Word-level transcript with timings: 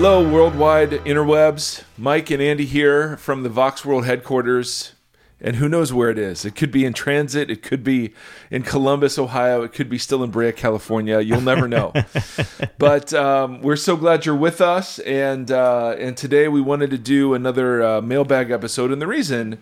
Hello, 0.00 0.22
worldwide 0.22 0.90
interwebs. 0.90 1.82
Mike 1.96 2.30
and 2.30 2.40
Andy 2.40 2.66
here 2.66 3.16
from 3.16 3.42
the 3.42 3.48
Vox 3.48 3.84
World 3.84 4.06
headquarters. 4.06 4.92
And 5.40 5.56
who 5.56 5.68
knows 5.68 5.92
where 5.92 6.08
it 6.08 6.18
is? 6.18 6.44
It 6.44 6.54
could 6.54 6.70
be 6.70 6.84
in 6.84 6.92
transit. 6.92 7.50
It 7.50 7.64
could 7.64 7.82
be 7.82 8.14
in 8.48 8.62
Columbus, 8.62 9.18
Ohio. 9.18 9.62
It 9.62 9.72
could 9.72 9.88
be 9.88 9.98
still 9.98 10.22
in 10.22 10.30
Brea, 10.30 10.52
California. 10.52 11.18
You'll 11.18 11.40
never 11.40 11.66
know. 11.66 11.92
but 12.78 13.12
um, 13.12 13.60
we're 13.60 13.74
so 13.74 13.96
glad 13.96 14.24
you're 14.24 14.36
with 14.36 14.60
us. 14.60 15.00
And 15.00 15.50
uh, 15.50 15.96
and 15.98 16.16
today 16.16 16.46
we 16.46 16.60
wanted 16.60 16.90
to 16.90 16.98
do 16.98 17.34
another 17.34 17.82
uh, 17.82 18.00
mailbag 18.00 18.52
episode. 18.52 18.92
And 18.92 19.02
the 19.02 19.08
reason 19.08 19.58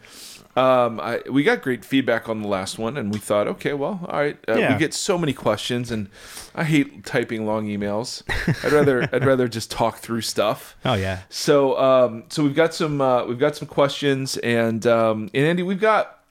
um, 0.56 0.98
I, 1.00 1.20
we 1.30 1.42
got 1.42 1.60
great 1.62 1.84
feedback 1.84 2.28
on 2.28 2.40
the 2.42 2.48
last 2.48 2.78
one, 2.78 2.96
and 2.96 3.12
we 3.12 3.18
thought, 3.18 3.46
okay, 3.46 3.74
well, 3.74 4.00
all 4.08 4.18
right. 4.18 4.38
Uh, 4.48 4.54
Yeah. 4.54 4.72
We 4.72 4.78
get 4.78 4.94
so 4.94 5.18
many 5.18 5.32
questions, 5.32 5.90
and 5.90 6.08
I 6.54 6.64
hate 6.64 7.04
typing 7.04 7.44
long 7.46 7.66
emails. 7.66 8.22
I'd 8.64 8.72
rather 8.72 9.02
I'd 9.14 9.24
rather 9.26 9.48
just 9.48 9.70
talk 9.70 9.98
through 9.98 10.22
stuff. 10.22 10.76
Oh 10.84 10.94
yeah. 10.94 11.20
So 11.28 11.78
um, 11.78 12.24
so 12.28 12.42
we've 12.42 12.54
got 12.54 12.72
some 12.74 13.00
uh, 13.00 13.24
we've 13.26 13.38
got 13.38 13.54
some 13.56 13.68
questions, 13.68 14.36
and 14.38 14.86
um, 14.86 15.28
and 15.34 15.44
Andy, 15.46 15.62
we've 15.62 15.80
got 15.80 16.22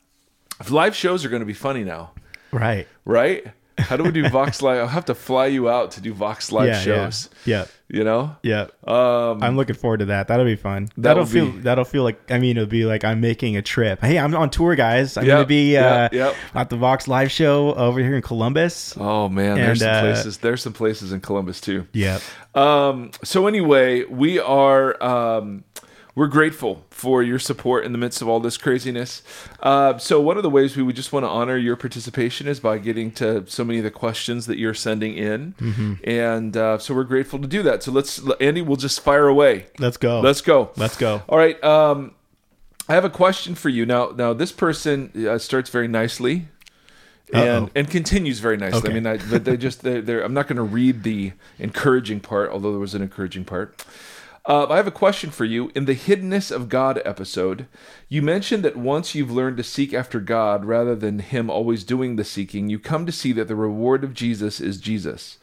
live 0.70 0.96
shows 0.96 1.24
are 1.26 1.30
going 1.30 1.42
to 1.42 1.46
be 1.46 1.54
funny 1.54 1.84
now, 1.84 2.12
Right. 2.52 2.88
right? 3.04 3.46
How 3.78 3.98
do 3.98 4.04
we 4.04 4.12
do 4.12 4.28
Vox 4.30 4.62
Live? 4.62 4.80
I'll 4.80 4.88
have 4.88 5.06
to 5.06 5.16
fly 5.16 5.48
you 5.48 5.70
out 5.70 5.92
to 5.92 6.02
do 6.02 6.14
Vox 6.14 6.52
Live 6.52 6.68
yeah, 6.68 6.80
shows. 6.80 7.30
Yeah. 7.46 7.66
You 7.90 8.04
know, 8.04 8.36
Yeah. 8.42 8.68
Yeah. 8.88 9.30
um, 9.32 9.44
I'm 9.44 9.58
looking 9.58 9.76
forward 9.76 9.98
to 10.00 10.06
that. 10.06 10.28
That'll 10.28 10.46
be 10.46 10.56
fun. 10.56 10.86
That 10.86 11.02
That'll 11.02 11.24
will 11.24 11.28
feel 11.30 11.52
be- 11.52 11.60
that'll 11.60 11.86
feel 11.86 12.04
like 12.04 12.32
I 12.32 12.40
mean 12.40 12.58
it'll 12.58 12.68
be 12.70 12.86
like 12.86 13.04
I'm 13.04 13.22
making 13.22 13.58
a 13.58 13.62
trip. 13.62 14.02
Hey, 14.02 14.18
I'm 14.18 14.34
on 14.34 14.50
tour, 14.50 14.76
guys. 14.76 15.18
I'm 15.18 15.26
Yep, 15.26 15.36
gonna 15.36 15.46
be 15.46 15.78
uh, 15.78 16.10
yep. 16.12 16.36
at 16.56 16.70
the 16.70 16.78
Vox 16.78 17.08
live 17.08 17.32
show 17.32 17.74
over 17.76 18.00
here 18.00 18.16
in 18.16 18.22
Columbus. 18.24 18.96
oh 19.00 19.30
man, 19.30 19.56
there's 19.58 19.80
some 19.82 19.90
uh, 19.90 20.02
places. 20.02 20.38
There's 20.40 20.64
some 20.64 20.74
places 20.74 21.12
in 21.12 21.20
Columbus 21.22 21.62
too. 21.62 21.86
Yeah. 21.94 22.20
Um, 22.56 23.12
so 23.24 23.46
anyway, 23.46 24.04
we 24.06 24.40
are 24.40 25.02
um, 25.04 25.64
we're 26.16 26.28
grateful 26.28 26.86
for 26.90 27.22
your 27.22 27.38
support 27.38 27.86
in 27.86 27.92
the 27.92 27.98
midst 27.98 28.22
of 28.22 28.30
all 28.30 28.40
this 28.40 28.58
craziness. 28.58 29.22
Uh, 29.60 29.98
so 29.98 30.22
one 30.22 30.38
of 30.38 30.44
the 30.44 30.50
ways 30.50 30.78
we 30.78 30.82
would 30.84 30.96
just 30.96 31.12
want 31.12 31.26
to 31.26 31.30
honor 31.30 31.58
your 31.58 31.76
participation 31.76 32.48
is 32.48 32.62
by 32.62 32.78
getting 32.78 33.12
to 33.12 33.46
so 33.48 33.66
many 33.66 33.80
of 33.80 33.84
the 33.84 33.92
questions 33.92 34.46
that 34.46 34.58
you're 34.58 34.74
sending 34.74 35.16
in, 35.16 35.98
and 36.04 36.56
uh, 36.56 36.78
so 36.78 36.94
we're 36.94 37.04
grateful 37.04 37.38
to 37.40 37.48
do 37.48 37.62
that. 37.64 37.84
So 37.84 37.92
let's 37.92 38.22
Andy, 38.40 38.62
we'll 38.62 38.78
just 38.78 39.02
fire 39.02 39.28
away. 39.28 39.66
Let's 39.78 39.98
go. 39.98 40.22
Let's 40.22 40.42
go. 40.42 40.72
Let's 40.78 40.98
go. 40.98 41.22
All 41.28 41.38
right. 41.38 41.62
Um, 41.64 42.16
I 42.88 42.94
have 42.94 43.06
a 43.06 43.10
question 43.10 43.56
for 43.56 43.70
you 43.70 43.86
now. 43.86 44.12
Now 44.16 44.34
this 44.34 44.52
person 44.52 45.12
uh, 45.28 45.38
starts 45.38 45.70
very 45.70 45.88
nicely. 45.88 46.48
And, 47.34 47.50
Uh-oh. 47.50 47.70
and 47.74 47.90
continues 47.90 48.38
very 48.40 48.56
nicely. 48.56 48.88
I 48.88 48.94
mean, 48.94 49.08
I, 49.08 49.18
but 49.18 49.46
they 49.46 49.58
just 49.58 49.82
they 49.82 50.00
they're, 50.00 50.22
I'm 50.22 50.36
not 50.36 50.48
going 50.48 50.58
to 50.58 50.64
read 50.64 51.02
the 51.02 51.32
encouraging 51.58 52.20
part, 52.20 52.52
although 52.52 52.70
there 52.70 52.80
was 52.80 52.94
an 52.94 53.02
encouraging 53.02 53.46
part. 53.46 53.84
Uh, 54.48 54.68
I 54.70 54.78
have 54.78 54.86
a 54.86 54.92
question 54.92 55.32
for 55.32 55.44
you. 55.44 55.72
In 55.74 55.86
the 55.86 55.96
Hiddenness 55.96 56.52
of 56.52 56.70
God 56.70 57.02
episode, 57.04 57.66
you 58.08 58.22
mentioned 58.22 58.64
that 58.64 58.78
once 58.78 59.16
you've 59.16 59.32
learned 59.32 59.58
to 59.58 59.64
seek 59.64 59.92
after 59.92 60.20
God 60.20 60.66
rather 60.66 60.96
than 60.96 61.18
Him 61.18 61.50
always 61.50 61.84
doing 61.84 62.16
the 62.16 62.24
seeking, 62.24 62.70
you 62.70 62.78
come 62.78 63.08
to 63.08 63.12
see 63.12 63.32
that 63.34 63.48
the 63.48 63.56
reward 63.56 64.04
of 64.04 64.14
Jesus 64.14 64.62
is 64.62 64.80
Jesus. 64.80 65.40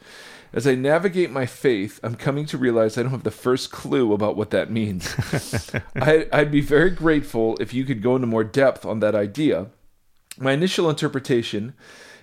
As 0.53 0.65
I 0.65 0.75
navigate 0.75 1.31
my 1.31 1.45
faith, 1.45 1.99
I'm 2.01 2.15
coming 2.15 2.45
to 2.45 2.57
realize 2.57 2.97
I 2.97 3.01
don't 3.01 3.11
have 3.11 3.23
the 3.23 3.31
first 3.31 3.71
clue 3.71 4.13
about 4.13 4.37
what 4.37 4.51
that 4.51 4.71
means. 4.71 5.13
I, 5.95 6.27
I'd 6.31 6.51
be 6.51 6.61
very 6.61 6.91
grateful 6.91 7.57
if 7.59 7.73
you 7.73 7.83
could 7.83 8.01
go 8.01 8.15
into 8.15 8.27
more 8.27 8.43
depth 8.45 8.85
on 8.85 8.99
that 8.99 9.15
idea. 9.15 9.67
My 10.37 10.53
initial 10.53 10.89
interpretation 10.89 11.73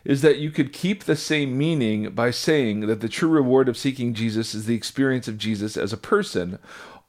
is 0.05 0.23
that 0.23 0.39
you 0.39 0.51
could 0.51 0.73
keep 0.73 1.05
the 1.05 1.17
same 1.17 1.57
meaning 1.57 2.11
by 2.11 2.31
saying 2.31 2.81
that 2.81 3.01
the 3.01 3.09
true 3.09 3.29
reward 3.29 3.69
of 3.69 3.77
seeking 3.77 4.15
Jesus 4.15 4.55
is 4.55 4.67
the 4.67 4.75
experience 4.75 5.29
of 5.29 5.39
Jesus 5.39 5.77
as 5.77 5.93
a 5.93 5.99
person, 5.99 6.59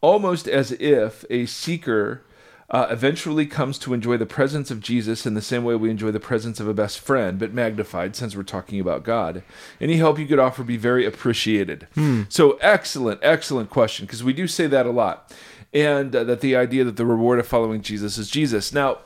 almost 0.02 0.48
as 0.48 0.72
if 0.74 1.24
a 1.30 1.46
seeker 1.46 2.24
uh, 2.70 2.88
eventually 2.90 3.46
comes 3.46 3.78
to 3.78 3.94
enjoy 3.94 4.16
the 4.16 4.26
presence 4.26 4.72
of 4.72 4.80
Jesus 4.80 5.26
in 5.26 5.34
the 5.34 5.42
same 5.42 5.66
way 5.66 5.76
we 5.76 5.90
enjoy 5.90 6.10
the 6.10 6.22
presence 6.22 6.60
of 6.62 6.70
a 6.70 6.74
best 6.74 7.00
friend, 7.00 7.38
but 7.38 7.54
magnified 7.54 8.16
since 8.16 8.34
we're 8.36 8.44
talking 8.44 8.80
about 8.80 9.04
God. 9.04 9.44
Any 9.82 9.98
help 9.98 10.18
you 10.18 10.26
could 10.26 10.40
offer 10.40 10.64
be 10.64 10.78
very 10.78 11.06
appreciated. 11.06 11.88
So, 12.30 12.58
excellent, 12.62 13.20
excellent 13.22 13.70
question, 13.70 14.06
because 14.06 14.24
we 14.24 14.32
do 14.32 14.48
say 14.48 14.68
that 14.68 14.86
a 14.86 14.92
lot. 14.92 15.34
And 15.74 16.16
uh, 16.16 16.24
that 16.26 16.42
the 16.42 16.56
idea 16.56 16.84
that 16.86 16.96
the 16.96 17.06
reward 17.06 17.40
of 17.40 17.48
following 17.48 17.82
Jesus 17.82 18.18
is 18.18 18.30
Jesus. 18.30 18.74
Now, 18.74 19.00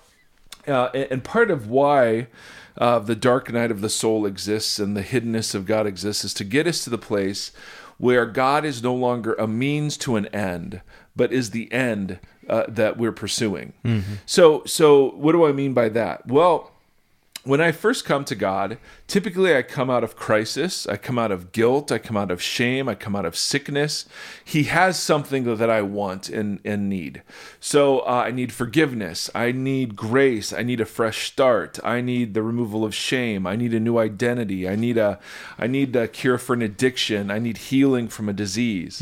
uh, 0.67 0.89
and, 0.93 1.23
part 1.23 1.51
of 1.51 1.67
why 1.67 2.27
uh, 2.77 2.99
the 2.99 3.15
dark 3.15 3.51
night 3.51 3.71
of 3.71 3.81
the 3.81 3.89
soul 3.89 4.25
exists 4.25 4.79
and 4.79 4.95
the 4.95 5.03
hiddenness 5.03 5.55
of 5.55 5.65
God 5.65 5.87
exists 5.87 6.23
is 6.23 6.33
to 6.35 6.43
get 6.43 6.67
us 6.67 6.83
to 6.83 6.89
the 6.89 6.97
place 6.97 7.51
where 7.97 8.25
God 8.25 8.65
is 8.65 8.83
no 8.83 8.93
longer 8.93 9.33
a 9.35 9.47
means 9.47 9.95
to 9.97 10.15
an 10.17 10.25
end, 10.27 10.81
but 11.15 11.31
is 11.31 11.51
the 11.51 11.71
end 11.71 12.19
uh, 12.49 12.65
that 12.67 12.97
we're 12.97 13.13
pursuing. 13.13 13.73
So, 14.25 14.63
so 14.65 15.11
what 15.11 15.31
do 15.31 15.45
I 15.45 15.51
mean 15.53 15.73
by 15.73 15.89
that? 15.89 16.27
Well, 16.27 16.71
when 17.43 17.61
I 17.61 17.71
first 17.71 18.05
come 18.05 18.25
to 18.25 18.35
God, 18.35 18.77
typically 19.07 19.55
I 19.55 19.61
come 19.61 19.89
out 19.89 20.03
of 20.03 20.15
crisis, 20.15 20.87
I 20.87 20.97
come 20.97 21.19
out 21.19 21.31
of 21.31 21.51
guilt, 21.51 21.91
I 21.91 21.99
come 21.99 22.17
out 22.17 22.31
of 22.31 22.41
shame, 22.41 22.89
I 22.89 22.95
come 22.95 23.15
out 23.15 23.25
of 23.25 23.35
sickness. 23.35 24.05
He 24.43 24.63
has 24.63 24.99
something 24.99 25.43
that 25.55 25.69
I 25.69 25.81
want 25.81 26.29
and, 26.29 26.59
and 26.65 26.89
need. 26.89 27.21
So 27.59 27.99
uh, 27.99 28.23
I 28.25 28.31
need 28.31 28.51
forgiveness, 28.51 29.29
I 29.35 29.51
need 29.51 29.95
grace, 29.95 30.51
I 30.51 30.63
need 30.63 30.81
a 30.81 30.85
fresh 30.85 31.27
start, 31.27 31.79
I 31.83 32.01
need 32.01 32.33
the 32.33 32.43
removal 32.43 32.83
of 32.83 32.95
shame, 32.95 33.45
I 33.45 33.55
need 33.55 33.73
a 33.73 33.79
new 33.79 33.97
identity, 33.97 34.67
I 34.67 34.75
need 34.75 34.97
a 34.97 35.19
I 35.57 35.67
need 35.67 35.95
a 35.95 36.07
cure 36.07 36.37
for 36.37 36.53
an 36.53 36.61
addiction, 36.61 37.29
I 37.29 37.39
need 37.39 37.57
healing 37.57 38.07
from 38.07 38.27
a 38.29 38.33
disease. 38.33 39.01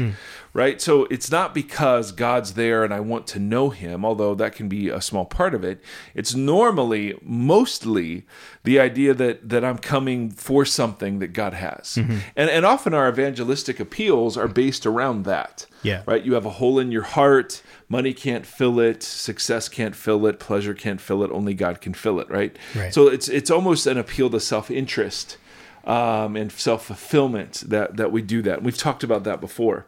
Right? 0.55 0.79
So 0.79 1.05
it's 1.05 1.31
not 1.31 1.55
because 1.55 2.11
God's 2.11 2.53
there 2.53 2.83
and 2.83 2.93
I 2.93 2.99
want 2.99 3.25
to 3.27 3.39
know 3.39 3.71
him, 3.71 4.05
although 4.05 4.35
that 4.35 4.53
can 4.53 4.69
be 4.69 4.87
a 4.87 5.01
small 5.01 5.25
part 5.25 5.55
of 5.55 5.63
it. 5.63 5.81
It's 6.13 6.35
normally 6.35 7.17
mostly 7.23 8.25
the 8.63 8.79
idea 8.79 9.13
that 9.13 9.49
that 9.49 9.63
I'm 9.63 9.77
coming 9.77 10.31
for 10.31 10.65
something 10.65 11.19
that 11.19 11.33
God 11.33 11.53
has. 11.53 11.97
And 11.97 12.49
and 12.49 12.65
often 12.65 12.93
our 12.93 13.09
evangelistic 13.09 13.79
appeals 13.79 14.37
are 14.37 14.47
based 14.47 14.85
around 14.85 15.25
that. 15.25 15.65
Yeah. 15.83 16.03
Right? 16.05 16.23
You 16.23 16.33
have 16.33 16.45
a 16.45 16.51
hole 16.51 16.79
in 16.79 16.91
your 16.91 17.03
heart, 17.03 17.61
money 17.89 18.13
can't 18.13 18.45
fill 18.45 18.79
it, 18.79 19.03
success 19.03 19.69
can't 19.69 19.95
fill 19.95 20.25
it, 20.25 20.39
pleasure 20.39 20.73
can't 20.73 21.01
fill 21.01 21.23
it, 21.23 21.31
only 21.31 21.53
God 21.53 21.81
can 21.81 21.93
fill 21.93 22.19
it, 22.21 22.29
right? 22.29 22.57
Right. 22.73 22.93
So 22.93 23.07
it's 23.07 23.27
it's 23.27 23.51
almost 23.51 23.85
an 23.87 23.97
appeal 23.97 24.29
to 24.29 24.39
self-interest 24.39 25.37
um, 25.83 26.37
and 26.37 26.51
self-fulfillment 26.51 27.63
that 27.67 27.97
that 27.97 28.11
we 28.13 28.21
do 28.21 28.41
that. 28.43 28.63
We've 28.63 28.77
talked 28.77 29.03
about 29.03 29.23
that 29.25 29.41
before. 29.41 29.85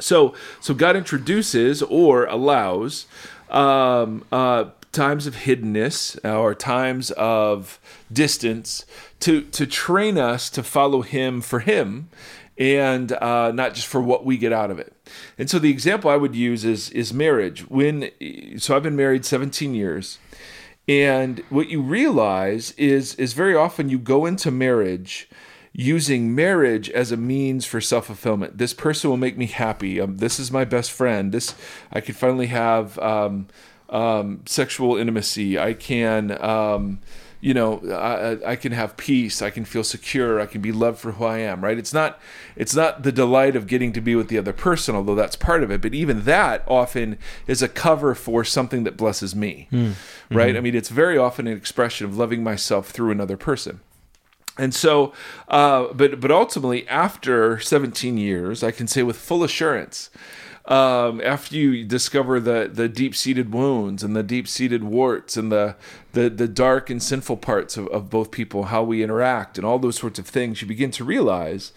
So, 0.00 0.34
so 0.60 0.74
God 0.74 0.94
introduces 0.94 1.82
or 1.82 2.26
allows 2.26 3.06
um, 3.50 4.24
uh, 4.30 4.66
times 4.98 5.28
of 5.28 5.36
hiddenness 5.36 6.18
or 6.24 6.56
times 6.56 7.12
of 7.12 7.78
distance 8.12 8.84
to 9.20 9.42
to 9.42 9.64
train 9.64 10.18
us 10.18 10.50
to 10.50 10.62
follow 10.64 11.02
Him 11.02 11.40
for 11.40 11.60
Him, 11.60 12.08
and 12.58 13.12
uh, 13.12 13.52
not 13.52 13.74
just 13.74 13.86
for 13.86 14.00
what 14.00 14.24
we 14.24 14.36
get 14.36 14.52
out 14.52 14.72
of 14.72 14.80
it. 14.80 14.92
And 15.38 15.48
so, 15.48 15.60
the 15.60 15.70
example 15.70 16.10
I 16.10 16.16
would 16.16 16.34
use 16.34 16.64
is 16.64 16.90
is 16.90 17.14
marriage. 17.14 17.60
When 17.68 18.10
so, 18.58 18.74
I've 18.74 18.82
been 18.82 18.96
married 18.96 19.24
17 19.24 19.74
years. 19.74 20.18
And 20.88 21.44
what 21.50 21.68
you 21.68 21.80
realize 21.82 22.72
is 22.72 23.14
is 23.16 23.34
very 23.34 23.54
often 23.54 23.88
you 23.88 23.98
go 23.98 24.26
into 24.26 24.50
marriage 24.50 25.28
using 25.72 26.34
marriage 26.34 26.90
as 26.90 27.12
a 27.12 27.16
means 27.16 27.64
for 27.66 27.80
self-fulfillment. 27.80 28.58
This 28.58 28.72
person 28.72 29.10
will 29.10 29.18
make 29.18 29.36
me 29.36 29.46
happy. 29.46 30.00
Um, 30.00 30.16
this 30.16 30.40
is 30.40 30.50
my 30.50 30.64
best 30.64 30.90
friend. 30.90 31.30
This 31.30 31.54
I 31.92 32.00
can 32.00 32.14
finally 32.14 32.46
have 32.46 32.98
um, 32.98 33.46
um, 33.88 34.42
sexual 34.46 34.96
intimacy. 34.96 35.58
I 35.58 35.74
can 35.74 36.42
um, 36.42 37.00
you 37.40 37.54
know 37.54 37.80
I, 37.90 38.52
I 38.52 38.56
can 38.56 38.72
have 38.72 38.96
peace. 38.96 39.42
I 39.42 39.50
can 39.50 39.64
feel 39.64 39.84
secure. 39.84 40.40
I 40.40 40.46
can 40.46 40.60
be 40.60 40.72
loved 40.72 40.98
for 40.98 41.12
who 41.12 41.24
I 41.24 41.38
am. 41.38 41.62
Right? 41.62 41.78
It's 41.78 41.94
not 41.94 42.20
it's 42.56 42.74
not 42.74 43.02
the 43.02 43.12
delight 43.12 43.56
of 43.56 43.66
getting 43.66 43.92
to 43.92 44.00
be 44.00 44.14
with 44.14 44.28
the 44.28 44.38
other 44.38 44.52
person, 44.52 44.94
although 44.94 45.14
that's 45.14 45.36
part 45.36 45.62
of 45.62 45.70
it. 45.70 45.80
But 45.80 45.94
even 45.94 46.24
that 46.24 46.64
often 46.66 47.18
is 47.46 47.62
a 47.62 47.68
cover 47.68 48.14
for 48.14 48.44
something 48.44 48.84
that 48.84 48.96
blesses 48.96 49.34
me. 49.34 49.68
Right? 50.30 50.56
I 50.56 50.60
mean, 50.60 50.74
it's 50.74 50.90
very 50.90 51.16
often 51.16 51.46
an 51.46 51.56
expression 51.56 52.06
of 52.06 52.16
loving 52.16 52.42
myself 52.42 52.90
through 52.90 53.10
another 53.10 53.36
person. 53.36 53.80
And 54.58 54.74
so, 54.74 55.12
uh, 55.46 55.92
but 55.94 56.20
but 56.20 56.32
ultimately, 56.32 56.86
after 56.88 57.60
17 57.60 58.18
years, 58.18 58.64
I 58.64 58.72
can 58.72 58.88
say 58.88 59.04
with 59.04 59.16
full 59.16 59.44
assurance, 59.44 60.10
um, 60.68 61.22
after 61.22 61.56
you 61.56 61.82
discover 61.82 62.38
the 62.38 62.70
the 62.70 62.90
deep 62.90 63.16
seated 63.16 63.52
wounds 63.52 64.02
and 64.02 64.14
the 64.14 64.22
deep 64.22 64.46
seated 64.46 64.84
warts 64.84 65.36
and 65.36 65.50
the, 65.50 65.76
the 66.12 66.28
the 66.28 66.46
dark 66.46 66.90
and 66.90 67.02
sinful 67.02 67.38
parts 67.38 67.78
of, 67.78 67.88
of 67.88 68.10
both 68.10 68.30
people, 68.30 68.64
how 68.64 68.82
we 68.82 69.02
interact, 69.02 69.56
and 69.56 69.66
all 69.66 69.78
those 69.78 69.96
sorts 69.96 70.18
of 70.18 70.26
things, 70.26 70.60
you 70.60 70.68
begin 70.68 70.90
to 70.90 71.04
realize 71.04 71.72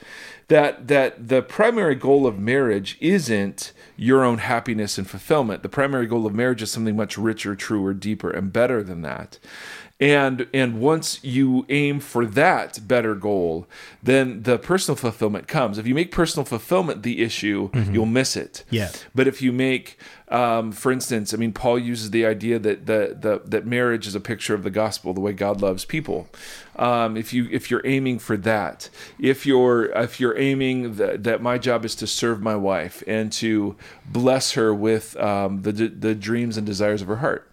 that 0.50 0.90
that 0.90 1.30
the 1.30 1.42
primary 1.42 1.96
goal 1.96 2.28
of 2.28 2.38
marriage 2.38 2.98
isn't 3.00 3.72
your 3.96 4.26
own 4.26 4.40
happiness 4.40 4.98
and 4.98 5.10
fulfillment. 5.10 5.64
The 5.64 5.70
primary 5.70 6.06
goal 6.06 6.26
of 6.26 6.36
marriage 6.36 6.62
is 6.62 6.72
something 6.72 6.98
much 6.98 7.18
richer, 7.18 7.56
truer, 7.56 7.94
deeper, 7.94 8.30
and 8.30 8.52
better 8.52 8.84
than 8.84 9.04
that 9.04 9.40
and 10.02 10.48
and 10.52 10.82
once 10.82 11.24
you 11.24 11.64
aim 11.70 12.00
for 12.00 12.26
that 12.26 12.80
better 12.88 13.14
goal 13.14 13.68
then 14.02 14.42
the 14.42 14.58
personal 14.58 14.96
fulfillment 14.96 15.48
comes. 15.48 15.78
If 15.78 15.86
you 15.86 15.94
make 15.94 16.12
personal 16.12 16.44
fulfillment 16.44 17.04
the 17.04 17.22
issue 17.22 17.70
mm-hmm. 17.70 17.94
you'll 17.94 18.08
miss 18.08 18.36
it. 18.36 18.64
Yeah. 18.72 18.92
But 19.14 19.28
if 19.28 19.42
you 19.44 19.52
make 19.52 20.00
um, 20.28 20.72
for 20.72 20.92
instance 20.92 21.34
i 21.34 21.38
mean 21.38 21.52
paul 21.52 21.78
uses 21.78 22.12
the 22.12 22.26
idea 22.26 22.58
that 22.58 22.86
the, 22.86 23.18
the 23.20 23.42
that 23.46 23.66
marriage 23.66 24.08
is 24.08 24.16
a 24.16 24.20
picture 24.20 24.54
of 24.54 24.64
the 24.64 24.70
gospel 24.70 25.14
the 25.14 25.22
way 25.22 25.34
god 25.34 25.62
loves 25.62 25.86
people. 25.86 26.28
Um, 26.78 27.16
if 27.16 27.32
you 27.32 27.48
if 27.52 27.70
you're 27.70 27.86
aiming 27.86 28.18
for 28.18 28.38
that 28.38 28.90
if 29.20 29.46
you're 29.46 29.86
if 29.92 30.20
you're 30.20 30.38
aiming 30.38 30.96
that, 30.96 31.24
that 31.26 31.44
my 31.44 31.60
job 31.60 31.86
is 31.86 31.94
to 31.96 32.08
serve 32.08 32.42
my 32.42 32.56
wife 32.56 33.04
and 33.06 33.32
to 33.34 33.76
bless 34.06 34.54
her 34.54 34.74
with 34.74 35.16
um, 35.18 35.62
the 35.62 35.72
the 35.72 36.16
dreams 36.16 36.58
and 36.58 36.66
desires 36.66 37.04
of 37.04 37.08
her 37.08 37.18
heart 37.18 37.51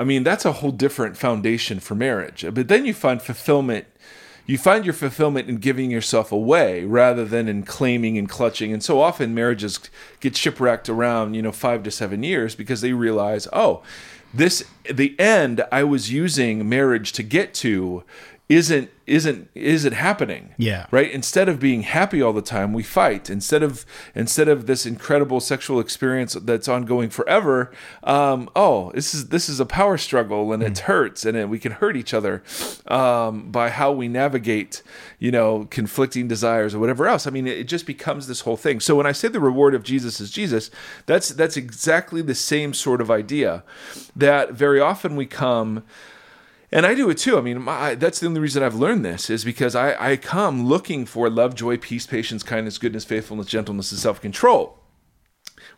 I 0.00 0.04
mean, 0.04 0.22
that's 0.22 0.46
a 0.46 0.52
whole 0.52 0.70
different 0.70 1.18
foundation 1.18 1.78
for 1.78 1.94
marriage. 1.94 2.42
But 2.54 2.68
then 2.68 2.86
you 2.86 2.94
find 2.94 3.20
fulfillment. 3.20 3.84
You 4.46 4.56
find 4.56 4.86
your 4.86 4.94
fulfillment 4.94 5.50
in 5.50 5.58
giving 5.58 5.90
yourself 5.90 6.32
away 6.32 6.84
rather 6.84 7.26
than 7.26 7.48
in 7.48 7.64
claiming 7.64 8.16
and 8.16 8.26
clutching. 8.26 8.72
And 8.72 8.82
so 8.82 9.02
often 9.02 9.34
marriages 9.34 9.78
get 10.20 10.38
shipwrecked 10.38 10.88
around, 10.88 11.34
you 11.34 11.42
know, 11.42 11.52
five 11.52 11.82
to 11.82 11.90
seven 11.90 12.22
years 12.22 12.54
because 12.54 12.80
they 12.80 12.94
realize, 12.94 13.46
oh, 13.52 13.82
this 14.32 14.64
the 14.90 15.20
end 15.20 15.62
I 15.70 15.84
was 15.84 16.10
using 16.10 16.66
marriage 16.66 17.12
to 17.12 17.22
get 17.22 17.52
to 17.56 18.02
isn't 18.50 18.90
isn't 19.06 19.48
isn't 19.54 19.92
happening. 19.92 20.54
Yeah. 20.58 20.86
Right? 20.90 21.08
Instead 21.08 21.48
of 21.48 21.60
being 21.60 21.82
happy 21.82 22.20
all 22.20 22.32
the 22.32 22.42
time 22.42 22.72
we 22.72 22.82
fight. 22.82 23.30
Instead 23.30 23.62
of 23.62 23.86
instead 24.12 24.48
of 24.48 24.66
this 24.66 24.84
incredible 24.84 25.38
sexual 25.38 25.78
experience 25.78 26.34
that's 26.34 26.66
ongoing 26.66 27.10
forever 27.10 27.70
um, 28.02 28.50
oh 28.56 28.90
this 28.92 29.14
is 29.14 29.28
this 29.28 29.48
is 29.48 29.60
a 29.60 29.66
power 29.66 29.96
struggle 29.96 30.52
and 30.52 30.64
mm. 30.64 30.66
it 30.66 30.78
hurts 30.80 31.24
and 31.24 31.36
it, 31.36 31.48
we 31.48 31.60
can 31.60 31.72
hurt 31.72 31.96
each 31.96 32.12
other 32.12 32.42
um, 32.88 33.52
by 33.52 33.70
how 33.70 33.92
we 33.92 34.08
navigate 34.08 34.82
you 35.20 35.30
know 35.30 35.68
conflicting 35.70 36.26
desires 36.26 36.74
or 36.74 36.80
whatever 36.80 37.06
else. 37.06 37.28
I 37.28 37.30
mean 37.30 37.46
it, 37.46 37.56
it 37.56 37.68
just 37.68 37.86
becomes 37.86 38.26
this 38.26 38.40
whole 38.40 38.56
thing. 38.56 38.80
So 38.80 38.96
when 38.96 39.06
i 39.06 39.12
say 39.12 39.28
the 39.28 39.38
reward 39.38 39.76
of 39.76 39.84
jesus 39.84 40.20
is 40.20 40.30
jesus 40.32 40.72
that's 41.06 41.28
that's 41.28 41.56
exactly 41.56 42.20
the 42.20 42.34
same 42.34 42.74
sort 42.74 43.00
of 43.00 43.12
idea 43.12 43.62
that 44.16 44.52
very 44.52 44.80
often 44.80 45.14
we 45.14 45.26
come 45.26 45.84
and 46.72 46.86
I 46.86 46.94
do 46.94 47.10
it 47.10 47.18
too. 47.18 47.36
I 47.36 47.40
mean, 47.40 47.62
my, 47.62 47.94
that's 47.94 48.20
the 48.20 48.26
only 48.26 48.40
reason 48.40 48.62
I've 48.62 48.74
learned 48.74 49.04
this 49.04 49.28
is 49.28 49.44
because 49.44 49.74
I, 49.74 50.12
I 50.12 50.16
come 50.16 50.66
looking 50.66 51.04
for 51.04 51.28
love, 51.28 51.54
joy, 51.54 51.76
peace, 51.76 52.06
patience, 52.06 52.42
kindness, 52.42 52.78
goodness, 52.78 53.04
faithfulness, 53.04 53.46
gentleness, 53.46 53.90
and 53.90 54.00
self 54.00 54.20
control. 54.20 54.76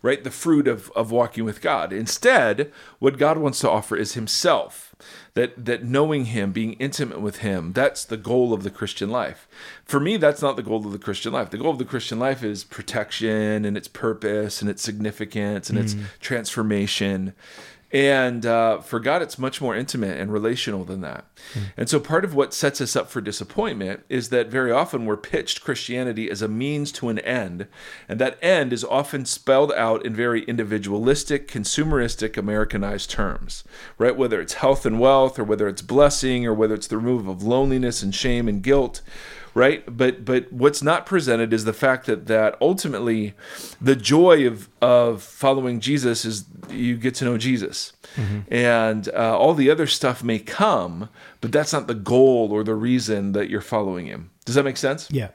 Right? 0.03 0.23
The 0.23 0.33
fruit 0.33 0.67
of, 0.67 0.91
of 0.97 1.13
walking 1.13 1.45
with 1.45 1.61
God. 1.61 1.93
Instead, 1.93 2.73
what 2.99 3.19
God 3.19 3.39
wants 3.39 3.61
to 3.61 3.71
offer 3.71 3.97
is 3.97 4.15
Himself. 4.15 4.95
That, 5.35 5.65
that 5.65 5.85
knowing 5.85 6.27
Him, 6.27 6.53
being 6.53 6.75
intimate 6.75 7.21
with 7.21 7.39
Him, 7.39 7.73
that's 7.73 8.05
the 8.05 8.17
goal 8.17 8.53
of 8.53 8.63
the 8.65 8.71
Christian 8.71 9.11
life. 9.11 9.49
For 9.85 9.99
me, 10.01 10.17
that's 10.17 10.43
not 10.43 10.57
the 10.57 10.63
goal 10.63 10.85
of 10.85 10.93
the 10.93 10.99
Christian 10.99 11.33
life. 11.33 11.51
The 11.51 11.59
goal 11.59 11.71
of 11.71 11.79
the 11.79 11.85
Christian 11.85 12.19
life 12.19 12.43
is 12.43 12.65
protection 12.65 13.65
and 13.65 13.77
its 13.77 13.89
purpose 13.89 14.61
and 14.61 14.69
its 14.69 14.83
significance 14.83 15.71
and 15.71 15.79
mm. 15.79 15.83
its 15.83 15.95
transformation. 16.21 17.33
And 17.93 18.47
uh, 18.47 18.81
for 18.81 18.99
God, 18.99 19.21
it's 19.21 19.39
much 19.39 19.61
more 19.61 19.77
intimate 19.77 20.19
and 20.19 20.33
relational 20.33 20.83
than 20.85 21.03
that. 21.03 21.27
Mm. 21.53 21.61
And 21.77 21.89
so, 21.91 22.01
part 22.01 22.25
of 22.25 22.35
what 22.35 22.55
sets 22.55 22.81
us 22.81 22.97
up 22.97 23.11
for 23.11 23.21
disappointment 23.21 24.05
is 24.09 24.31
that 24.31 24.49
very 24.49 24.73
often 24.73 25.05
we're 25.05 25.19
pitched 25.19 25.63
Christianity 25.63 26.31
as 26.31 26.41
a 26.41 26.49
means 26.49 26.91
to 26.93 27.11
an 27.11 27.19
end. 27.19 27.67
And 28.09 28.19
that 28.19 28.39
end 28.41 28.73
is 28.73 28.83
often 28.83 29.27
spelled 29.27 29.73
out 29.73 30.07
in 30.07 30.15
very 30.15 30.43
individualistic, 30.45 31.47
consumeristic, 31.49 32.39
Americanized 32.39 33.11
terms, 33.11 33.63
right? 33.99 34.17
Whether 34.17 34.41
it's 34.41 34.55
health 34.55 34.87
and 34.87 34.99
wealth, 34.99 35.39
or 35.39 35.45
whether 35.45 35.69
it's 35.69 35.83
blessing, 35.83 36.47
or 36.47 36.55
whether 36.55 36.75
it's 36.75 36.87
the 36.87 36.97
removal 36.97 37.31
of 37.31 37.43
loneliness 37.43 38.03
and 38.03 38.15
shame 38.15 38.49
and 38.49 38.63
guilt 38.63 39.03
right? 39.55 39.85
But 39.97 40.25
but 40.25 40.53
what's 40.53 40.83
not 40.83 41.07
presented 41.07 41.53
is 41.53 41.65
the 41.65 41.73
fact 41.73 42.07
that 42.07 42.27
that 42.27 42.57
ultimately 42.61 43.35
the 43.81 43.97
joy 43.97 44.47
of 44.47 44.69
of 44.81 45.23
following 45.23 45.81
jesus 45.81 46.25
is 46.25 46.45
you 46.71 46.97
get 46.97 47.15
to 47.17 47.25
know 47.25 47.39
jesus. 47.39 47.93
Mm-hmm. 48.17 48.41
and 48.53 49.09
uh, 49.09 49.39
all 49.39 49.55
the 49.55 49.71
other 49.71 49.87
stuff 49.87 50.23
may 50.23 50.39
come 50.39 51.09
but 51.41 51.51
that's 51.51 51.73
not 51.73 51.87
the 51.87 51.95
goal 51.95 52.51
or 52.53 52.63
the 52.63 52.75
reason 52.75 53.33
that 53.33 53.49
you're 53.49 53.63
following 53.63 54.05
him. 54.05 54.31
Does 54.45 54.55
that 54.55 54.65
make 54.65 54.77
sense? 54.77 55.09
Yeah. 55.11 55.29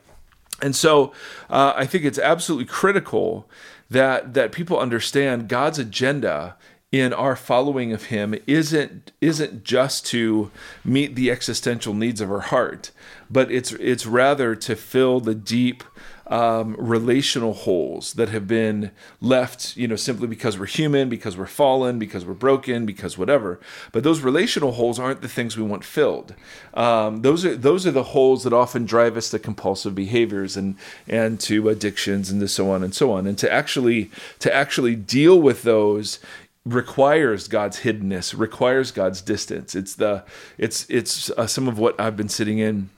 And 0.62 0.76
so 0.76 1.12
uh, 1.50 1.74
i 1.76 1.86
think 1.86 2.04
it's 2.04 2.20
absolutely 2.20 2.66
critical 2.66 3.50
that 3.90 4.34
that 4.34 4.52
people 4.52 4.80
understand 4.80 5.48
god's 5.48 5.80
agenda 5.80 6.56
in 6.92 7.12
our 7.14 7.36
following 7.36 7.92
of 7.92 8.06
him 8.06 8.34
isn't 8.48 9.12
isn't 9.20 9.64
just 9.64 10.06
to 10.06 10.50
meet 10.86 11.16
the 11.16 11.30
existential 11.30 11.94
needs 11.94 12.22
of 12.22 12.32
our 12.32 12.40
heart 12.40 12.92
but 13.30 13.52
it's 13.52 13.74
it's 13.74 14.06
rather 14.06 14.56
to 14.56 14.76
fill 14.76 15.20
the 15.20 15.36
deep 15.36 15.84
um, 16.30 16.76
relational 16.78 17.54
holes 17.54 18.14
that 18.14 18.30
have 18.30 18.48
been 18.48 18.92
left, 19.22 19.78
you 19.78 19.88
know, 19.88 19.96
simply 19.96 20.28
because 20.28 20.60
we're 20.60 20.66
human, 20.66 21.10
because 21.10 21.38
we're 21.38 21.46
fallen, 21.46 22.00
because 22.00 22.26
we're 22.26 22.34
broken, 22.34 22.86
because 22.86 23.18
whatever. 23.18 23.60
But 23.92 24.04
those 24.04 24.22
relational 24.22 24.74
holes 24.74 25.00
aren't 25.00 25.22
the 25.22 25.30
things 25.30 25.56
we 25.56 25.64
want 25.64 25.84
filled. 25.84 26.36
Um, 26.74 27.22
those 27.22 27.46
are 27.46 27.56
those 27.56 27.88
are 27.88 27.92
the 27.92 28.04
holes 28.04 28.44
that 28.44 28.54
often 28.54 28.86
drive 28.86 29.16
us 29.16 29.30
to 29.32 29.40
compulsive 29.40 29.96
behaviors 29.96 30.58
and 30.58 30.76
and 31.08 31.40
to 31.42 31.70
addictions 31.70 32.30
and 32.30 32.42
to 32.42 32.48
so 32.48 32.70
on 32.72 32.84
and 32.84 32.94
so 32.94 33.12
on. 33.12 33.26
And 33.26 33.38
to 33.38 33.52
actually 33.52 34.12
to 34.40 34.54
actually 34.54 34.96
deal 34.96 35.40
with 35.40 35.64
those 35.64 36.20
requires 36.68 37.48
God's 37.48 37.82
hiddenness, 37.82 38.38
requires 38.38 38.92
God's 38.92 39.22
distance. 39.22 39.76
It's 39.76 39.96
the 39.96 40.24
it's 40.58 40.86
it's 40.90 41.30
uh, 41.32 41.48
some 41.48 41.68
of 41.68 41.80
what 41.80 42.00
I've 42.00 42.18
been 42.18 42.30
sitting 42.30 42.60
in 42.60 42.90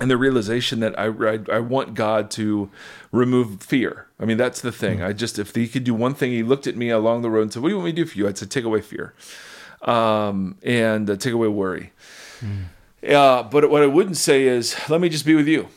and 0.00 0.10
the 0.10 0.16
realization 0.16 0.80
that 0.80 0.98
I, 0.98 1.06
I, 1.06 1.38
I 1.56 1.60
want 1.60 1.94
God 1.94 2.30
to 2.32 2.70
remove 3.10 3.62
fear. 3.62 4.06
I 4.18 4.24
mean, 4.24 4.38
that's 4.38 4.60
the 4.60 4.72
thing. 4.72 4.98
Mm. 4.98 5.06
I 5.06 5.12
just 5.12 5.38
if 5.38 5.54
he 5.54 5.68
could 5.68 5.84
do 5.84 5.94
one 5.94 6.14
thing, 6.14 6.32
he 6.32 6.42
looked 6.42 6.66
at 6.66 6.76
me 6.76 6.90
along 6.90 7.22
the 7.22 7.30
road 7.30 7.42
and 7.42 7.52
said, 7.52 7.62
"What 7.62 7.68
do 7.68 7.74
you 7.74 7.78
want 7.78 7.86
me 7.86 7.92
to 7.92 7.96
do 7.96 8.06
for 8.06 8.18
you?" 8.18 8.28
I'd 8.28 8.38
say, 8.38 8.46
"Take 8.46 8.64
away 8.64 8.80
fear, 8.80 9.14
um, 9.82 10.56
and 10.62 11.08
uh, 11.08 11.16
take 11.16 11.34
away 11.34 11.48
worry." 11.48 11.92
Mm. 12.40 12.64
Uh, 13.08 13.42
but 13.42 13.68
what 13.68 13.82
I 13.82 13.86
wouldn't 13.86 14.16
say 14.16 14.44
is, 14.44 14.76
"Let 14.88 15.00
me 15.00 15.08
just 15.08 15.26
be 15.26 15.34
with 15.34 15.48
you." 15.48 15.68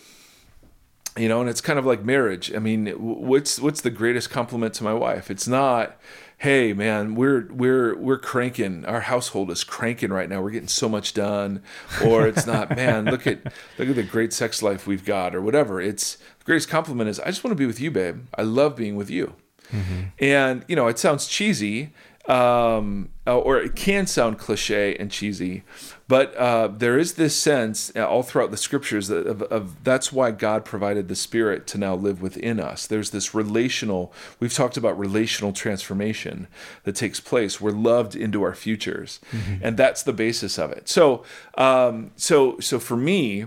You 1.18 1.30
know, 1.30 1.40
and 1.40 1.50
it's 1.50 1.62
kind 1.62 1.80
of 1.80 1.86
like 1.86 2.04
marriage. 2.04 2.54
I 2.54 2.60
mean, 2.60 2.88
what's 2.88 3.60
what's 3.60 3.82
the 3.82 3.90
greatest 3.90 4.30
compliment 4.30 4.74
to 4.76 4.84
my 4.84 4.94
wife? 4.94 5.32
It's 5.32 5.48
not 5.48 5.98
hey 6.46 6.74
man 6.74 7.16
we're 7.16 7.48
we're 7.48 7.98
we're 7.98 8.20
cranking. 8.20 8.86
Our 8.86 9.00
household 9.00 9.50
is 9.50 9.64
cranking 9.64 10.14
right 10.14 10.30
now. 10.30 10.44
We're 10.44 10.52
getting 10.52 10.68
so 10.68 10.88
much 10.88 11.16
done. 11.16 11.64
Or 12.06 12.28
it's 12.28 12.46
not 12.46 12.70
man 12.76 13.06
look 13.06 13.26
at 13.26 13.52
look 13.80 13.90
at 13.90 13.96
the 13.96 14.04
great 14.04 14.32
sex 14.32 14.62
life 14.62 14.86
we've 14.86 15.04
got 15.04 15.34
or 15.34 15.42
whatever. 15.42 15.82
It's 15.82 16.18
the 16.18 16.46
greatest 16.46 16.70
compliment 16.70 17.10
is 17.10 17.20
i 17.22 17.26
just 17.26 17.44
want 17.44 17.54
to 17.54 17.56
be 17.56 17.66
with 17.66 17.80
you 17.80 17.90
babe. 17.90 18.28
I 18.36 18.44
love 18.44 18.76
being 18.76 18.96
with 18.96 19.10
you. 19.10 19.34
Mm-hmm. 19.72 20.02
and 20.20 20.64
you 20.68 20.76
know 20.76 20.86
it 20.88 21.00
sounds 21.00 21.26
cheesy 21.26 21.92
um, 22.28 23.10
or 23.26 23.58
it 23.58 23.76
can 23.76 24.08
sound 24.08 24.38
cliche 24.38 24.96
and 24.96 25.12
cheesy 25.12 25.64
but 26.08 26.36
uh, 26.36 26.68
there 26.68 27.00
is 27.00 27.14
this 27.14 27.36
sense 27.36 27.92
uh, 27.96 28.08
all 28.08 28.22
throughout 28.22 28.52
the 28.52 28.58
scriptures 28.58 29.10
of, 29.10 29.42
of, 29.42 29.84
that's 29.84 30.12
why 30.12 30.30
God 30.30 30.64
provided 30.64 31.08
the 31.08 31.16
Spirit 31.16 31.66
to 31.68 31.80
now 31.80 31.96
live 31.96 32.22
within 32.22 32.60
us. 32.60 32.86
There's 32.86 33.10
this 33.10 33.34
relational, 33.34 34.14
we've 34.40 34.54
talked 34.54 34.78
about 34.78 35.00
relational 35.00 35.52
transformation 35.52 36.48
that 36.84 36.96
takes 36.96 37.20
place. 37.20 37.60
We're 37.60 37.72
loved 37.72 38.16
into 38.16 38.44
our 38.44 38.54
futures. 38.54 39.20
Mm-hmm. 39.32 39.66
And 39.66 39.78
that's 39.78 40.04
the 40.04 40.14
basis 40.14 40.60
of 40.60 40.72
it. 40.72 40.88
So, 40.88 41.24
um, 41.58 42.12
so, 42.16 42.60
so 42.60 42.80
for 42.80 42.98
me, 42.98 43.46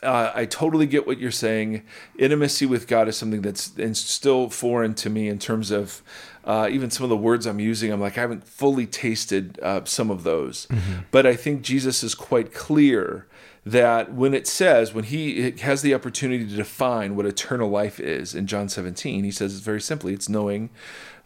uh, 0.00 0.30
I 0.32 0.44
totally 0.44 0.86
get 0.86 1.08
what 1.08 1.18
you're 1.18 1.32
saying. 1.32 1.82
Intimacy 2.16 2.66
with 2.66 2.86
God 2.86 3.08
is 3.08 3.16
something 3.16 3.42
that's 3.42 3.72
still 3.98 4.48
foreign 4.48 4.94
to 4.94 5.10
me 5.10 5.28
in 5.28 5.40
terms 5.40 5.72
of 5.72 6.02
uh, 6.48 6.66
even 6.70 6.90
some 6.90 7.04
of 7.04 7.10
the 7.10 7.16
words 7.16 7.46
I'm 7.46 7.60
using, 7.60 7.92
I'm 7.92 8.00
like, 8.00 8.16
I 8.16 8.22
haven't 8.22 8.42
fully 8.42 8.86
tasted 8.86 9.60
uh, 9.62 9.84
some 9.84 10.10
of 10.10 10.22
those. 10.22 10.66
Mm-hmm. 10.70 11.00
But 11.10 11.26
I 11.26 11.36
think 11.36 11.60
Jesus 11.60 12.02
is 12.02 12.14
quite 12.14 12.54
clear 12.54 13.26
that 13.66 14.14
when 14.14 14.32
it 14.32 14.46
says, 14.46 14.94
when 14.94 15.04
he 15.04 15.50
has 15.60 15.82
the 15.82 15.92
opportunity 15.94 16.46
to 16.48 16.56
define 16.56 17.16
what 17.16 17.26
eternal 17.26 17.68
life 17.68 18.00
is 18.00 18.34
in 18.34 18.46
John 18.46 18.70
17, 18.70 19.24
he 19.24 19.30
says 19.30 19.60
very 19.60 19.80
simply, 19.80 20.14
it's 20.14 20.30
knowing 20.30 20.70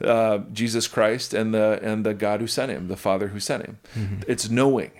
uh, 0.04 0.38
Jesus 0.52 0.88
Christ 0.88 1.32
and 1.32 1.54
the 1.54 1.78
and 1.80 2.04
the 2.04 2.14
God 2.14 2.40
who 2.40 2.48
sent 2.48 2.72
him, 2.72 2.88
the 2.88 2.96
Father 2.96 3.28
who 3.28 3.38
sent 3.38 3.64
him. 3.64 3.78
Mm-hmm. 3.94 4.22
It's 4.26 4.50
knowing 4.50 4.90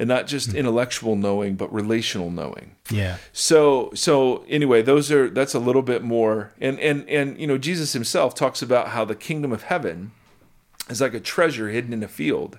and 0.00 0.08
not 0.08 0.26
just 0.26 0.48
mm-hmm. 0.48 0.58
intellectual 0.58 1.14
knowing 1.14 1.54
but 1.54 1.72
relational 1.72 2.30
knowing 2.30 2.74
yeah 2.90 3.18
so 3.32 3.90
so 3.94 4.42
anyway 4.48 4.80
those 4.80 5.12
are 5.12 5.28
that's 5.28 5.54
a 5.54 5.58
little 5.58 5.82
bit 5.82 6.02
more 6.02 6.52
and 6.58 6.80
and 6.80 7.06
and 7.08 7.38
you 7.38 7.46
know 7.46 7.58
jesus 7.58 7.92
himself 7.92 8.34
talks 8.34 8.62
about 8.62 8.88
how 8.88 9.04
the 9.04 9.14
kingdom 9.14 9.52
of 9.52 9.64
heaven 9.64 10.10
is 10.88 11.02
like 11.02 11.12
a 11.12 11.20
treasure 11.20 11.68
hidden 11.68 11.92
in 11.92 12.02
a 12.02 12.08
field 12.08 12.58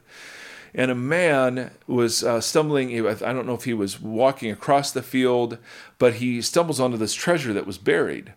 and 0.74 0.90
a 0.90 0.96
man 0.96 1.72
was 1.86 2.24
uh, 2.24 2.40
stumbling. 2.40 2.96
I 3.06 3.34
don't 3.34 3.46
know 3.46 3.56
if 3.56 3.66
he 3.66 3.74
was 3.74 4.00
walking 4.00 4.52
across 4.52 4.92
the 4.92 5.02
field, 5.02 5.58
but 5.98 6.16
he 6.16 6.42
stumbles 6.42 6.80
onto 6.80 6.96
this 6.96 7.14
treasure 7.14 7.52
that 7.52 7.68
was 7.68 7.78
buried. 7.78 8.34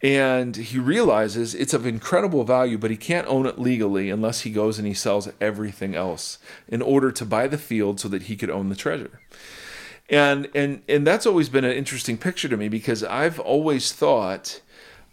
And 0.00 0.54
he 0.54 0.78
realizes 0.78 1.54
it's 1.54 1.74
of 1.74 1.84
incredible 1.84 2.44
value, 2.44 2.78
but 2.78 2.92
he 2.92 2.96
can't 2.96 3.26
own 3.26 3.46
it 3.46 3.58
legally 3.58 4.10
unless 4.10 4.42
he 4.42 4.50
goes 4.50 4.78
and 4.78 4.86
he 4.86 4.94
sells 4.94 5.28
everything 5.40 5.96
else 5.96 6.38
in 6.68 6.82
order 6.82 7.10
to 7.10 7.24
buy 7.24 7.48
the 7.48 7.58
field 7.58 7.98
so 7.98 8.08
that 8.08 8.22
he 8.22 8.36
could 8.36 8.50
own 8.50 8.68
the 8.68 8.76
treasure. 8.76 9.20
And 10.08 10.48
and 10.54 10.82
and 10.88 11.06
that's 11.06 11.26
always 11.26 11.48
been 11.48 11.64
an 11.64 11.72
interesting 11.72 12.16
picture 12.16 12.48
to 12.48 12.56
me 12.56 12.68
because 12.68 13.04
I've 13.04 13.40
always 13.40 13.92
thought 13.92 14.62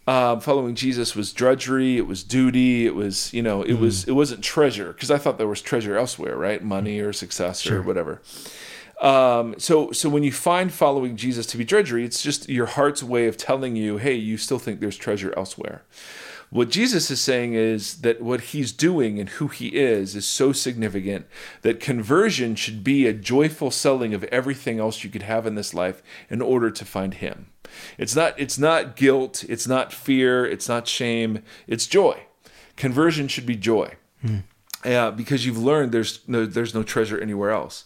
uh, 0.06 0.38
following 0.38 0.76
Jesus 0.76 1.16
was 1.16 1.32
drudgery, 1.32 1.96
it 1.96 2.06
was 2.06 2.22
duty, 2.22 2.86
it 2.86 2.94
was 2.94 3.32
you 3.34 3.42
know 3.42 3.62
it 3.62 3.74
mm. 3.74 3.80
was 3.80 4.06
it 4.06 4.12
wasn't 4.12 4.42
treasure 4.42 4.92
because 4.92 5.10
I 5.10 5.18
thought 5.18 5.36
there 5.36 5.48
was 5.48 5.60
treasure 5.60 5.98
elsewhere, 5.98 6.36
right? 6.36 6.62
Money 6.62 7.00
or 7.00 7.12
success 7.12 7.60
sure. 7.60 7.80
or 7.80 7.82
whatever. 7.82 8.22
Um, 9.00 9.54
so, 9.58 9.92
so 9.92 10.08
when 10.08 10.22
you 10.22 10.32
find 10.32 10.72
following 10.72 11.16
Jesus 11.16 11.46
to 11.46 11.58
be 11.58 11.64
drudgery, 11.64 12.04
it's 12.04 12.22
just 12.22 12.48
your 12.48 12.66
heart's 12.66 13.02
way 13.02 13.26
of 13.26 13.36
telling 13.36 13.76
you, 13.76 13.98
hey, 13.98 14.14
you 14.14 14.38
still 14.38 14.58
think 14.58 14.80
there's 14.80 14.96
treasure 14.96 15.34
elsewhere. 15.36 15.82
What 16.50 16.70
Jesus 16.70 17.10
is 17.10 17.20
saying 17.20 17.54
is 17.54 18.02
that 18.02 18.22
what 18.22 18.40
he's 18.40 18.70
doing 18.70 19.18
and 19.18 19.28
who 19.28 19.48
he 19.48 19.68
is 19.68 20.14
is 20.14 20.26
so 20.26 20.52
significant 20.52 21.26
that 21.62 21.80
conversion 21.80 22.54
should 22.54 22.84
be 22.84 23.06
a 23.06 23.12
joyful 23.12 23.70
selling 23.70 24.14
of 24.14 24.24
everything 24.24 24.78
else 24.78 25.02
you 25.02 25.10
could 25.10 25.22
have 25.22 25.46
in 25.46 25.56
this 25.56 25.74
life 25.74 26.02
in 26.30 26.40
order 26.40 26.70
to 26.70 26.84
find 26.84 27.14
him. 27.14 27.48
It's 27.98 28.14
not 28.14 28.38
it's 28.38 28.58
not 28.58 28.94
guilt, 28.94 29.44
it's 29.48 29.66
not 29.66 29.92
fear, 29.92 30.46
it's 30.46 30.68
not 30.68 30.86
shame, 30.86 31.42
it's 31.66 31.86
joy. 31.86 32.22
Conversion 32.76 33.26
should 33.26 33.46
be 33.46 33.56
joy. 33.56 33.94
Hmm. 34.22 34.38
Uh, 34.84 35.10
because 35.10 35.44
you've 35.44 35.58
learned 35.58 35.90
there's 35.90 36.20
no 36.28 36.46
there's 36.46 36.74
no 36.74 36.84
treasure 36.84 37.20
anywhere 37.20 37.50
else. 37.50 37.84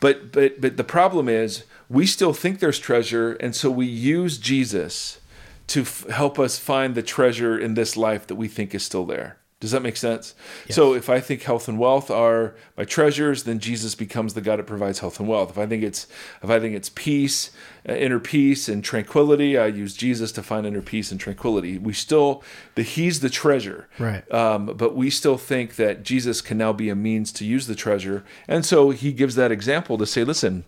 But 0.00 0.32
but 0.32 0.60
but 0.60 0.76
the 0.76 0.84
problem 0.84 1.28
is 1.28 1.64
we 1.88 2.06
still 2.06 2.32
think 2.32 2.58
there's 2.58 2.78
treasure, 2.78 3.32
and 3.34 3.54
so 3.54 3.70
we 3.70 3.86
use 3.86 4.38
Jesus 4.38 5.20
to 5.68 5.82
f- 5.82 6.06
help 6.08 6.38
us 6.38 6.58
find 6.58 6.94
the 6.94 7.02
treasure 7.02 7.58
in 7.58 7.74
this 7.74 7.96
life 7.96 8.26
that 8.26 8.34
we 8.34 8.48
think 8.48 8.74
is 8.74 8.82
still 8.82 9.04
there. 9.04 9.36
Does 9.60 9.72
that 9.72 9.82
make 9.82 9.98
sense? 9.98 10.34
Yes. 10.66 10.74
So 10.74 10.94
if 10.94 11.10
I 11.10 11.20
think 11.20 11.42
health 11.42 11.68
and 11.68 11.78
wealth 11.78 12.10
are 12.10 12.54
my 12.78 12.84
treasures, 12.86 13.44
then 13.44 13.58
Jesus 13.58 13.94
becomes 13.94 14.32
the 14.32 14.40
God 14.40 14.58
that 14.58 14.66
provides 14.66 15.00
health 15.00 15.20
and 15.20 15.28
wealth. 15.28 15.50
If 15.50 15.58
I 15.58 15.66
think 15.66 15.82
it's 15.82 16.06
if 16.42 16.48
I 16.48 16.58
think 16.58 16.74
it's 16.74 16.88
peace, 16.88 17.50
uh, 17.86 17.92
inner 17.92 18.18
peace 18.18 18.70
and 18.70 18.82
tranquility, 18.82 19.58
I 19.58 19.66
use 19.66 19.94
Jesus 19.94 20.32
to 20.32 20.42
find 20.42 20.66
inner 20.66 20.80
peace 20.80 21.10
and 21.10 21.20
tranquility. 21.20 21.76
We 21.76 21.92
still 21.92 22.42
the 22.74 22.82
He's 22.82 23.20
the 23.20 23.28
treasure, 23.28 23.86
right? 23.98 24.30
Um, 24.32 24.64
but 24.64 24.96
we 24.96 25.10
still 25.10 25.36
think 25.36 25.76
that 25.76 26.04
Jesus 26.04 26.40
can 26.40 26.56
now 26.56 26.72
be 26.72 26.88
a 26.88 26.94
means 26.94 27.30
to 27.32 27.44
use 27.44 27.66
the 27.66 27.74
treasure, 27.74 28.24
and 28.48 28.64
so 28.64 28.90
He 28.90 29.12
gives 29.12 29.34
that 29.34 29.52
example 29.52 29.98
to 29.98 30.06
say, 30.06 30.24
listen. 30.24 30.64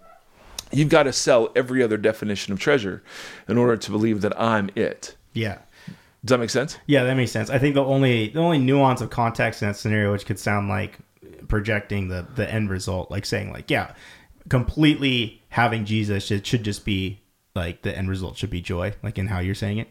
You've 0.74 0.88
got 0.88 1.02
to 1.02 1.12
sell 1.12 1.52
every 1.54 1.82
other 1.82 1.98
definition 1.98 2.54
of 2.54 2.58
treasure 2.58 3.02
in 3.46 3.58
order 3.58 3.76
to 3.76 3.90
believe 3.90 4.22
that 4.22 4.32
I'm 4.40 4.70
it. 4.74 5.16
Yeah. 5.34 5.58
Does 6.24 6.34
that 6.34 6.38
make 6.38 6.50
sense? 6.50 6.78
Yeah, 6.86 7.04
that 7.04 7.16
makes 7.16 7.32
sense. 7.32 7.50
I 7.50 7.58
think 7.58 7.74
the 7.74 7.84
only 7.84 8.28
the 8.28 8.40
only 8.40 8.58
nuance 8.58 9.00
of 9.00 9.10
context 9.10 9.62
in 9.62 9.68
that 9.68 9.74
scenario, 9.74 10.12
which 10.12 10.24
could 10.24 10.38
sound 10.38 10.68
like 10.68 10.98
projecting 11.48 12.08
the 12.08 12.26
the 12.34 12.48
end 12.48 12.70
result, 12.70 13.10
like 13.10 13.26
saying 13.26 13.52
like, 13.52 13.70
yeah, 13.70 13.94
completely 14.48 15.42
having 15.48 15.84
Jesus 15.84 16.24
should, 16.24 16.46
should 16.46 16.62
just 16.62 16.84
be 16.84 17.20
like 17.54 17.82
the 17.82 17.96
end 17.96 18.08
result 18.08 18.36
should 18.36 18.50
be 18.50 18.60
joy, 18.60 18.94
like 19.02 19.18
in 19.18 19.26
how 19.26 19.40
you're 19.40 19.54
saying 19.54 19.78
it. 19.78 19.88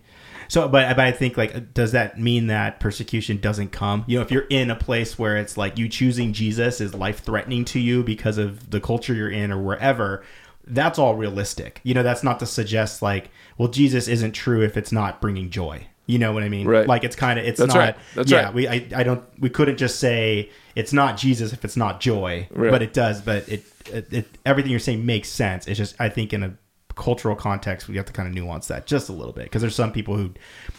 So, 0.48 0.68
but 0.68 0.96
but 0.96 1.06
I 1.06 1.12
think 1.12 1.38
like, 1.38 1.74
does 1.74 1.92
that 1.92 2.20
mean 2.20 2.48
that 2.48 2.80
persecution 2.80 3.38
doesn't 3.38 3.72
come? 3.72 4.04
You 4.08 4.18
know, 4.18 4.22
if 4.24 4.32
you're 4.32 4.48
in 4.50 4.72
a 4.72 4.76
place 4.76 5.20
where 5.20 5.38
it's 5.38 5.58
like 5.58 5.78
you 5.78 5.88
choosing 5.88 6.34
Jesus 6.34 6.82
is 6.82 6.94
life 6.94 7.20
threatening 7.20 7.66
to 7.66 7.80
you 7.80 8.04
because 8.04 8.38
of 8.38 8.70
the 8.70 8.82
culture 8.82 9.14
you're 9.14 9.30
in 9.30 9.52
or 9.52 9.62
wherever, 9.62 10.24
that's 10.66 10.98
all 10.98 11.16
realistic. 11.16 11.82
You 11.84 11.94
know, 11.94 12.04
that's 12.04 12.24
not 12.24 12.40
to 12.40 12.46
suggest 12.46 13.02
like, 13.02 13.30
well, 13.58 13.68
Jesus 13.68 14.08
isn't 14.08 14.32
true 14.32 14.62
if 14.62 14.76
it's 14.76 14.92
not 14.92 15.22
bringing 15.22 15.50
joy. 15.50 15.88
You 16.08 16.20
know 16.20 16.34
what 16.34 16.44
I 16.44 16.50
mean? 16.50 16.68
Right. 16.68 16.88
Like 16.88 17.04
it's 17.04 17.16
kind 17.16 17.40
of 17.40 17.46
it's 17.46 17.60
That's 17.60 17.74
not. 17.74 17.80
Right. 17.80 17.96
That's 18.16 18.32
yeah, 18.32 18.46
right. 18.46 18.54
we 18.54 18.68
I, 18.68 18.88
I 18.96 19.04
don't 19.04 19.24
we 19.40 19.50
couldn't 19.50 19.78
just 19.78 20.00
say 20.00 20.50
it's 20.76 20.94
not 20.94 21.18
Jesus 21.18 21.54
if 21.54 21.64
it's 21.64 21.78
not 21.78 22.02
joy, 22.02 22.48
right. 22.52 22.72
but 22.72 22.82
it 22.82 22.94
does. 22.94 23.22
But 23.22 23.48
it, 23.48 23.64
it, 23.86 24.12
it 24.12 24.28
everything 24.46 24.72
you're 24.72 24.80
saying 24.80 25.06
makes 25.06 25.30
sense. 25.30 25.68
It's 25.68 25.78
just 25.78 25.96
I 26.00 26.10
think 26.10 26.34
in 26.34 26.44
a 26.44 26.58
cultural 26.96 27.36
context 27.36 27.88
we 27.88 27.96
have 27.98 28.06
to 28.06 28.14
kind 28.14 28.28
of 28.28 28.34
nuance 28.34 28.68
that 28.68 28.86
just 28.86 29.10
a 29.10 29.14
little 29.14 29.34
bit 29.34 29.46
because 29.46 29.62
there's 29.62 29.76
some 29.76 29.92
people 29.92 30.16
who 30.16 30.32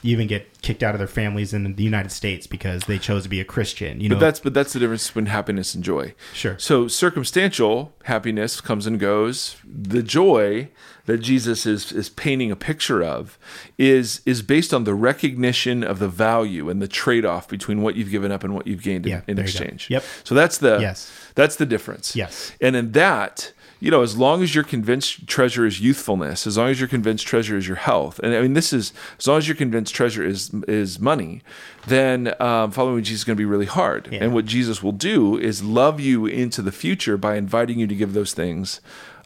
even 0.02 0.26
get 0.26 0.60
kicked 0.62 0.82
out 0.82 0.94
of 0.94 0.98
their 0.98 1.08
families 1.08 1.52
in 1.54 1.74
the 1.74 1.82
United 1.82 2.10
States 2.10 2.46
because 2.46 2.82
they 2.82 2.98
chose 2.98 3.22
to 3.22 3.28
be 3.28 3.40
a 3.40 3.44
Christian. 3.44 4.00
You 4.00 4.08
know, 4.08 4.16
but 4.16 4.20
that's 4.20 4.40
but 4.40 4.54
that's 4.54 4.72
the 4.72 4.78
difference 4.78 5.06
between 5.08 5.26
happiness 5.26 5.74
and 5.74 5.82
joy. 5.82 6.14
Sure. 6.32 6.58
So 6.58 6.88
circumstantial 6.88 7.92
happiness 8.04 8.60
comes 8.60 8.86
and 8.86 8.98
goes. 9.00 9.56
The 9.64 10.02
joy 10.02 10.68
that 11.06 11.18
Jesus 11.18 11.66
is 11.66 11.92
is 11.92 12.08
painting 12.08 12.50
a 12.50 12.56
picture 12.56 13.02
of 13.02 13.38
is 13.78 14.20
is 14.26 14.42
based 14.42 14.72
on 14.72 14.84
the 14.84 14.94
recognition 14.94 15.82
of 15.82 15.98
the 15.98 16.08
value 16.08 16.68
and 16.68 16.80
the 16.80 16.88
trade 16.88 17.24
off 17.24 17.48
between 17.48 17.82
what 17.82 17.96
you've 17.96 18.10
given 18.10 18.32
up 18.32 18.44
and 18.44 18.54
what 18.54 18.66
you've 18.66 18.82
gained 18.82 19.06
yeah, 19.06 19.22
in, 19.26 19.38
in 19.38 19.44
exchange. 19.44 19.88
Yep. 19.90 20.04
So 20.24 20.34
that's 20.34 20.58
the 20.58 20.78
yes. 20.80 21.12
that's 21.34 21.56
the 21.56 21.66
difference. 21.66 22.14
Yes. 22.14 22.52
And 22.60 22.76
in 22.76 22.92
that 22.92 23.52
you 23.82 23.90
know, 23.90 24.02
as 24.02 24.16
long 24.16 24.44
as 24.44 24.54
you're 24.54 24.62
convinced 24.62 25.26
treasure 25.26 25.66
is 25.66 25.80
youthfulness, 25.80 26.46
as 26.46 26.56
long 26.56 26.68
as 26.68 26.78
you're 26.78 26.88
convinced 26.88 27.26
treasure 27.26 27.56
is 27.56 27.66
your 27.66 27.78
health, 27.78 28.20
and 28.20 28.32
I 28.32 28.40
mean, 28.40 28.54
this 28.54 28.72
is 28.72 28.92
as 29.18 29.26
long 29.26 29.38
as 29.38 29.48
you're 29.48 29.56
convinced 29.56 29.92
treasure 29.92 30.22
is 30.22 30.54
is 30.68 31.00
money, 31.00 31.42
then 31.88 32.32
um, 32.40 32.70
following 32.70 33.02
Jesus 33.02 33.22
is 33.22 33.24
going 33.24 33.36
to 33.36 33.40
be 33.40 33.44
really 33.44 33.66
hard. 33.66 34.08
Yeah. 34.12 34.22
And 34.22 34.32
what 34.34 34.44
Jesus 34.44 34.84
will 34.84 34.92
do 34.92 35.36
is 35.36 35.64
love 35.64 35.98
you 35.98 36.26
into 36.26 36.62
the 36.62 36.70
future 36.70 37.16
by 37.16 37.34
inviting 37.34 37.80
you 37.80 37.88
to 37.88 37.94
give 37.96 38.12
those 38.12 38.32
things 38.32 38.80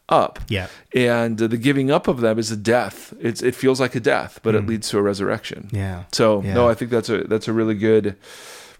up. 0.08 0.38
Yeah. 0.48 0.68
And 0.94 1.38
the 1.38 1.56
giving 1.56 1.90
up 1.90 2.08
of 2.08 2.20
them 2.20 2.38
is 2.38 2.50
a 2.50 2.56
death. 2.56 3.12
It's 3.20 3.42
it 3.42 3.54
feels 3.54 3.80
like 3.80 3.94
a 3.94 4.00
death, 4.00 4.40
but 4.42 4.54
mm. 4.54 4.58
it 4.58 4.66
leads 4.66 4.88
to 4.90 4.98
a 4.98 5.02
resurrection. 5.02 5.68
Yeah. 5.72 6.04
So 6.12 6.42
yeah. 6.42 6.54
no, 6.54 6.68
I 6.68 6.74
think 6.74 6.90
that's 6.90 7.08
a 7.08 7.24
that's 7.24 7.48
a 7.48 7.52
really 7.52 7.74
good, 7.74 8.16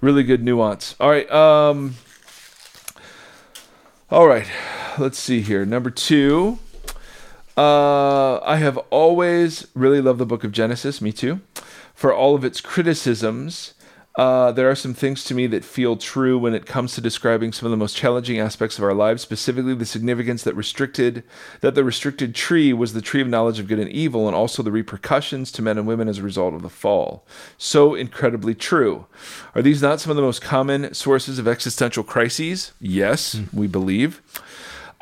really 0.00 0.22
good 0.22 0.42
nuance. 0.42 0.94
All 1.00 1.10
right. 1.10 1.30
Um. 1.30 1.96
All 4.10 4.28
right 4.28 4.46
let's 4.98 5.18
see 5.18 5.40
here. 5.40 5.64
Number 5.64 5.90
two, 5.90 6.58
uh, 7.56 8.38
I 8.40 8.56
have 8.56 8.78
always 8.90 9.66
really 9.74 10.00
loved 10.00 10.18
the 10.18 10.26
book 10.26 10.44
of 10.44 10.52
Genesis. 10.52 11.00
Me 11.00 11.12
too. 11.12 11.40
For 11.94 12.12
all 12.12 12.34
of 12.34 12.44
its 12.44 12.60
criticisms, 12.60 13.74
uh, 14.16 14.50
there 14.52 14.70
are 14.70 14.74
some 14.74 14.94
things 14.94 15.24
to 15.24 15.34
me 15.34 15.46
that 15.46 15.62
feel 15.62 15.94
true 15.94 16.38
when 16.38 16.54
it 16.54 16.64
comes 16.64 16.94
to 16.94 17.02
describing 17.02 17.52
some 17.52 17.66
of 17.66 17.70
the 17.70 17.76
most 17.76 17.94
challenging 17.94 18.38
aspects 18.38 18.78
of 18.78 18.84
our 18.84 18.94
lives, 18.94 19.20
specifically 19.20 19.74
the 19.74 19.84
significance 19.84 20.42
that 20.42 20.54
restricted 20.54 21.22
that 21.60 21.74
the 21.74 21.84
restricted 21.84 22.34
tree 22.34 22.72
was 22.72 22.94
the 22.94 23.02
tree 23.02 23.20
of 23.20 23.28
knowledge 23.28 23.58
of 23.58 23.68
good 23.68 23.78
and 23.78 23.90
evil, 23.90 24.26
and 24.26 24.34
also 24.34 24.62
the 24.62 24.72
repercussions 24.72 25.52
to 25.52 25.60
men 25.60 25.76
and 25.76 25.86
women 25.86 26.08
as 26.08 26.18
a 26.18 26.22
result 26.22 26.54
of 26.54 26.62
the 26.62 26.70
fall. 26.70 27.26
So 27.58 27.94
incredibly 27.94 28.54
true. 28.54 29.04
Are 29.54 29.60
these 29.60 29.82
not 29.82 30.00
some 30.00 30.10
of 30.10 30.16
the 30.16 30.22
most 30.22 30.40
common 30.40 30.94
sources 30.94 31.38
of 31.38 31.46
existential 31.46 32.02
crises? 32.02 32.72
Yes, 32.80 33.34
mm. 33.34 33.52
we 33.52 33.66
believe. 33.66 34.22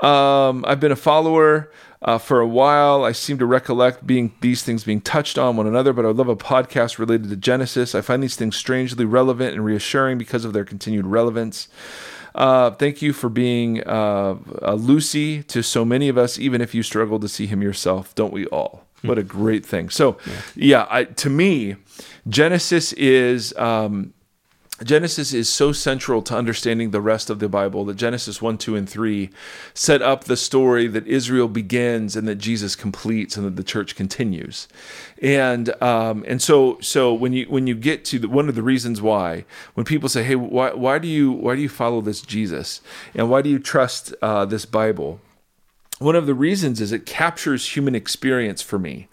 Um, 0.03 0.65
I've 0.67 0.81
been 0.81 0.93
a 0.93 0.97
follower 0.97 1.71
uh, 2.05 2.19
for 2.19 2.41
a 2.41 2.47
while. 2.47 3.05
I 3.05 3.13
seem 3.13 3.39
to 3.39 3.47
recollect 3.47 4.07
being 4.07 4.33
these 4.41 4.63
things 4.63 4.85
being 4.85 5.01
touched 5.01 5.39
on 5.39 5.57
one 5.57 5.67
another, 5.67 5.93
but 5.93 6.05
I 6.05 6.09
would 6.09 6.19
love 6.19 6.29
a 6.29 6.37
podcast 6.37 6.99
related 6.99 7.31
to 7.31 7.37
Genesis. 7.37 7.95
I 7.95 8.03
find 8.03 8.23
these 8.23 8.37
things 8.37 8.57
strangely 8.57 9.05
relevant 9.05 9.55
and 9.55 9.65
reassuring 9.65 10.19
because 10.19 10.45
of 10.45 10.53
their 10.53 10.65
continued 10.65 11.07
relevance. 11.07 11.69
Uh, 12.35 12.73
thank 12.73 13.01
you 13.01 13.13
for 13.13 13.29
being 13.29 13.83
uh, 13.85 14.37
a 14.61 14.75
Lucy 14.75 15.43
to 15.45 15.63
so 15.63 15.85
many 15.85 16.09
of 16.09 16.19
us, 16.19 16.39
even 16.39 16.61
if 16.61 16.75
you 16.75 16.83
struggle 16.83 17.19
to 17.21 17.29
see 17.29 17.47
him 17.47 17.63
yourself. 17.63 18.15
Don't 18.15 18.33
we 18.33 18.47
all? 18.47 18.85
Hmm. 19.01 19.09
What 19.09 19.19
a 19.19 19.23
great 19.23 19.65
thing. 19.65 19.89
So, 19.89 20.19
yeah, 20.27 20.41
yeah 20.57 20.87
I, 20.91 21.05
to 21.05 21.31
me, 21.31 21.77
Genesis 22.29 22.93
is. 22.95 23.57
Um, 23.57 24.13
Genesis 24.83 25.33
is 25.33 25.49
so 25.49 25.71
central 25.71 26.21
to 26.23 26.37
understanding 26.37 26.91
the 26.91 27.01
rest 27.01 27.31
of 27.31 27.39
the 27.39 27.49
Bible 27.49 27.85
that 27.85 27.95
Genesis 27.95 28.43
1, 28.43 28.59
2, 28.59 28.75
and 28.75 28.91
3 28.91 29.31
set 29.73 30.03
up 30.03 30.25
the 30.25 30.37
story 30.37 30.89
that 30.89 31.07
Israel 31.07 31.47
begins 31.47 32.17
and 32.17 32.27
that 32.27 32.37
Jesus 32.37 32.75
completes 32.75 33.37
and 33.37 33.47
that 33.47 33.55
the 33.55 33.63
church 33.63 33.95
continues. 33.95 34.67
And 35.23 35.81
um, 35.81 36.25
and 36.27 36.43
so 36.43 36.79
so 36.81 37.15
when 37.15 37.33
you 37.33 37.47
when 37.47 37.69
you 37.69 37.77
get 37.77 38.05
to 38.07 38.19
the, 38.19 38.29
one 38.29 38.49
of 38.49 38.57
the 38.57 38.65
reasons 38.65 39.01
why 39.01 39.45
when 39.75 39.87
people 39.87 40.09
say, 40.09 40.25
hey, 40.25 40.35
why, 40.35 40.73
why 40.73 40.99
do 40.99 41.07
you 41.07 41.31
why 41.31 41.55
do 41.55 41.63
you 41.63 41.69
follow 41.69 42.01
this 42.01 42.21
Jesus 42.21 42.81
and 43.15 43.31
why 43.31 43.43
do 43.43 43.51
you 43.51 43.61
trust 43.61 44.13
uh, 44.23 44.45
this 44.45 44.67
Bible? 44.67 45.21
One 46.01 46.17
of 46.17 46.27
the 46.27 46.35
reasons 46.35 46.81
is 46.81 46.91
it 46.91 47.07
captures 47.07 47.77
human 47.77 47.95
experience 47.95 48.61
for 48.61 48.81
me 48.81 49.07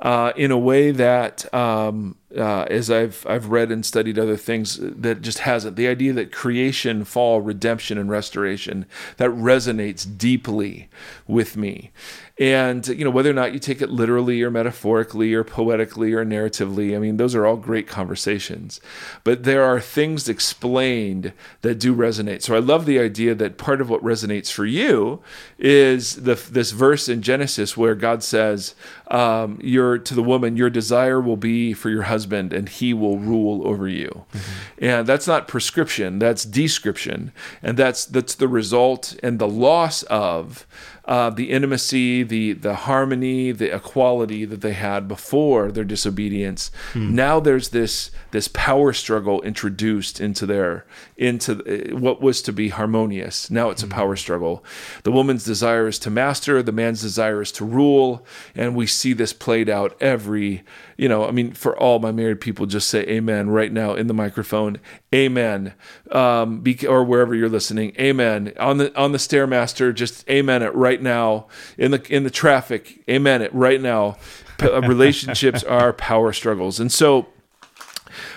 uh, 0.00 0.32
in 0.36 0.50
a 0.50 0.58
way 0.58 0.90
that 0.90 1.52
um, 1.52 2.16
uh, 2.36 2.66
as 2.70 2.90
I've 2.90 3.24
I've 3.28 3.48
read 3.48 3.70
and 3.70 3.84
studied 3.84 4.18
other 4.18 4.36
things 4.36 4.78
that 4.80 5.22
just 5.22 5.40
hasn't 5.40 5.76
the 5.76 5.88
idea 5.88 6.12
that 6.14 6.32
creation, 6.32 7.04
fall, 7.04 7.40
redemption, 7.40 7.98
and 7.98 8.10
restoration 8.10 8.86
that 9.16 9.30
resonates 9.30 10.06
deeply 10.16 10.88
with 11.26 11.56
me, 11.56 11.90
and 12.38 12.86
you 12.88 13.04
know 13.04 13.10
whether 13.10 13.30
or 13.30 13.34
not 13.34 13.52
you 13.52 13.58
take 13.58 13.80
it 13.80 13.90
literally 13.90 14.42
or 14.42 14.50
metaphorically 14.50 15.32
or 15.34 15.44
poetically 15.44 16.12
or 16.12 16.24
narratively. 16.24 16.96
I 16.96 16.98
mean, 16.98 17.16
those 17.16 17.34
are 17.34 17.46
all 17.46 17.56
great 17.56 17.86
conversations, 17.86 18.80
but 19.22 19.44
there 19.44 19.62
are 19.62 19.80
things 19.80 20.28
explained 20.28 21.32
that 21.62 21.78
do 21.78 21.94
resonate. 21.94 22.42
So 22.42 22.56
I 22.56 22.58
love 22.58 22.86
the 22.86 22.98
idea 22.98 23.34
that 23.34 23.58
part 23.58 23.80
of 23.80 23.88
what 23.88 24.02
resonates 24.02 24.50
for 24.50 24.66
you 24.66 25.22
is 25.58 26.22
the 26.22 26.34
this 26.34 26.72
verse 26.72 27.08
in 27.08 27.22
Genesis 27.22 27.76
where 27.76 27.94
God 27.94 28.22
says, 28.22 28.74
um, 29.08 29.58
"Your 29.62 29.98
to 29.98 30.14
the 30.14 30.22
woman, 30.22 30.56
your 30.56 30.70
desire 30.70 31.20
will 31.20 31.36
be 31.36 31.72
for 31.72 31.90
your 31.90 32.02
husband, 32.02 32.23
and 32.52 32.68
he 32.68 32.94
will 32.94 33.18
rule 33.18 33.66
over 33.66 33.88
you." 33.88 34.24
Mm-hmm. 34.32 34.84
And 34.84 35.06
that's 35.06 35.26
not 35.26 35.48
prescription; 35.48 36.18
that's 36.18 36.44
description, 36.44 37.32
and 37.62 37.76
that's 37.76 38.04
that's 38.04 38.34
the 38.34 38.48
result 38.48 39.16
and 39.22 39.38
the 39.38 39.48
loss 39.48 40.02
of 40.04 40.66
uh, 41.06 41.28
the 41.30 41.50
intimacy, 41.50 42.22
the 42.22 42.54
the 42.54 42.74
harmony, 42.74 43.52
the 43.52 43.74
equality 43.74 44.44
that 44.44 44.62
they 44.62 44.72
had 44.72 45.06
before 45.06 45.70
their 45.70 45.84
disobedience. 45.84 46.70
Hmm. 46.92 47.14
Now 47.14 47.40
there's 47.40 47.70
this 47.70 48.10
this 48.30 48.48
power 48.48 48.92
struggle 48.92 49.42
introduced 49.42 50.20
into 50.20 50.46
their 50.46 50.86
into 51.16 51.52
uh, 51.52 51.96
what 51.98 52.22
was 52.22 52.40
to 52.42 52.52
be 52.52 52.70
harmonious. 52.70 53.50
Now 53.50 53.70
it's 53.70 53.82
hmm. 53.82 53.90
a 53.90 53.94
power 53.94 54.16
struggle. 54.16 54.64
The 55.02 55.12
woman's 55.12 55.44
desire 55.44 55.88
is 55.88 55.98
to 56.00 56.10
master, 56.10 56.62
the 56.62 56.72
man's 56.72 57.02
desire 57.02 57.42
is 57.42 57.52
to 57.52 57.64
rule, 57.64 58.24
and 58.54 58.74
we 58.74 58.86
see 58.86 59.12
this 59.12 59.32
played 59.32 59.68
out 59.68 60.00
every 60.00 60.64
you 60.96 61.08
know, 61.08 61.26
I 61.26 61.30
mean, 61.30 61.52
for 61.52 61.76
all 61.76 61.98
my 61.98 62.12
married 62.12 62.40
people, 62.40 62.66
just 62.66 62.88
say 62.88 63.00
amen 63.02 63.50
right 63.50 63.72
now 63.72 63.94
in 63.94 64.06
the 64.06 64.14
microphone. 64.14 64.78
Amen. 65.12 65.74
Um, 66.10 66.60
be, 66.60 66.86
or 66.86 67.04
wherever 67.04 67.34
you're 67.34 67.48
listening. 67.48 67.92
Amen. 67.98 68.52
On 68.58 68.78
the 68.78 68.96
on 68.98 69.12
the 69.12 69.18
Stairmaster, 69.18 69.94
just 69.94 70.28
amen 70.28 70.62
it 70.62 70.74
right 70.74 70.93
now. 71.00 71.46
In 71.78 71.90
the 71.90 72.02
in 72.14 72.24
the 72.24 72.30
traffic, 72.30 73.02
amen 73.08 73.42
it 73.42 73.54
right 73.54 73.80
now. 73.80 74.16
Uh, 74.62 74.80
relationships 74.82 75.62
are 75.68 75.92
power 75.92 76.32
struggles. 76.32 76.78
And 76.80 76.90
so 76.92 77.26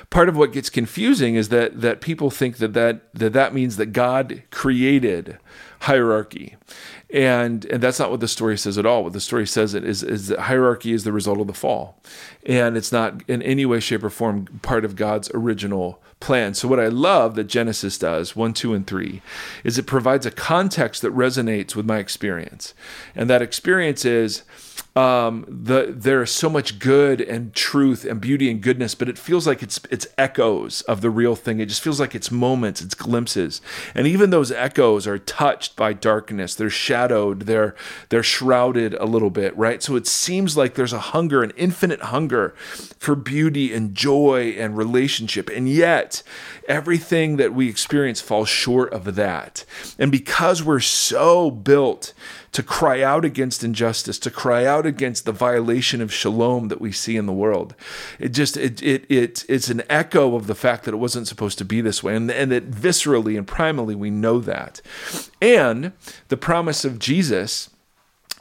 part 0.09 0.29
of 0.29 0.37
what 0.37 0.51
gets 0.51 0.69
confusing 0.69 1.35
is 1.35 1.49
that 1.49 1.81
that 1.81 2.01
people 2.01 2.29
think 2.29 2.57
that 2.57 2.73
that 2.73 3.13
that, 3.13 3.33
that 3.33 3.53
means 3.53 3.77
that 3.77 3.87
God 3.87 4.43
created 4.51 5.37
hierarchy 5.81 6.55
and 7.09 7.63
and 7.65 7.81
that's 7.81 7.99
not 7.99 8.11
what 8.11 8.19
the 8.19 8.27
story 8.27 8.57
says 8.57 8.77
at 8.77 8.85
all. 8.85 9.03
What 9.03 9.13
the 9.13 9.21
story 9.21 9.47
says 9.47 9.73
it 9.73 9.85
is 9.85 10.03
is 10.03 10.27
that 10.27 10.39
hierarchy 10.39 10.91
is 10.91 11.03
the 11.03 11.13
result 11.13 11.39
of 11.39 11.47
the 11.47 11.53
fall, 11.53 12.01
and 12.45 12.75
it's 12.75 12.91
not 12.91 13.21
in 13.29 13.41
any 13.41 13.65
way, 13.65 13.79
shape, 13.79 14.03
or 14.03 14.09
form 14.09 14.45
part 14.61 14.83
of 14.83 14.95
God's 14.95 15.31
original 15.33 16.01
plan. 16.19 16.53
So 16.53 16.67
what 16.67 16.79
I 16.79 16.87
love 16.87 17.35
that 17.35 17.45
Genesis 17.45 17.97
does 17.97 18.35
one, 18.35 18.53
two, 18.53 18.73
and 18.73 18.85
three 18.85 19.21
is 19.63 19.77
it 19.77 19.85
provides 19.85 20.25
a 20.25 20.31
context 20.31 21.01
that 21.01 21.13
resonates 21.13 21.75
with 21.75 21.85
my 21.85 21.99
experience, 21.99 22.73
and 23.15 23.29
that 23.29 23.41
experience 23.41 24.05
is 24.05 24.43
um, 24.95 25.45
the 25.47 25.93
there 25.95 26.23
is 26.23 26.31
so 26.31 26.49
much 26.49 26.79
good 26.79 27.21
and 27.21 27.53
truth 27.53 28.03
and 28.03 28.19
beauty 28.19 28.49
and 28.49 28.61
goodness, 28.61 28.95
but 28.95 29.07
it 29.07 29.17
feels 29.17 29.45
like 29.45 29.61
it's 29.61 29.79
it's 29.91 30.07
echoes 30.17 30.81
of 30.81 31.01
the 31.01 31.11
real 31.11 31.35
thing. 31.35 31.59
It 31.59 31.67
just 31.67 31.83
feels 31.83 31.99
like 31.99 32.15
it's 32.15 32.31
moments, 32.31 32.81
it's 32.81 32.95
glimpses, 32.95 33.61
and 33.93 34.07
even 34.07 34.31
those 34.31 34.51
echoes 34.51 35.05
are 35.05 35.19
touched 35.19 35.75
by 35.75 35.93
darkness. 35.93 36.55
They're 36.55 36.69
shadowed. 36.71 37.41
They're 37.41 37.75
they're 38.09 38.23
shrouded 38.23 38.95
a 38.95 39.05
little 39.05 39.29
bit, 39.29 39.55
right? 39.55 39.83
So 39.83 39.95
it 39.95 40.07
seems 40.07 40.57
like 40.57 40.73
there's 40.73 40.93
a 40.93 40.99
hunger, 40.99 41.43
an 41.43 41.53
infinite 41.55 42.01
hunger 42.01 42.55
for 42.97 43.15
beauty 43.15 43.73
and 43.73 43.93
joy 43.93 44.55
and 44.57 44.75
relationship, 44.75 45.49
and 45.49 45.69
yet 45.69 46.23
everything 46.67 47.37
that 47.37 47.53
we 47.53 47.69
experience 47.69 48.19
falls 48.19 48.49
short 48.49 48.91
of 48.91 49.15
that. 49.15 49.63
And 49.99 50.11
because 50.11 50.63
we're 50.63 50.79
so 50.79 51.51
built 51.51 52.13
to 52.51 52.63
cry 52.63 53.01
out 53.01 53.25
against 53.25 53.63
injustice, 53.63 54.17
to 54.19 54.31
cry 54.31 54.65
out 54.65 54.85
against 54.85 55.25
the 55.25 55.31
violation 55.31 56.01
of 56.01 56.13
shalom 56.13 56.69
that 56.69 56.81
we 56.81 56.91
see 56.91 57.17
in 57.17 57.25
the 57.25 57.33
world. 57.33 57.75
It 58.19 58.29
just 58.29 58.57
it 58.57 58.81
it, 58.81 59.05
it 59.09 59.45
it's 59.47 59.69
an 59.69 59.83
echo 59.89 60.35
of 60.35 60.47
the 60.47 60.55
fact 60.55 60.85
that 60.85 60.93
it 60.93 60.97
wasn't 60.97 61.27
supposed 61.27 61.57
to 61.59 61.65
be 61.65 61.81
this 61.81 62.01
way, 62.01 62.15
and 62.15 62.31
and 62.31 62.51
that 62.51 62.71
viscerally 62.71 63.37
and 63.37 63.47
primally 63.47 63.95
we 63.95 64.09
know 64.09 64.39
that, 64.39 64.81
and 65.41 65.91
the 66.29 66.37
promise 66.37 66.85
of 66.85 66.99
Jesus 66.99 67.69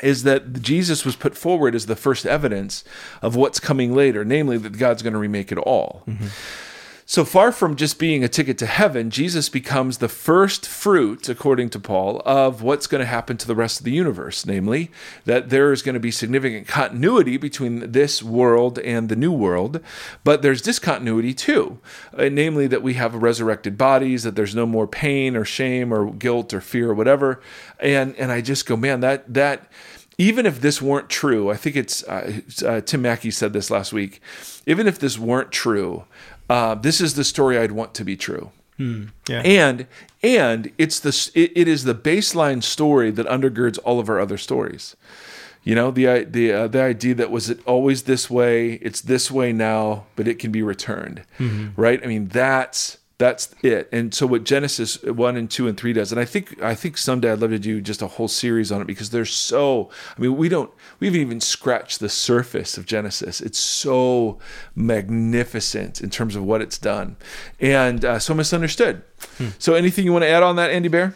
is 0.02 0.25
that 0.25 0.62
Jesus 0.62 1.04
was 1.04 1.16
put 1.16 1.36
forward 1.36 1.75
as 1.75 1.86
the 1.86 1.96
first 1.96 2.26
evidence 2.26 2.84
of 3.22 3.34
what's 3.34 3.58
coming 3.58 3.94
later, 3.94 4.25
namely 4.25 4.58
that 4.58 4.76
God's 4.78 5.02
going 5.02 5.14
to 5.14 5.18
remake 5.18 5.50
it 5.50 5.58
all. 5.58 6.02
Mm-hmm. 6.06 6.26
So 7.08 7.25
far 7.25 7.52
from 7.52 7.76
just 7.76 8.00
being 8.00 8.25
a 8.25 8.28
ticket 8.28 8.58
to 8.58 8.66
heaven, 8.66 9.10
Jesus 9.10 9.48
becomes 9.48 9.98
the 9.98 10.08
first 10.08 10.66
fruit, 10.66 11.28
according 11.28 11.70
to 11.70 11.78
Paul, 11.78 12.20
of 12.26 12.62
what's 12.62 12.88
going 12.88 12.98
to 12.98 13.06
happen 13.06 13.36
to 13.36 13.46
the 13.46 13.54
rest 13.54 13.78
of 13.78 13.84
the 13.84 13.92
universe. 13.92 14.45
Namely, 14.45 14.90
that 15.25 15.50
there 15.50 15.73
is 15.73 15.82
going 15.82 15.95
to 15.95 16.00
be 16.00 16.10
significant 16.10 16.66
continuity 16.66 17.36
between 17.36 17.92
this 17.92 18.25
world 18.25 18.80
and 18.80 19.08
the 19.08 19.14
new 19.14 19.30
world, 19.30 19.78
but 20.25 20.42
there's 20.42 20.60
discontinuity 20.60 21.32
too. 21.32 21.78
Uh, 22.12 22.28
namely, 22.28 22.66
that 22.66 22.82
we 22.82 22.95
have 22.95 23.14
resurrected 23.14 23.78
bodies, 23.78 24.25
that 24.25 24.34
there's 24.34 24.56
no 24.56 24.66
more 24.66 24.88
pain 24.88 25.36
or 25.36 25.45
shame 25.45 25.95
or 25.95 26.10
guilt 26.10 26.52
or 26.52 26.60
fear 26.60 26.90
or 26.90 26.95
whatever. 26.95 27.40
And 27.78 28.16
and 28.16 28.32
I 28.32 28.40
just 28.40 28.66
go, 28.66 28.76
man, 28.76 28.99
that 28.99 29.32
that 29.32 29.71
even 30.18 30.46
if 30.46 30.60
this 30.60 30.80
weren't 30.80 31.10
true, 31.10 31.50
I 31.50 31.56
think 31.56 31.76
it's 31.76 32.02
uh, 32.04 32.40
uh, 32.64 32.80
Tim 32.80 33.02
Mackie 33.02 33.30
said 33.30 33.52
this 33.52 33.70
last 33.70 33.92
week. 33.92 34.20
Even 34.66 34.86
if 34.86 34.98
this 34.98 35.18
weren't 35.18 35.52
true, 35.52 36.04
uh, 36.48 36.74
this 36.74 37.00
is 37.00 37.14
the 37.14 37.24
story 37.24 37.58
I'd 37.58 37.72
want 37.72 37.94
to 37.94 38.04
be 38.04 38.16
true. 38.16 38.50
Hmm, 38.76 39.06
yeah. 39.28 39.40
And 39.40 39.86
and 40.22 40.72
it's 40.78 41.00
the 41.00 41.30
it, 41.34 41.52
it 41.54 41.68
is 41.68 41.84
the 41.84 41.94
baseline 41.94 42.62
story 42.62 43.10
that 43.10 43.26
undergirds 43.26 43.78
all 43.84 44.00
of 44.00 44.08
our 44.08 44.20
other 44.20 44.38
stories. 44.38 44.96
You 45.62 45.74
know 45.74 45.90
the 45.90 46.24
the 46.24 46.52
uh, 46.52 46.68
the 46.68 46.82
idea 46.82 47.14
that 47.14 47.30
was 47.30 47.50
it 47.50 47.60
always 47.66 48.04
this 48.04 48.30
way? 48.30 48.74
It's 48.74 49.00
this 49.00 49.30
way 49.30 49.52
now, 49.52 50.06
but 50.14 50.28
it 50.28 50.38
can 50.38 50.52
be 50.52 50.62
returned, 50.62 51.24
mm-hmm. 51.38 51.80
right? 51.80 52.02
I 52.02 52.06
mean 52.06 52.28
that's 52.28 52.98
that's 53.18 53.54
it. 53.62 53.88
And 53.92 54.12
so 54.12 54.26
what 54.26 54.44
Genesis 54.44 55.02
one 55.02 55.36
and 55.36 55.50
two 55.50 55.68
and 55.68 55.76
three 55.78 55.92
does, 55.92 56.12
and 56.12 56.20
I 56.20 56.26
think 56.26 56.62
I 56.62 56.74
think 56.74 56.98
someday 56.98 57.32
I'd 57.32 57.40
love 57.40 57.50
to 57.50 57.58
do 57.58 57.80
just 57.80 58.02
a 58.02 58.06
whole 58.06 58.28
series 58.28 58.70
on 58.70 58.82
it 58.82 58.86
because 58.86 59.10
they're 59.10 59.24
so. 59.24 59.90
I 60.16 60.20
mean, 60.20 60.36
we 60.36 60.48
don't 60.48 60.70
we 61.00 61.06
haven't 61.06 61.22
even 61.22 61.40
scratched 61.40 62.00
the 62.00 62.10
surface 62.10 62.76
of 62.76 62.84
Genesis. 62.84 63.40
It's 63.40 63.58
so 63.58 64.38
magnificent 64.74 66.00
in 66.02 66.10
terms 66.10 66.36
of 66.36 66.44
what 66.44 66.60
it's 66.60 66.78
done, 66.78 67.16
and 67.58 68.04
uh, 68.04 68.18
so 68.18 68.34
misunderstood. 68.34 69.02
Hmm. 69.38 69.48
So 69.58 69.74
anything 69.74 70.04
you 70.04 70.12
want 70.12 70.24
to 70.24 70.28
add 70.28 70.42
on 70.42 70.56
that, 70.56 70.70
Andy 70.70 70.88
Bear? 70.88 71.14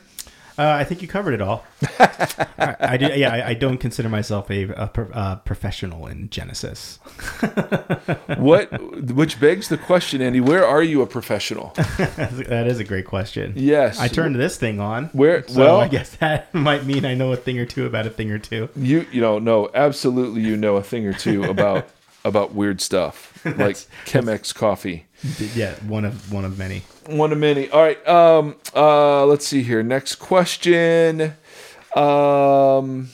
Uh, 0.61 0.77
I 0.79 0.85
think 0.85 1.01
you 1.01 1.09
covered 1.09 1.33
it 1.33 1.41
all. 1.41 1.65
I, 1.99 2.77
I 2.81 2.97
do, 2.99 3.07
yeah, 3.07 3.33
I, 3.33 3.49
I, 3.49 3.55
don't 3.55 3.79
consider 3.79 4.11
myself 4.11 4.51
a, 4.51 4.65
a, 4.65 4.91
a 4.95 5.03
uh, 5.15 5.37
professional 5.37 6.07
in 6.07 6.29
Genesis. 6.29 6.97
what, 8.37 8.71
which 9.11 9.41
begs 9.41 9.71
the 9.71 9.79
question, 9.79 10.21
Andy, 10.21 10.39
where 10.39 10.67
are 10.67 10.83
you 10.83 11.01
a 11.01 11.07
professional? 11.07 11.71
that 11.77 12.67
is 12.67 12.79
a 12.79 12.85
great 12.85 13.07
question. 13.07 13.55
Yes, 13.57 13.99
I 13.99 14.09
turned 14.09 14.37
this 14.37 14.59
thing 14.59 14.81
on. 14.81 15.07
Where? 15.15 15.49
So 15.49 15.61
well, 15.61 15.81
I 15.81 15.89
guess 15.89 16.17
that 16.17 16.53
might 16.55 16.85
mean 16.85 17.07
I 17.07 17.15
know 17.15 17.33
a 17.33 17.37
thing 17.39 17.59
or 17.59 17.65
two 17.65 17.87
about 17.87 18.07
a 18.07 18.11
thing 18.11 18.31
or 18.31 18.39
two. 18.39 18.69
You, 18.77 19.07
you 19.11 19.23
know, 19.23 19.39
no, 19.39 19.71
absolutely, 19.73 20.43
you 20.43 20.59
know 20.59 20.77
a 20.77 20.83
thing 20.83 21.07
or 21.07 21.15
two 21.15 21.45
about 21.45 21.89
about 22.23 22.53
weird 22.53 22.83
stuff 22.83 23.43
like 23.47 23.77
Chemex 24.05 24.55
coffee. 24.55 25.07
Yeah, 25.55 25.75
one 25.87 26.05
of 26.05 26.31
one 26.31 26.45
of 26.45 26.59
many. 26.59 26.83
One 27.17 27.33
of 27.33 27.39
many. 27.39 27.69
All 27.71 27.83
right. 27.83 28.09
Um. 28.09 28.57
Uh. 28.75 29.27
Let's 29.27 29.47
see 29.47 29.63
here. 29.63 29.83
Next 29.83 30.17
question. 30.17 31.35
Um. 31.95 33.09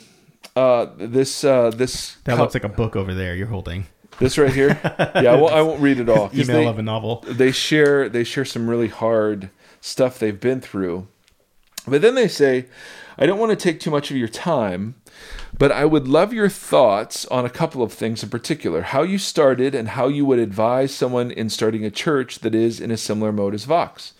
Uh. 0.54 0.86
This. 0.96 1.44
Uh. 1.44 1.70
This. 1.70 2.16
That 2.24 2.38
looks 2.38 2.54
like 2.54 2.64
a 2.64 2.68
book 2.68 2.96
over 2.96 3.14
there 3.14 3.34
you're 3.34 3.46
holding. 3.46 3.86
This 4.18 4.38
right 4.38 4.52
here. 4.52 4.80
Yeah. 5.16 5.32
I 5.32 5.36
won't, 5.36 5.54
I 5.54 5.62
won't 5.62 5.80
read 5.80 5.98
it 5.98 6.08
all. 6.10 6.30
Email 6.34 6.46
they, 6.46 6.66
of 6.66 6.78
a 6.78 6.82
novel. 6.82 7.24
They 7.26 7.50
share. 7.52 8.08
They 8.08 8.22
share 8.22 8.44
some 8.44 8.68
really 8.68 8.88
hard 8.88 9.50
stuff 9.80 10.18
they've 10.18 10.38
been 10.38 10.60
through, 10.60 11.06
but 11.86 12.02
then 12.02 12.14
they 12.14 12.28
say, 12.28 12.66
"I 13.18 13.24
don't 13.24 13.38
want 13.38 13.50
to 13.50 13.56
take 13.56 13.80
too 13.80 13.90
much 13.90 14.10
of 14.10 14.16
your 14.16 14.28
time." 14.28 14.94
But 15.58 15.72
I 15.72 15.84
would 15.84 16.06
love 16.06 16.32
your 16.32 16.48
thoughts 16.48 17.24
on 17.26 17.44
a 17.44 17.50
couple 17.50 17.82
of 17.82 17.92
things 17.92 18.22
in 18.22 18.28
particular 18.28 18.82
how 18.82 19.02
you 19.02 19.18
started 19.18 19.74
and 19.74 19.88
how 19.88 20.08
you 20.08 20.26
would 20.26 20.38
advise 20.38 20.94
someone 20.94 21.30
in 21.30 21.48
starting 21.48 21.84
a 21.84 21.90
church 21.90 22.40
that 22.40 22.54
is 22.54 22.80
in 22.80 22.90
a 22.90 22.96
similar 22.96 23.32
mode 23.32 23.54
as 23.54 23.64
Vox. 23.64 24.12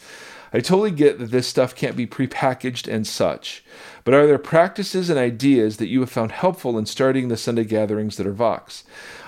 I 0.52 0.60
totally 0.60 0.92
get 0.92 1.18
that 1.18 1.32
this 1.32 1.46
stuff 1.46 1.74
can't 1.74 1.96
be 1.96 2.06
prepackaged 2.06 2.90
and 2.90 3.06
such, 3.06 3.64
but 4.04 4.14
are 4.14 4.26
there 4.26 4.38
practices 4.38 5.10
and 5.10 5.18
ideas 5.18 5.76
that 5.76 5.88
you 5.88 6.00
have 6.00 6.10
found 6.10 6.32
helpful 6.32 6.78
in 6.78 6.86
starting 6.86 7.28
the 7.28 7.36
Sunday 7.36 7.64
gatherings 7.64 8.16
that 8.16 8.26
are 8.26 8.32
Vox? 8.32 8.84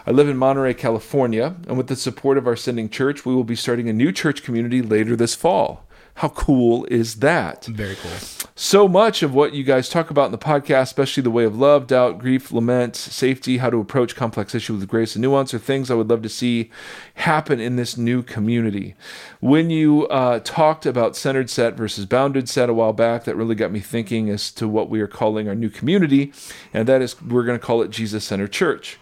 I 0.06 0.12
live 0.12 0.28
in 0.28 0.38
Monterey, 0.38 0.74
California, 0.74 1.56
and 1.66 1.76
with 1.76 1.88
the 1.88 1.96
support 1.96 2.38
of 2.38 2.46
our 2.46 2.56
sending 2.56 2.88
church, 2.88 3.26
we 3.26 3.34
will 3.34 3.44
be 3.44 3.56
starting 3.56 3.88
a 3.88 3.92
new 3.92 4.12
church 4.12 4.42
community 4.42 4.80
later 4.80 5.16
this 5.16 5.34
fall. 5.34 5.84
How 6.18 6.30
cool 6.30 6.84
is 6.86 7.20
that? 7.20 7.66
Very 7.66 7.94
cool. 7.94 8.10
So 8.56 8.88
much 8.88 9.22
of 9.22 9.34
what 9.34 9.54
you 9.54 9.62
guys 9.62 9.88
talk 9.88 10.10
about 10.10 10.26
in 10.26 10.32
the 10.32 10.36
podcast, 10.36 10.82
especially 10.82 11.22
the 11.22 11.30
way 11.30 11.44
of 11.44 11.56
love, 11.56 11.86
doubt, 11.86 12.18
grief, 12.18 12.50
lament, 12.50 12.96
safety, 12.96 13.58
how 13.58 13.70
to 13.70 13.78
approach 13.78 14.16
complex 14.16 14.52
issues 14.52 14.80
with 14.80 14.88
grace 14.88 15.14
and 15.14 15.22
nuance, 15.22 15.54
are 15.54 15.60
things 15.60 15.92
I 15.92 15.94
would 15.94 16.10
love 16.10 16.22
to 16.22 16.28
see 16.28 16.72
happen 17.14 17.60
in 17.60 17.76
this 17.76 17.96
new 17.96 18.24
community. 18.24 18.96
When 19.38 19.70
you 19.70 20.08
uh, 20.08 20.40
talked 20.40 20.86
about 20.86 21.14
centered 21.14 21.50
set 21.50 21.74
versus 21.74 22.04
bounded 22.04 22.48
set 22.48 22.68
a 22.68 22.74
while 22.74 22.92
back, 22.92 23.22
that 23.22 23.36
really 23.36 23.54
got 23.54 23.70
me 23.70 23.78
thinking 23.78 24.28
as 24.28 24.50
to 24.54 24.66
what 24.66 24.90
we 24.90 25.00
are 25.00 25.06
calling 25.06 25.46
our 25.46 25.54
new 25.54 25.70
community, 25.70 26.32
and 26.74 26.88
that 26.88 27.00
is 27.00 27.22
we're 27.22 27.44
going 27.44 27.60
to 27.60 27.64
call 27.64 27.80
it 27.80 27.90
Jesus 27.92 28.24
Centered 28.24 28.50
Church. 28.50 28.98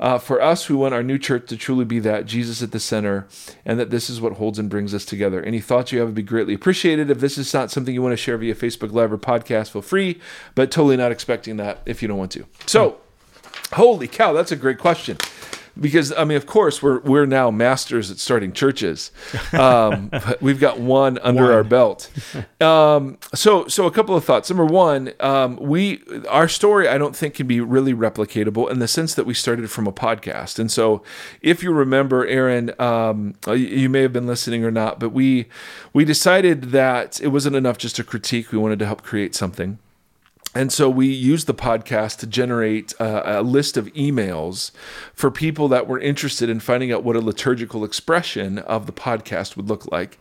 Uh, 0.00 0.18
for 0.18 0.40
us, 0.40 0.68
we 0.68 0.74
want 0.74 0.94
our 0.94 1.02
new 1.02 1.18
church 1.18 1.46
to 1.48 1.56
truly 1.56 1.84
be 1.84 1.98
that 2.00 2.24
Jesus 2.24 2.62
at 2.62 2.72
the 2.72 2.80
center, 2.80 3.28
and 3.66 3.78
that 3.78 3.90
this 3.90 4.08
is 4.08 4.20
what 4.20 4.32
holds 4.34 4.58
and 4.58 4.70
brings 4.70 4.94
us 4.94 5.04
together. 5.04 5.42
Any 5.42 5.60
thoughts 5.60 5.92
you 5.92 5.98
have 5.98 6.08
would 6.08 6.14
be 6.14 6.22
greatly 6.22 6.54
appreciated. 6.54 7.10
If 7.10 7.20
this 7.20 7.36
is 7.36 7.52
not 7.52 7.70
something 7.70 7.94
you 7.94 8.02
want 8.02 8.14
to 8.14 8.16
share 8.16 8.38
via 8.38 8.54
Facebook 8.54 8.92
Live 8.92 9.12
or 9.12 9.18
podcast, 9.18 9.70
feel 9.70 9.82
free, 9.82 10.18
but 10.54 10.70
totally 10.70 10.96
not 10.96 11.12
expecting 11.12 11.58
that 11.58 11.82
if 11.84 12.00
you 12.00 12.08
don't 12.08 12.18
want 12.18 12.32
to. 12.32 12.46
So, 12.64 12.96
holy 13.74 14.08
cow, 14.08 14.32
that's 14.32 14.50
a 14.50 14.56
great 14.56 14.78
question 14.78 15.18
because 15.80 16.12
I 16.12 16.24
mean, 16.24 16.36
of 16.36 16.46
course, 16.46 16.82
we're 16.82 17.00
we're 17.00 17.26
now 17.26 17.50
masters 17.50 18.10
at 18.10 18.18
starting 18.18 18.52
churches. 18.52 19.10
Um, 19.52 20.08
but 20.12 20.40
we've 20.42 20.60
got 20.60 20.78
one 20.80 21.18
under 21.20 21.44
One. 21.44 21.52
our 21.52 21.64
belt. 21.64 22.10
Um, 22.60 23.18
so 23.34 23.66
so 23.68 23.86
a 23.86 23.90
couple 23.90 24.14
of 24.16 24.24
thoughts. 24.24 24.50
Number 24.50 24.66
one, 24.66 25.12
um, 25.20 25.56
we 25.56 26.02
our 26.28 26.48
story 26.48 26.88
I 26.88 26.98
don't 26.98 27.16
think 27.16 27.34
can 27.34 27.46
be 27.46 27.60
really 27.60 27.94
replicatable 27.94 28.70
in 28.70 28.78
the 28.78 28.88
sense 28.88 29.14
that 29.14 29.24
we 29.26 29.34
started 29.34 29.70
from 29.70 29.86
a 29.86 29.92
podcast. 29.92 30.58
And 30.58 30.70
so, 30.70 31.02
if 31.42 31.62
you 31.62 31.72
remember, 31.72 32.26
Aaron, 32.26 32.72
um, 32.80 33.34
you- 33.48 33.54
you 33.80 33.88
may 33.88 34.02
have 34.02 34.12
been 34.12 34.26
listening 34.26 34.64
or 34.64 34.70
not, 34.70 35.00
but 35.00 35.10
we 35.10 35.46
we 35.92 36.04
decided 36.04 36.70
that 36.72 37.20
it 37.22 37.28
wasn't 37.28 37.56
enough 37.56 37.78
just 37.78 37.96
to 37.96 38.04
critique. 38.04 38.52
We 38.52 38.58
wanted 38.58 38.78
to 38.80 38.86
help 38.86 39.02
create 39.02 39.34
something. 39.34 39.78
And 40.52 40.72
so 40.72 40.90
we 40.90 41.06
used 41.06 41.46
the 41.46 41.54
podcast 41.54 42.18
to 42.18 42.26
generate 42.26 42.92
uh, 43.00 43.22
a 43.24 43.42
list 43.42 43.76
of 43.76 43.86
emails 43.94 44.72
for 45.14 45.30
people 45.30 45.68
that 45.68 45.86
were 45.86 46.00
interested 46.00 46.48
in 46.48 46.58
finding 46.58 46.90
out 46.90 47.04
what 47.04 47.14
a 47.14 47.20
liturgical 47.20 47.84
expression 47.84 48.58
of 48.58 48.86
the 48.86 48.92
podcast 48.92 49.56
would 49.56 49.68
look 49.68 49.90
like. 49.92 50.18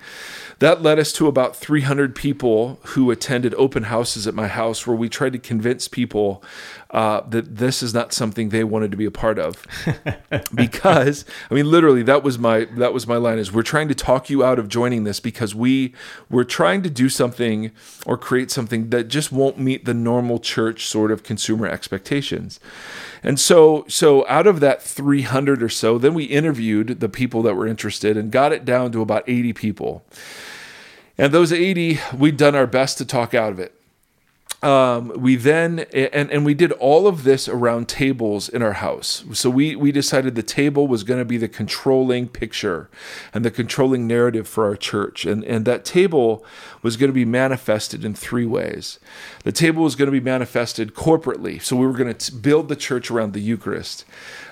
That 0.60 0.84
led 0.84 1.00
us 1.00 1.12
to 1.14 1.26
about 1.26 1.56
300 1.56 2.14
people 2.14 2.80
who 2.84 3.10
attended 3.10 3.56
open 3.56 3.84
houses 3.84 4.28
at 4.28 4.36
my 4.36 4.48
house 4.48 4.86
where 4.86 4.96
we 4.96 5.10
tried 5.10 5.34
to 5.34 5.40
convince 5.40 5.88
people 5.88 6.44
uh, 6.92 7.22
that 7.30 7.58
this 7.58 7.84
is 7.84 7.94
not 7.94 8.14
something 8.14 8.50
they 8.50 8.64
wanted 8.64 8.90
to 8.90 8.98
be 8.98 9.06
a 9.06 9.12
part 9.12 9.38
of. 9.38 9.66
because 10.54 11.24
I 11.50 11.54
mean 11.54 11.70
literally 11.70 12.02
that 12.04 12.24
was 12.24 12.40
my 12.40 12.66
that 12.78 12.94
was 12.94 13.06
my 13.06 13.18
line 13.18 13.38
is 13.38 13.52
we're 13.52 13.62
trying 13.62 13.88
to 13.90 13.96
talk 13.96 14.30
you 14.30 14.44
out 14.44 14.58
of 14.58 14.68
joining 14.68 15.04
this 15.04 15.20
because 15.20 15.54
we 15.54 15.94
we're 16.30 16.44
trying 16.44 16.82
to 16.84 16.90
do 16.90 17.08
something 17.08 17.72
or 18.06 18.18
create 18.18 18.50
something 18.50 18.90
that 18.90 19.08
just 19.08 19.32
won't 19.32 19.60
meet 19.60 19.86
the 19.86 19.94
normal 19.94 20.40
church 20.40 20.86
sort 20.88 21.12
of 21.12 21.24
consumer 21.24 21.68
expectations. 21.68 22.60
And 23.22 23.40
so 23.40 23.86
so 23.88 24.28
out 24.28 24.48
of 24.48 24.60
that 24.62 24.82
300 24.82 25.62
or 25.62 25.70
so 25.70 26.00
then 26.00 26.16
we 26.16 26.24
interviewed 26.26 27.00
the 27.00 27.10
people 27.10 27.44
that 27.44 27.56
were 27.56 27.68
interested 27.68 28.18
and 28.18 28.32
got 28.32 28.52
it 28.52 28.66
down 28.66 28.92
to 28.94 29.02
about 29.02 29.24
80 29.28 29.54
people. 29.54 30.04
And 31.20 31.32
those 31.32 31.54
80 31.54 32.00
we'd 32.18 32.38
done 32.38 32.56
our 32.56 32.68
best 32.68 32.98
to 32.98 33.06
talk 33.06 33.36
out 33.36 33.52
of 33.52 33.60
it 33.60 33.79
um, 34.62 35.14
we 35.16 35.38
then 35.38 35.80
and 35.94 36.30
and 36.30 36.46
we 36.46 36.54
did 36.54 36.74
all 36.74 37.08
of 37.08 37.24
this 37.24 37.48
around 37.48 37.88
tables 37.88 38.50
in 38.50 38.62
our 38.62 38.74
house. 38.74 39.24
So 39.32 39.50
we 39.50 39.76
we 39.76 39.94
decided 39.94 40.36
the 40.36 40.44
table 40.44 40.86
was 40.86 41.04
going 41.04 41.20
to 41.20 41.26
be 41.26 41.38
the 41.38 41.48
controlling 41.48 42.28
picture 42.28 42.90
and 43.34 43.46
the 43.46 43.52
controlling 43.52 44.06
narrative 44.06 44.50
for 44.50 44.66
our 44.66 44.76
church, 44.76 45.26
and 45.26 45.46
and 45.46 45.64
that 45.66 45.86
table 45.86 46.46
was 46.82 46.98
going 46.98 47.10
to 47.10 47.14
be 47.14 47.26
manifested 47.26 48.04
in 48.04 48.14
three 48.14 48.46
ways. 48.46 49.00
The 49.44 49.54
table 49.54 49.84
was 49.84 49.96
going 49.96 50.08
to 50.08 50.12
be 50.12 50.20
manifested 50.20 50.94
corporately, 50.94 51.62
so 51.62 51.78
we 51.78 51.88
were 51.88 51.94
going 51.94 52.14
to 52.14 52.36
build 52.36 52.68
the 52.68 52.76
church 52.76 53.10
around 53.10 53.32
the 53.32 53.42
Eucharist 53.42 54.04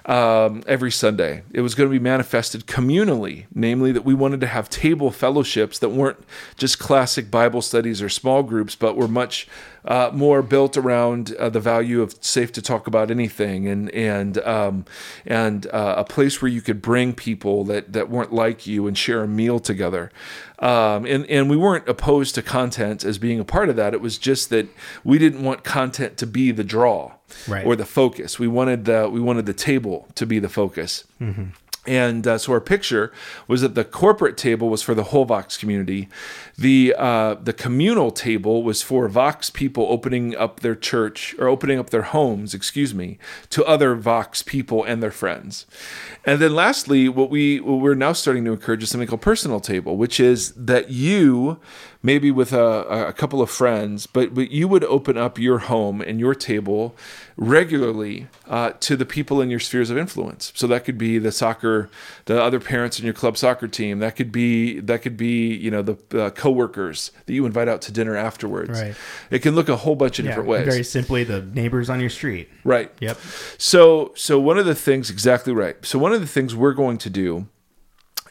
um, 0.07 0.63
every 0.65 0.91
Sunday. 0.91 1.43
It 1.51 1.61
was 1.61 1.75
going 1.75 1.89
to 1.89 1.91
be 1.91 2.01
manifested 2.01 2.65
communally, 2.65 3.45
namely 3.53 3.91
that 3.91 4.05
we 4.05 4.13
wanted 4.13 4.39
to 4.41 4.47
have 4.47 4.69
table 4.69 5.11
fellowships 5.11 5.77
that 5.79 5.89
weren't 5.89 6.23
just 6.55 6.79
classic 6.79 7.29
Bible 7.29 7.61
studies 7.61 8.01
or 8.01 8.07
small 8.07 8.41
groups, 8.41 8.75
but 8.75 8.95
were 8.95 9.09
much 9.09 9.47
uh, 9.83 10.09
more 10.13 10.41
built 10.41 10.77
around 10.77 11.35
uh, 11.35 11.49
the 11.49 11.59
value 11.59 12.01
of 12.01 12.15
safe 12.21 12.51
to 12.53 12.61
talk 12.61 12.87
about 12.87 13.11
anything 13.11 13.67
and 13.67 13.89
and 13.91 14.37
um, 14.39 14.85
and 15.25 15.67
uh, 15.67 15.95
a 15.97 16.03
place 16.03 16.41
where 16.41 16.49
you 16.49 16.61
could 16.61 16.81
bring 16.81 17.13
people 17.13 17.63
that 17.65 17.93
that 17.93 18.09
weren't 18.09 18.33
like 18.33 18.65
you 18.65 18.87
and 18.87 18.97
share 18.97 19.23
a 19.23 19.27
meal 19.27 19.59
together. 19.59 20.11
Um, 20.59 21.05
and 21.05 21.25
and 21.27 21.49
we 21.49 21.55
weren't 21.57 21.87
opposed 21.87 22.33
to 22.35 22.41
content 22.41 23.03
as 23.03 23.17
being 23.19 23.39
a 23.39 23.43
part 23.45 23.69
of 23.69 23.75
that. 23.75 23.93
It 23.93 24.01
was 24.01 24.17
just 24.17 24.49
that 24.49 24.67
we 25.03 25.17
didn't 25.19 25.43
want 25.43 25.63
content 25.63 26.17
to 26.17 26.25
be 26.27 26.51
the 26.51 26.63
draw 26.63 27.11
Right. 27.47 27.65
or 27.65 27.75
the 27.75 27.85
focus. 27.85 28.39
We 28.39 28.47
wanted 28.47 28.85
the 28.85 29.07
we 29.09 29.19
wanted 29.19 29.45
the 29.45 29.53
table 29.53 30.07
to 30.15 30.25
be 30.25 30.39
the 30.39 30.49
focus. 30.49 31.03
And 31.87 32.27
uh, 32.27 32.37
so 32.37 32.51
our 32.51 32.59
picture 32.59 33.13
was 33.47 33.61
that 33.61 33.73
the 33.73 33.85
corporate 33.85 34.35
table 34.37 34.67
was 34.67 34.83
for 34.83 34.93
the 34.93 35.05
whole 35.05 35.23
Vox 35.23 35.55
community. 35.55 36.09
The 36.57 36.93
uh, 36.97 37.35
the 37.35 37.53
communal 37.53 38.11
table 38.11 38.61
was 38.61 38.81
for 38.81 39.07
Vox 39.07 39.49
people 39.49 39.87
opening 39.89 40.35
up 40.35 40.59
their 40.59 40.75
church 40.75 41.33
or 41.39 41.47
opening 41.47 41.79
up 41.79 41.89
their 41.89 42.01
homes, 42.01 42.53
excuse 42.53 42.93
me, 42.93 43.17
to 43.51 43.63
other 43.63 43.95
Vox 43.95 44.43
people 44.43 44.83
and 44.83 45.01
their 45.01 45.11
friends. 45.11 45.65
And 46.25 46.41
then 46.41 46.53
lastly, 46.53 47.07
what 47.07 47.29
we 47.29 47.61
what 47.61 47.79
we're 47.79 47.95
now 47.95 48.11
starting 48.11 48.43
to 48.45 48.51
encourage 48.51 48.83
is 48.83 48.89
something 48.89 49.07
called 49.07 49.21
personal 49.21 49.61
table, 49.61 49.95
which 49.95 50.19
is 50.19 50.51
that 50.55 50.89
you 50.91 51.59
maybe 52.07 52.31
with 52.31 52.53
a, 52.53 53.07
a 53.09 53.13
couple 53.13 53.41
of 53.41 53.49
friends, 53.49 54.07
but 54.07 54.33
but 54.33 54.49
you 54.49 54.65
would 54.67 54.85
open 54.85 55.17
up 55.17 55.37
your 55.37 55.59
home 55.73 56.01
and 56.01 56.19
your 56.19 56.33
table 56.33 56.95
regularly 57.35 58.27
uh, 58.47 58.71
to 58.79 58.95
the 58.95 59.05
people 59.05 59.41
in 59.41 59.49
your 59.49 59.59
spheres 59.59 59.89
of 59.89 59.97
influence. 59.97 60.51
So 60.55 60.65
that 60.67 60.85
could 60.85 60.97
be 60.97 61.19
the 61.19 61.31
soccer, 61.31 61.89
the 62.25 62.41
other 62.41 62.59
parents 62.59 62.97
in 62.99 63.05
your 63.05 63.13
club 63.13 63.37
soccer 63.37 63.67
team. 63.67 63.99
That 63.99 64.15
could 64.15 64.31
be 64.31 64.79
that 64.79 65.01
could 65.01 65.17
be 65.17 65.53
you 65.55 65.69
know 65.69 65.81
the 65.81 65.97
uh, 66.23 66.29
coworkers 66.31 67.11
that 67.25 67.33
you 67.33 67.45
invite 67.45 67.67
out 67.67 67.81
to 67.83 67.91
dinner 67.91 68.15
afterwards. 68.15 68.81
Right. 68.81 68.95
It 69.29 69.39
can 69.39 69.53
look 69.55 69.69
a 69.69 69.77
whole 69.77 69.95
bunch 69.95 70.19
of 70.19 70.25
Yeah, 70.25 70.31
different 70.31 70.49
ways. 70.49 70.65
Very 70.65 70.83
simply, 70.83 71.23
the 71.23 71.41
neighbors 71.41 71.89
on 71.89 71.99
your 71.99 72.09
street. 72.09 72.49
right. 72.63 72.91
Yep. 72.99 73.17
So, 73.57 74.11
so 74.15 74.39
one 74.39 74.57
of 74.57 74.65
the 74.65 74.75
things, 74.75 75.09
exactly 75.09 75.53
right. 75.53 75.75
So, 75.85 75.99
one 75.99 76.13
of 76.13 76.21
the 76.21 76.27
things 76.27 76.55
we're 76.55 76.73
going 76.73 76.97
to 76.99 77.09
do 77.09 77.47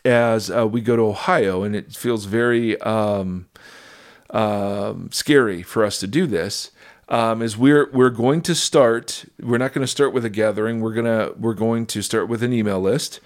as 0.07 0.51
uh, 0.51 0.67
we 0.67 0.81
go 0.81 0.97
to 0.97 1.03
Ohio, 1.03 1.63
and 1.63 1.75
it 1.75 1.93
feels 1.93 2.25
very 2.25 2.81
um, 2.81 3.49
um, 4.31 5.11
scary 5.13 5.63
for 5.63 5.85
us 5.85 5.99
to 6.01 6.07
do 6.07 6.27
this, 6.27 6.71
um, 7.09 7.43
is 7.43 7.57
we're 7.57 7.91
we're 7.93 8.11
going 8.11 8.41
to 8.43 8.55
start. 8.55 9.25
We're 9.41 9.59
not 9.59 9.73
going 9.73 9.85
to 9.85 9.91
start 9.91 10.13
with 10.13 10.25
a 10.25 10.31
gathering. 10.31 10.81
We're 10.81 10.95
gonna 10.95 11.33
we're 11.39 11.55
going 11.55 11.87
to 11.87 12.03
start 12.03 12.29
with 12.29 12.43
an 12.43 12.53
email 12.53 12.81
list, 12.81 13.21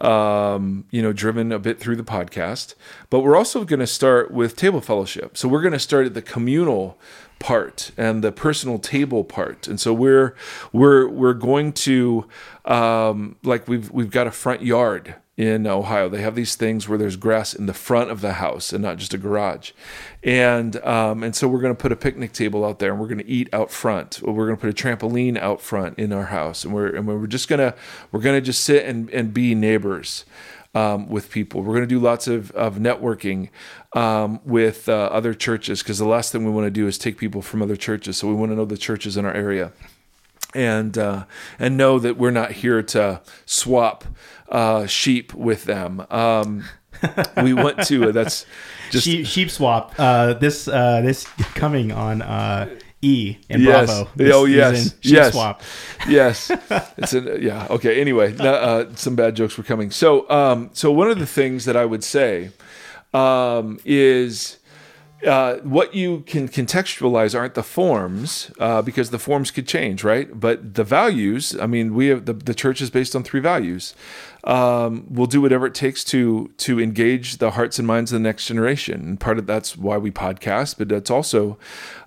um, 0.00 0.84
you 0.90 1.02
know, 1.02 1.12
driven 1.12 1.52
a 1.52 1.58
bit 1.58 1.80
through 1.80 1.96
the 1.96 2.04
podcast. 2.04 2.74
But 3.10 3.20
we're 3.20 3.36
also 3.36 3.64
going 3.64 3.80
to 3.80 3.86
start 3.86 4.30
with 4.30 4.56
table 4.56 4.80
fellowship. 4.80 5.36
So 5.36 5.48
we're 5.48 5.62
going 5.62 5.72
to 5.72 5.78
start 5.78 6.06
at 6.06 6.14
the 6.14 6.22
communal 6.22 6.98
part 7.38 7.90
and 7.98 8.24
the 8.24 8.32
personal 8.32 8.78
table 8.78 9.22
part 9.22 9.68
and 9.68 9.78
so 9.78 9.92
we're 9.92 10.34
we're 10.72 11.06
we're 11.06 11.34
going 11.34 11.70
to 11.70 12.26
um 12.64 13.36
like 13.42 13.68
we've 13.68 13.90
we've 13.90 14.10
got 14.10 14.26
a 14.26 14.30
front 14.30 14.62
yard 14.62 15.14
in 15.36 15.66
Ohio 15.66 16.08
they 16.08 16.22
have 16.22 16.34
these 16.34 16.54
things 16.54 16.88
where 16.88 16.96
there's 16.96 17.16
grass 17.16 17.54
in 17.54 17.66
the 17.66 17.74
front 17.74 18.10
of 18.10 18.20
the 18.20 18.34
house 18.34 18.72
and 18.72 18.82
not 18.82 18.96
just 18.96 19.12
a 19.12 19.18
garage 19.18 19.72
and 20.22 20.76
um 20.84 21.22
and 21.22 21.36
so 21.36 21.46
we're 21.46 21.60
going 21.60 21.74
to 21.74 21.80
put 21.80 21.92
a 21.92 21.96
picnic 21.96 22.32
table 22.32 22.64
out 22.64 22.78
there 22.78 22.90
and 22.90 23.00
we're 23.00 23.08
going 23.08 23.18
to 23.18 23.28
eat 23.28 23.48
out 23.52 23.70
front 23.70 24.20
we're 24.22 24.46
going 24.46 24.56
to 24.56 24.60
put 24.60 24.70
a 24.70 24.72
trampoline 24.72 25.36
out 25.36 25.60
front 25.60 25.98
in 25.98 26.12
our 26.12 26.26
house 26.26 26.64
and 26.64 26.72
we're 26.72 26.88
and 26.88 27.06
we're 27.06 27.26
just 27.26 27.48
going 27.48 27.58
to 27.58 27.74
we're 28.12 28.20
going 28.20 28.36
to 28.36 28.40
just 28.40 28.64
sit 28.64 28.86
and 28.86 29.10
and 29.10 29.34
be 29.34 29.54
neighbors 29.54 30.24
um, 30.76 31.08
with 31.08 31.30
people. 31.30 31.62
We're 31.62 31.74
going 31.74 31.88
to 31.88 31.94
do 31.94 31.98
lots 31.98 32.28
of, 32.28 32.50
of 32.50 32.76
networking 32.76 33.48
um, 33.94 34.40
with 34.44 34.90
uh, 34.90 35.08
other 35.10 35.32
churches 35.32 35.82
because 35.82 35.98
the 35.98 36.06
last 36.06 36.32
thing 36.32 36.44
we 36.44 36.50
want 36.50 36.66
to 36.66 36.70
do 36.70 36.86
is 36.86 36.98
take 36.98 37.16
people 37.16 37.40
from 37.40 37.62
other 37.62 37.76
churches. 37.76 38.18
So 38.18 38.28
we 38.28 38.34
want 38.34 38.52
to 38.52 38.56
know 38.56 38.66
the 38.66 38.76
churches 38.76 39.16
in 39.16 39.24
our 39.24 39.32
area 39.32 39.72
and 40.54 40.96
uh, 40.98 41.24
and 41.58 41.76
know 41.78 41.98
that 41.98 42.18
we're 42.18 42.30
not 42.30 42.52
here 42.52 42.82
to 42.82 43.22
swap 43.46 44.04
uh, 44.48 44.86
sheep 44.86 45.34
with 45.34 45.64
them. 45.64 46.04
Um, 46.10 46.64
we 47.42 47.52
went 47.54 47.82
to. 47.86 48.12
That's 48.12 48.46
just 48.90 49.04
Sheep, 49.04 49.26
sheep 49.26 49.50
swap. 49.50 49.94
Uh, 49.98 50.34
this 50.34 50.66
uh, 50.68 51.00
this 51.02 51.24
coming 51.54 51.92
on 51.92 52.22
uh, 52.22 52.68
E 53.02 53.36
and 53.50 53.62
Yes. 53.62 53.86
Bravo. 53.86 54.10
This 54.16 54.34
Oh, 54.34 54.44
yes. 54.46 54.76
season, 54.76 54.98
Sheep 55.02 55.12
Yes. 55.14 55.32
swap. 55.32 55.62
yes 56.08 56.50
it's 56.96 57.12
a 57.14 57.38
yeah 57.40 57.66
okay 57.70 58.00
anyway 58.00 58.34
uh, 58.38 58.84
some 58.94 59.14
bad 59.16 59.34
jokes 59.36 59.58
were 59.58 59.64
coming 59.64 59.90
so 59.90 60.28
um 60.30 60.70
so 60.72 60.90
one 60.92 61.10
of 61.10 61.18
the 61.18 61.26
things 61.26 61.64
that 61.64 61.76
i 61.76 61.84
would 61.84 62.04
say 62.04 62.50
um 63.12 63.78
is 63.84 64.58
uh, 65.26 65.56
what 65.62 65.94
you 65.94 66.20
can 66.20 66.46
contextualize 66.48 67.36
aren't 67.36 67.54
the 67.54 67.62
forms 67.62 68.50
uh, 68.60 68.82
because 68.82 69.10
the 69.10 69.18
forms 69.18 69.50
could 69.50 69.66
change, 69.66 70.04
right? 70.04 70.28
But 70.38 70.74
the 70.74 70.84
values, 70.84 71.56
I 71.58 71.66
mean, 71.66 71.94
we 71.94 72.08
have 72.08 72.26
the, 72.26 72.34
the 72.34 72.52
church 72.54 72.82
is 72.82 72.90
based 72.90 73.16
on 73.16 73.24
three 73.24 73.40
values. 73.40 73.94
Um, 74.46 75.06
we'll 75.10 75.26
do 75.26 75.40
whatever 75.40 75.66
it 75.66 75.74
takes 75.74 76.04
to 76.04 76.52
to 76.58 76.80
engage 76.80 77.38
the 77.38 77.52
hearts 77.52 77.78
and 77.78 77.86
minds 77.86 78.12
of 78.12 78.20
the 78.20 78.22
next 78.22 78.46
generation. 78.46 79.00
And 79.00 79.20
part 79.20 79.38
of 79.38 79.46
that's 79.46 79.76
why 79.76 79.98
we 79.98 80.12
podcast, 80.12 80.78
but 80.78 80.88
that's 80.88 81.10
also 81.10 81.58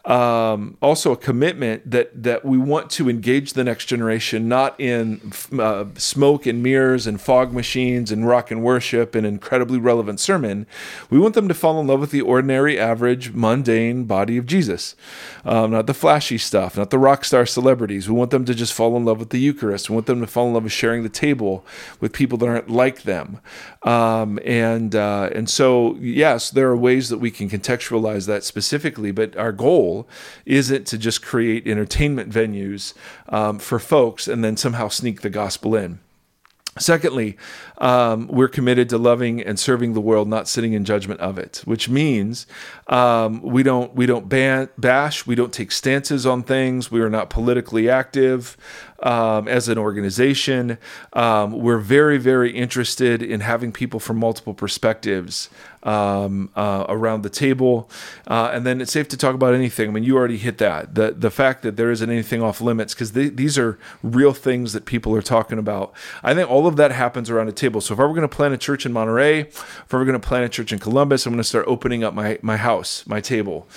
um, 0.06 0.78
also 0.82 1.12
a 1.12 1.18
commitment 1.18 1.92
that 1.92 2.24
that 2.24 2.46
we 2.46 2.58
want 2.58 2.90
to 2.92 3.10
engage 3.10 3.54
the 3.54 3.64
next 3.64 3.86
generation, 3.86 4.48
not 4.48 4.80
in 4.80 5.34
uh, 5.60 5.86
smoke 5.96 6.46
and 6.46 6.64
mirrors 6.64 7.06
and 7.06 7.20
fog 7.20 7.52
machines 7.52 8.10
and 8.10 8.26
rock 8.26 8.52
and 8.52 8.64
worship 8.64 9.16
and 9.16 9.28
incredibly 9.28 9.78
relevant 9.78 10.22
sermon. 10.22 10.66
We 11.10 11.20
want 11.20 11.36
them 11.36 11.50
to 11.50 11.54
fall 11.54 11.80
in 11.82 11.88
love 11.88 12.00
with 12.00 12.12
the 12.12 12.22
ordinary, 12.22 12.80
average, 12.80 13.34
mundane 13.34 14.06
body 14.06 14.38
of 14.38 14.46
Jesus, 14.46 14.96
um, 15.44 15.72
not 15.72 15.88
the 15.88 15.94
flashy 15.94 16.38
stuff, 16.38 16.78
not 16.78 16.90
the 16.90 17.00
rock 17.00 17.26
star 17.26 17.46
celebrities. 17.46 18.08
We 18.08 18.16
want 18.16 18.32
them 18.32 18.46
to 18.46 18.56
just 18.56 18.74
fall 18.74 18.96
in 18.96 19.04
love 19.04 19.20
with 19.20 19.32
the 19.32 19.40
Eucharist. 19.40 19.90
We 19.90 19.96
want 19.96 20.08
them 20.08 20.22
to 20.22 20.28
fall 20.28 20.48
in 20.48 20.54
love 20.54 20.64
with 20.64 20.72
sharing 20.72 21.04
the 21.04 21.10
table 21.10 21.66
with 22.00 22.14
people 22.14 22.29
that 22.38 22.48
aren't 22.48 22.70
like 22.70 23.04
them. 23.04 23.40
Um, 23.84 24.40
and 24.46 24.96
uh, 24.96 25.30
and 25.34 25.50
so 25.50 25.96
yes, 26.00 26.50
there 26.50 26.70
are 26.70 26.78
ways 26.78 27.10
that 27.10 27.20
we 27.20 27.32
can 27.32 27.50
contextualize 27.50 28.28
that 28.28 28.44
specifically, 28.44 29.12
but 29.12 29.36
our 29.36 29.52
goal 29.52 30.08
isn't 30.46 30.88
to 30.88 30.98
just 30.98 31.22
create 31.22 31.68
entertainment 31.68 32.32
venues 32.32 32.94
um, 33.30 33.60
for 33.60 33.80
folks 33.80 34.28
and 34.28 34.44
then 34.44 34.58
somehow 34.58 34.88
sneak 34.88 35.22
the 35.22 35.30
gospel 35.30 35.76
in. 35.76 36.00
Secondly, 36.80 37.38
um, 37.80 38.28
we're 38.28 38.48
committed 38.48 38.90
to 38.90 38.98
loving 38.98 39.42
and 39.42 39.60
serving 39.60 39.94
the 39.94 40.02
world, 40.02 40.28
not 40.28 40.48
sitting 40.48 40.74
in 40.74 40.86
judgment 40.86 41.20
of 41.20 41.38
it, 41.38 41.62
which 41.66 41.90
means 41.90 42.48
um, 42.88 43.42
we 43.42 43.64
don't 43.64 43.94
we 43.96 44.06
don't 44.06 44.30
ban, 44.30 44.70
bash, 44.78 45.28
we 45.28 45.36
don't 45.36 45.54
take 45.54 45.72
stances 45.72 46.26
on 46.26 46.44
things. 46.44 46.90
We 46.90 47.02
are 47.02 47.10
not 47.10 47.30
politically 47.30 47.90
active 47.90 48.58
um, 49.04 49.48
as 49.48 49.68
an 49.68 49.78
organization. 49.78 50.78
Um, 51.14 51.52
we're 51.60 51.80
very, 51.80 52.18
very 52.18 52.52
interested 52.52 53.22
in 53.22 53.42
having 53.42 53.72
people 53.72 54.00
from 54.00 54.18
multiple 54.18 54.54
perspectives 54.54 55.50
um, 55.84 56.50
uh, 56.56 56.86
around 56.90 57.24
the 57.24 57.30
table. 57.30 57.90
Uh, 58.28 58.52
and 58.54 58.66
then 58.66 58.82
it's 58.82 58.92
safe 58.92 59.08
to 59.10 59.18
talk 59.18 59.36
about 59.36 59.54
anything. 59.54 59.90
I 59.90 59.92
mean, 59.92 60.04
you 60.04 60.18
already 60.18 60.38
hit 60.38 60.58
that. 60.58 60.96
The, 60.96 61.12
the 61.12 61.32
fact 61.32 61.62
that 61.64 61.78
there 61.78 61.92
isn't 61.92 62.10
anything 62.10 62.42
off 62.42 62.62
limits, 62.62 62.94
because 62.94 63.14
these 63.14 63.58
are 63.58 63.80
real 64.04 64.34
things 64.34 64.74
that 64.74 64.86
people 64.86 65.16
are 65.16 65.22
talking 65.22 65.58
about. 65.58 65.94
I 66.24 66.34
think 66.34 66.50
all 66.50 66.68
of 66.68 66.76
that 66.76 66.92
happens 66.92 67.30
around 67.30 67.48
a 67.48 67.54
table. 67.54 67.82
So 67.82 67.94
if 67.94 68.00
I 68.00 68.04
were 68.04 68.14
going 68.14 68.28
to 68.28 68.36
plant 68.36 68.54
a 68.54 68.58
church 68.58 68.86
in 68.86 68.94
Monterey, 68.94 69.42
if 69.42 69.94
I 69.94 69.98
were 69.98 70.06
going 70.06 70.20
to 70.20 70.28
plant 70.28 70.46
a 70.46 70.50
church 70.50 70.74
in 70.74 70.80
Columbus, 70.80 71.26
I'm 71.26 71.34
going 71.34 71.38
to 71.38 71.44
start 71.48 71.66
opening 71.68 72.04
up 72.04 72.14
my, 72.14 72.40
my 72.42 72.58
house, 72.58 73.06
my 73.08 73.22
table, 73.22 73.68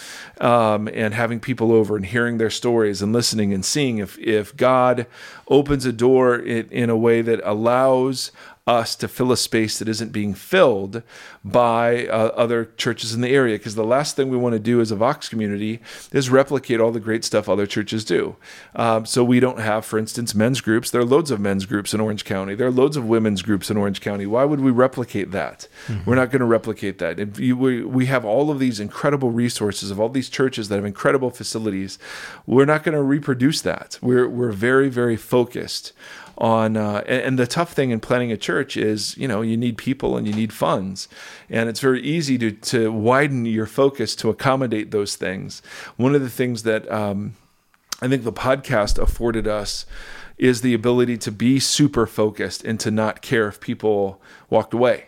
um, 0.40 0.88
and 0.88 1.14
having 1.14 1.40
people 1.40 1.72
over 1.72 1.96
and 1.96 2.06
hearing 2.06 2.38
their 2.38 2.50
stories 2.50 3.02
and 3.02 3.12
listening 3.12 3.52
and 3.52 3.64
seeing 3.64 3.98
if, 3.98 4.18
if 4.18 4.56
God 4.56 5.06
opens 5.48 5.84
a 5.84 5.92
door 5.92 6.36
in, 6.36 6.68
in 6.70 6.90
a 6.90 6.96
way 6.96 7.22
that 7.22 7.40
allows 7.44 8.32
us 8.66 8.94
to 8.94 9.08
fill 9.08 9.32
a 9.32 9.36
space 9.36 9.78
that 9.80 9.88
isn't 9.88 10.12
being 10.12 10.34
filled 10.34 11.02
by 11.44 12.06
uh, 12.06 12.30
other 12.36 12.66
churches 12.76 13.12
in 13.12 13.20
the 13.20 13.28
area. 13.28 13.58
Because 13.58 13.74
the 13.74 13.84
last 13.84 14.14
thing 14.14 14.28
we 14.28 14.36
want 14.36 14.52
to 14.52 14.60
do 14.60 14.80
as 14.80 14.92
a 14.92 14.96
Vox 14.96 15.28
community 15.28 15.80
is 16.12 16.30
replicate 16.30 16.78
all 16.78 16.92
the 16.92 17.00
great 17.00 17.24
stuff 17.24 17.48
other 17.48 17.66
churches 17.66 18.04
do. 18.04 18.36
Um, 18.76 19.04
so 19.04 19.24
we 19.24 19.40
don't 19.40 19.58
have, 19.58 19.84
for 19.84 19.98
instance, 19.98 20.32
men's 20.32 20.60
groups. 20.60 20.90
There 20.90 21.00
are 21.00 21.04
loads 21.04 21.32
of 21.32 21.40
men's 21.40 21.66
groups 21.66 21.92
in 21.92 22.00
Orange 22.00 22.24
County. 22.24 22.54
There 22.54 22.68
are 22.68 22.72
loads 22.72 22.96
of 22.96 23.04
women's 23.04 23.42
groups 23.42 23.68
in 23.68 23.76
Orange 23.76 24.00
County. 24.00 24.26
Why 24.26 24.44
would 24.44 24.60
we 24.60 24.70
replicate 24.70 25.32
that? 25.32 25.66
Mm-hmm. 25.88 26.08
We're 26.08 26.16
not 26.16 26.30
going 26.30 26.40
to 26.40 26.46
replicate 26.46 26.98
that. 26.98 27.18
If 27.18 27.40
you, 27.40 27.56
we, 27.56 27.84
we 27.84 28.06
have 28.06 28.24
all 28.24 28.48
of 28.50 28.60
these 28.60 28.78
incredible 28.78 29.32
resources 29.32 29.90
of 29.90 29.98
all 29.98 30.08
these 30.08 30.28
churches 30.28 30.68
that 30.68 30.76
have 30.76 30.84
incredible 30.84 31.30
facilities. 31.30 31.98
We're 32.46 32.64
not 32.64 32.84
going 32.84 32.94
to 32.94 33.02
reproduce 33.02 33.60
that. 33.62 33.98
We're, 34.00 34.28
we're 34.28 34.52
very, 34.52 34.88
very 34.88 35.16
focused 35.16 35.92
on 36.38 36.76
uh, 36.76 37.02
and, 37.06 37.38
the 37.38 37.46
tough 37.46 37.72
thing 37.72 37.90
in 37.90 38.00
planning 38.00 38.32
a 38.32 38.36
church 38.36 38.76
is 38.76 39.16
you 39.16 39.28
know 39.28 39.42
you 39.42 39.56
need 39.56 39.76
people 39.76 40.16
and 40.16 40.26
you 40.26 40.32
need 40.32 40.52
funds. 40.52 41.08
And 41.50 41.68
it's 41.68 41.80
very 41.80 42.02
easy 42.02 42.38
to 42.38 42.52
to 42.52 42.92
widen 42.92 43.44
your 43.44 43.66
focus 43.66 44.16
to 44.16 44.30
accommodate 44.30 44.90
those 44.90 45.16
things. 45.16 45.62
One 45.96 46.14
of 46.14 46.22
the 46.22 46.30
things 46.30 46.62
that 46.64 46.90
um, 46.90 47.34
i 48.00 48.08
think 48.08 48.24
the 48.24 48.32
podcast 48.32 48.98
afforded 48.98 49.46
us 49.46 49.86
is 50.38 50.60
the 50.60 50.74
ability 50.74 51.16
to 51.16 51.30
be 51.30 51.60
super 51.60 52.06
focused 52.06 52.64
and 52.64 52.80
to 52.80 52.90
not 52.90 53.22
care 53.22 53.46
if 53.48 53.60
people 53.60 54.20
walked 54.50 54.74
away. 54.74 55.04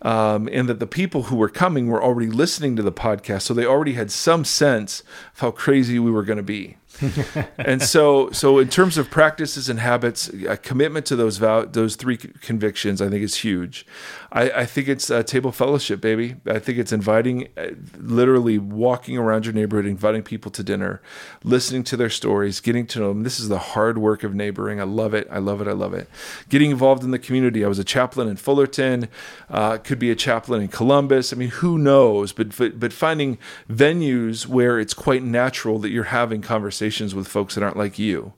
Um, 0.00 0.48
and 0.50 0.68
that 0.68 0.80
the 0.80 0.86
people 0.86 1.24
who 1.24 1.36
were 1.36 1.48
coming 1.48 1.86
were 1.86 2.02
already 2.02 2.28
listening 2.28 2.74
to 2.74 2.82
the 2.82 2.90
podcast, 2.90 3.42
so 3.42 3.54
they 3.54 3.66
already 3.66 3.92
had 3.92 4.10
some 4.10 4.44
sense 4.44 5.04
of 5.34 5.40
how 5.40 5.50
crazy 5.52 5.98
we 6.00 6.10
were 6.10 6.24
going 6.24 6.38
to 6.38 6.42
be. 6.42 6.76
and 7.58 7.82
so, 7.82 8.30
so 8.30 8.58
in 8.58 8.68
terms 8.68 8.98
of 8.98 9.10
practices 9.10 9.68
and 9.68 9.80
habits, 9.80 10.28
a 10.28 10.56
commitment 10.56 11.06
to 11.06 11.16
those 11.16 11.38
vow, 11.38 11.64
those 11.64 11.96
three 11.96 12.16
convictions, 12.16 13.00
I 13.00 13.08
think 13.08 13.22
is 13.22 13.36
huge. 13.36 13.86
I, 14.30 14.50
I 14.50 14.66
think 14.66 14.88
it's 14.88 15.10
a 15.10 15.22
table 15.22 15.52
fellowship, 15.52 16.00
baby. 16.00 16.36
I 16.46 16.58
think 16.58 16.78
it's 16.78 16.92
inviting, 16.92 17.48
uh, 17.56 17.70
literally 17.98 18.58
walking 18.58 19.16
around 19.16 19.46
your 19.46 19.54
neighborhood, 19.54 19.86
inviting 19.86 20.22
people 20.22 20.50
to 20.52 20.62
dinner, 20.62 21.02
listening 21.44 21.84
to 21.84 21.96
their 21.96 22.10
stories, 22.10 22.60
getting 22.60 22.86
to 22.88 23.00
know 23.00 23.08
them. 23.08 23.22
This 23.22 23.40
is 23.40 23.48
the 23.48 23.58
hard 23.58 23.98
work 23.98 24.22
of 24.22 24.34
neighboring. 24.34 24.80
I 24.80 24.84
love 24.84 25.14
it. 25.14 25.26
I 25.30 25.38
love 25.38 25.60
it. 25.60 25.68
I 25.68 25.72
love 25.72 25.94
it. 25.94 26.08
Getting 26.48 26.70
involved 26.70 27.02
in 27.04 27.10
the 27.10 27.18
community. 27.18 27.64
I 27.64 27.68
was 27.68 27.78
a 27.78 27.84
chaplain 27.84 28.28
in 28.28 28.36
Fullerton. 28.36 29.08
Uh, 29.50 29.78
could 29.78 29.98
be 29.98 30.10
a 30.10 30.16
chaplain 30.16 30.62
in 30.62 30.68
Columbus. 30.68 31.32
I 31.32 31.36
mean, 31.36 31.50
who 31.50 31.78
knows? 31.78 32.32
But 32.32 32.78
but 32.78 32.92
finding 32.92 33.38
venues 33.70 34.46
where 34.46 34.78
it's 34.78 34.94
quite 34.94 35.22
natural 35.22 35.78
that 35.78 35.90
you're 35.90 36.04
having 36.04 36.42
conversations 36.42 36.81
with 37.14 37.28
folks 37.28 37.54
that 37.54 37.62
aren't 37.62 37.76
like 37.76 37.98
you, 37.98 38.32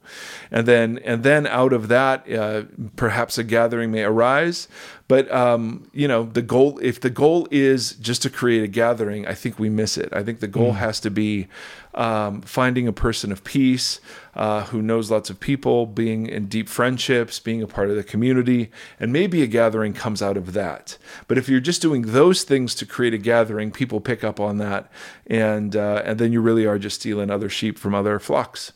and 0.51 0.67
then 0.67 0.99
and 1.05 1.23
then 1.23 1.47
out 1.47 1.73
of 1.73 1.89
that, 1.89 2.31
uh, 2.31 2.65
perhaps 2.97 3.39
a 3.39 3.45
gathering 3.45 3.91
may 3.91 4.03
arise. 4.03 4.69
But 5.09 5.31
um, 5.31 5.91
you 5.93 6.09
know, 6.09 6.25
the 6.25 6.43
goal 6.43 6.79
if 6.83 7.01
the 7.01 7.11
goal 7.11 7.47
is 7.51 7.93
just 7.93 8.23
to 8.23 8.31
create 8.31 8.63
a 8.63 8.69
gathering, 8.69 9.27
I 9.27 9.35
think 9.35 9.59
we 9.59 9.69
miss 9.69 9.99
it. 9.99 10.13
I 10.13 10.23
think 10.23 10.41
the 10.41 10.49
goal 10.49 10.73
mm. 10.73 10.77
has 10.77 11.01
to 11.01 11.11
be 11.11 11.49
um, 11.95 12.43
finding 12.43 12.89
a 12.89 12.93
person 12.93 13.33
of 13.33 13.45
peace 13.45 14.01
uh, 14.35 14.65
who 14.65 14.83
knows 14.83 15.11
lots 15.11 15.31
of 15.31 15.41
people, 15.41 15.87
being 15.87 16.27
in 16.27 16.47
deep 16.47 16.69
friendships, 16.69 17.41
being 17.41 17.63
a 17.63 17.67
part 17.67 17.91
of 17.91 17.97
the 17.97 18.03
community, 18.03 18.71
and 18.99 19.13
maybe 19.13 19.43
a 19.43 19.47
gathering 19.47 19.93
comes 19.93 20.21
out 20.21 20.37
of 20.37 20.53
that. 20.53 20.99
But 21.29 21.39
if 21.39 21.49
you're 21.49 21.61
just 21.61 21.83
doing 21.83 22.03
those 22.03 22.43
things 22.43 22.75
to 22.77 22.87
create 22.87 23.15
a 23.15 23.19
gathering, 23.19 23.71
people 23.71 24.01
pick 24.01 24.25
up 24.25 24.41
on 24.41 24.59
that, 24.59 24.91
and 25.27 25.77
uh, 25.77 26.03
and 26.05 26.19
then 26.19 26.33
you 26.33 26.41
really 26.41 26.67
are 26.67 26.79
just 26.79 27.01
stealing 27.01 27.31
other 27.31 27.49
sheep 27.49 27.79
from 27.79 27.95
other 27.95 28.19
flocks. 28.19 28.73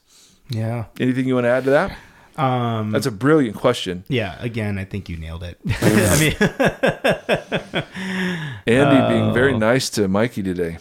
Yeah. 0.50 0.86
Anything 0.98 1.26
you 1.26 1.34
want 1.34 1.44
to 1.44 1.50
add 1.50 1.64
to 1.64 1.70
that? 1.70 1.96
Um, 2.38 2.92
That's 2.92 3.06
a 3.06 3.10
brilliant 3.10 3.56
question. 3.56 4.04
Yeah, 4.08 4.36
again, 4.40 4.78
I 4.78 4.84
think 4.84 5.08
you 5.08 5.16
nailed 5.16 5.42
it. 5.42 5.58
I 5.82 6.20
mean, 6.20 7.84
Andy 8.66 9.12
being 9.12 9.34
very 9.34 9.54
oh. 9.54 9.58
nice 9.58 9.90
to 9.90 10.06
Mikey 10.06 10.44
today. 10.44 10.78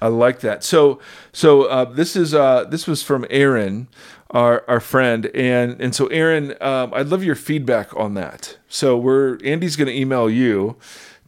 I 0.00 0.06
like 0.06 0.40
that. 0.40 0.62
So, 0.62 1.00
so 1.32 1.64
uh, 1.64 1.86
this 1.86 2.14
is 2.14 2.34
uh, 2.34 2.64
this 2.64 2.86
was 2.86 3.02
from 3.02 3.26
Aaron, 3.30 3.88
our 4.30 4.64
our 4.68 4.78
friend, 4.78 5.26
and 5.34 5.80
and 5.80 5.92
so 5.92 6.06
Aaron, 6.06 6.54
um, 6.60 6.94
I'd 6.94 7.08
love 7.08 7.24
your 7.24 7.34
feedback 7.34 7.94
on 7.96 8.14
that. 8.14 8.56
So 8.68 8.96
we're 8.96 9.38
Andy's 9.44 9.74
going 9.74 9.88
to 9.88 9.96
email 9.96 10.30
you 10.30 10.76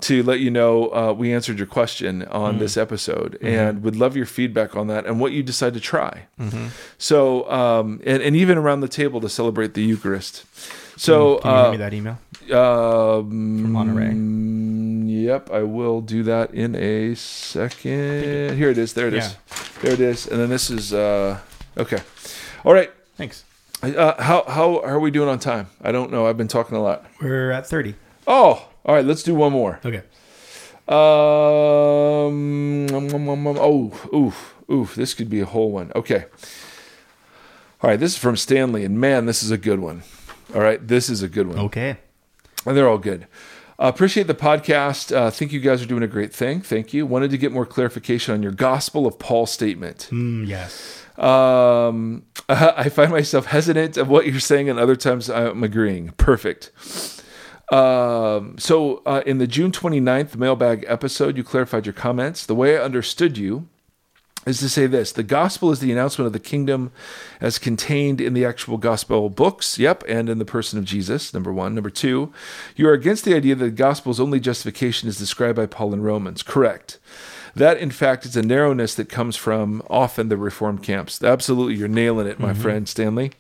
to 0.01 0.23
let 0.23 0.41
you 0.41 0.51
know 0.51 0.89
uh, 0.89 1.13
we 1.13 1.33
answered 1.33 1.59
your 1.59 1.67
question 1.67 2.25
on 2.25 2.53
mm-hmm. 2.53 2.61
this 2.61 2.77
episode 2.77 3.33
mm-hmm. 3.35 3.47
and 3.47 3.83
would 3.83 3.97
love 3.97 4.17
your 4.17 4.27
feedback 4.27 4.77
on 4.77 4.89
that 4.89 5.07
and 5.07 5.21
what 5.21 5.33
you 5.33 5.43
decide 5.43 5.75
to 5.75 5.81
try. 5.81 6.27
Mm-hmm. 6.39 6.69
So, 6.99 7.51
um, 7.51 8.01
and, 8.05 8.23
and 8.23 8.37
even 8.37 8.59
around 8.59 8.81
the 8.81 8.89
table 8.89 9.21
to 9.21 9.29
celebrate 9.29 9.75
the 9.75 9.83
Eucharist. 9.83 10.45
So, 10.99 11.39
can 11.39 11.51
you, 11.51 11.57
uh, 11.57 11.71
me 11.73 11.77
that 11.79 11.95
email? 11.95 12.19
Um, 12.53 13.63
From 13.63 13.73
Monterey. 13.73 14.15
Yep, 15.27 15.51
I 15.51 15.63
will 15.63 16.01
do 16.01 16.23
that 16.25 16.55
in 16.55 16.75
a 16.75 17.15
second. 17.15 18.57
Here 18.57 18.71
it 18.71 18.79
is. 18.79 18.95
There 18.95 19.09
it 19.09 19.15
is. 19.15 19.33
yeah. 19.33 19.57
There 19.83 19.93
it 19.93 20.01
is. 20.01 20.27
And 20.27 20.41
then 20.41 20.51
this 20.51 20.71
is 20.71 20.93
uh, 20.93 21.41
okay. 21.77 21.99
All 22.65 22.73
right. 22.73 22.91
Thanks. 23.17 23.45
Uh, 23.83 24.21
how 24.23 24.45
how 24.45 24.81
are 24.81 24.99
we 24.99 25.11
doing 25.11 25.29
on 25.29 25.39
time? 25.39 25.69
I 25.83 25.93
don't 25.93 26.11
know. 26.11 26.27
I've 26.27 26.37
been 26.37 26.49
talking 26.49 26.77
a 26.77 26.83
lot. 26.83 27.05
We're 27.21 27.51
at 27.51 27.67
thirty. 27.67 27.95
Oh, 28.27 28.69
all 28.87 28.94
right, 28.94 29.05
let's 29.05 29.22
do 29.22 29.35
one 29.35 29.53
more. 29.53 29.81
Okay. 29.85 30.03
Um. 30.88 32.87
Oh, 33.59 33.92
oof, 34.14 34.55
oof. 34.70 34.94
This 34.94 35.12
could 35.12 35.29
be 35.29 35.40
a 35.40 35.46
whole 35.46 35.70
one. 35.70 35.92
Okay. 35.94 36.25
All 37.83 37.90
right. 37.90 38.01
This 38.01 38.12
is 38.12 38.18
from 38.18 38.37
Stanley, 38.37 38.85
and 38.85 38.99
man, 38.99 39.27
this 39.27 39.42
is 39.42 39.51
a 39.51 39.59
good 39.59 39.81
one. 39.81 40.03
All 40.55 40.61
right, 40.61 40.87
this 40.87 41.11
is 41.11 41.22
a 41.22 41.29
good 41.29 41.49
one. 41.49 41.59
Okay. 41.59 41.96
And 42.64 42.77
they're 42.77 42.88
all 42.88 42.99
good. 42.99 43.27
Uh, 43.79 43.88
appreciate 43.88 44.27
the 44.27 44.35
podcast. 44.35 45.14
Uh, 45.14 45.31
think 45.31 45.53
you 45.53 45.61
guys 45.61 45.83
are 45.83 45.87
doing 45.87 46.03
a 46.03 46.09
great 46.09 46.33
thing. 46.33 46.62
Thank 46.62 46.94
you. 46.94 47.05
Wanted 47.05 47.31
to 47.33 47.38
get 47.38 47.53
more 47.53 47.66
clarification 47.66 48.33
on 48.33 48.42
your 48.42 48.53
Gospel 48.53 49.07
of 49.07 49.18
Paul 49.18 49.46
statement. 49.46 50.09
Mm, 50.11 50.46
yes. 50.46 51.05
Um, 51.18 52.25
I 52.49 52.88
find 52.88 53.11
myself 53.11 53.46
hesitant 53.46 53.96
of 53.96 54.09
what 54.09 54.27
you're 54.27 54.40
saying, 54.40 54.70
and 54.70 54.79
other 54.79 54.96
times 54.96 55.29
I'm 55.29 55.62
agreeing. 55.62 56.12
Perfect. 56.16 56.70
Um, 57.73 58.57
so 58.59 59.03
uh, 59.07 59.23
in 59.27 59.39
the 59.39 59.47
June 59.47 59.73
29th 59.73 60.37
mailbag 60.37 60.85
episode, 60.89 61.37
you 61.37 61.45
clarified 61.45 61.87
your 61.87 61.93
comments. 61.93 62.47
The 62.47 62.55
way 62.55 62.79
I 62.79 62.83
understood 62.83 63.37
you 63.37 63.69
is 64.47 64.61
to 64.61 64.69
say 64.69 64.87
this. 64.87 65.11
The 65.11 65.25
gospel 65.25 65.73
is 65.73 65.81
the 65.81 65.91
announcement 65.91 66.27
of 66.27 66.33
the 66.33 66.39
kingdom 66.39 66.93
as 67.41 67.59
contained 67.59 68.21
in 68.21 68.33
the 68.33 68.45
actual 68.45 68.79
gospel 68.79 69.29
books. 69.29 69.79
Yep 69.79 70.05
and 70.09 70.29
in 70.29 70.39
the 70.39 70.45
person 70.45 70.79
of 70.79 70.85
jesus 70.85 71.35
number 71.35 71.53
one. 71.53 71.75
Number 71.75 71.91
two 71.91 72.33
you 72.77 72.89
are 72.89 72.93
against 72.93 73.25
the 73.25 73.35
idea 73.35 73.57
that 73.57 73.65
the 73.65 73.71
gospel's 73.71 74.21
only 74.21 74.39
justification 74.39 75.09
is 75.09 75.19
described 75.19 75.57
by 75.57 75.67
paul 75.67 75.93
in 75.93 76.03
romans. 76.03 76.43
Correct. 76.43 76.99
That 77.57 77.79
in 77.79 77.91
fact 77.91 78.25
is 78.25 78.37
a 78.37 78.43
narrowness 78.43 78.95
that 78.95 79.09
comes 79.09 79.35
from 79.35 79.83
often 79.91 80.29
the 80.29 80.37
reform 80.37 80.79
camps. 80.79 81.23
Absolutely 81.23 81.75
you're 81.75 81.89
nailing 81.89 82.29
it 82.29 82.39
my 82.39 82.53
mm-hmm. 82.53 82.63
friend 82.63 82.89
stanley 82.89 83.33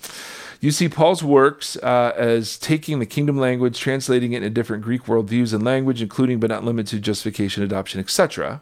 you 0.60 0.70
see 0.70 0.88
Paul's 0.88 1.22
works 1.22 1.76
uh, 1.76 2.12
as 2.16 2.58
taking 2.58 2.98
the 2.98 3.06
kingdom 3.06 3.38
language, 3.38 3.78
translating 3.78 4.32
it 4.32 4.38
into 4.38 4.50
different 4.50 4.82
Greek 4.82 5.04
worldviews 5.04 5.52
and 5.52 5.62
language, 5.64 6.00
including 6.00 6.40
but 6.40 6.50
not 6.50 6.64
limited 6.64 6.96
to 6.96 7.00
justification, 7.00 7.62
adoption, 7.62 8.00
etc. 8.00 8.60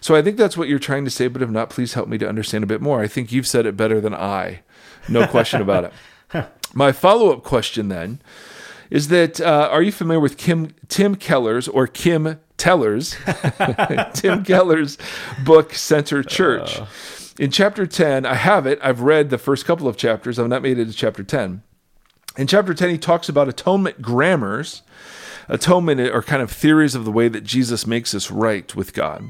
So 0.00 0.14
I 0.14 0.22
think 0.22 0.36
that's 0.36 0.56
what 0.56 0.68
you're 0.68 0.78
trying 0.78 1.04
to 1.04 1.10
say, 1.10 1.28
but 1.28 1.42
if 1.42 1.50
not, 1.50 1.70
please 1.70 1.94
help 1.94 2.08
me 2.08 2.18
to 2.18 2.28
understand 2.28 2.64
a 2.64 2.66
bit 2.66 2.80
more. 2.80 3.00
I 3.00 3.06
think 3.06 3.32
you've 3.32 3.46
said 3.46 3.66
it 3.66 3.76
better 3.76 4.00
than 4.00 4.14
I. 4.14 4.60
No 5.08 5.26
question 5.26 5.60
about 5.60 5.92
it. 6.32 6.46
My 6.74 6.92
follow 6.92 7.32
up 7.32 7.42
question 7.42 7.88
then 7.88 8.20
is 8.90 9.08
that 9.08 9.40
uh, 9.40 9.68
are 9.70 9.82
you 9.82 9.92
familiar 9.92 10.20
with 10.20 10.36
Kim 10.36 10.74
Tim 10.88 11.16
Keller's 11.16 11.68
or 11.68 11.86
Kim 11.86 12.38
Teller's 12.56 13.16
Tim 14.14 14.44
Keller's 14.44 14.98
book 15.44 15.74
Center 15.74 16.22
Church? 16.22 16.78
Uh 16.78 16.86
in 17.38 17.50
chapter 17.50 17.86
10, 17.86 18.24
I 18.26 18.34
have 18.34 18.66
it. 18.66 18.78
I've 18.82 19.00
read 19.00 19.30
the 19.30 19.38
first 19.38 19.64
couple 19.64 19.88
of 19.88 19.96
chapters. 19.96 20.38
I've 20.38 20.48
not 20.48 20.62
made 20.62 20.78
it 20.78 20.86
to 20.86 20.92
chapter 20.92 21.22
10. 21.22 21.62
In 22.36 22.46
chapter 22.46 22.74
10, 22.74 22.90
he 22.90 22.98
talks 22.98 23.28
about 23.28 23.48
atonement 23.48 24.02
grammars. 24.02 24.82
Atonement 25.48 26.00
are 26.00 26.22
kind 26.22 26.42
of 26.42 26.50
theories 26.50 26.94
of 26.94 27.04
the 27.04 27.12
way 27.12 27.28
that 27.28 27.44
Jesus 27.44 27.86
makes 27.86 28.14
us 28.14 28.30
right 28.30 28.74
with 28.74 28.92
God. 28.92 29.24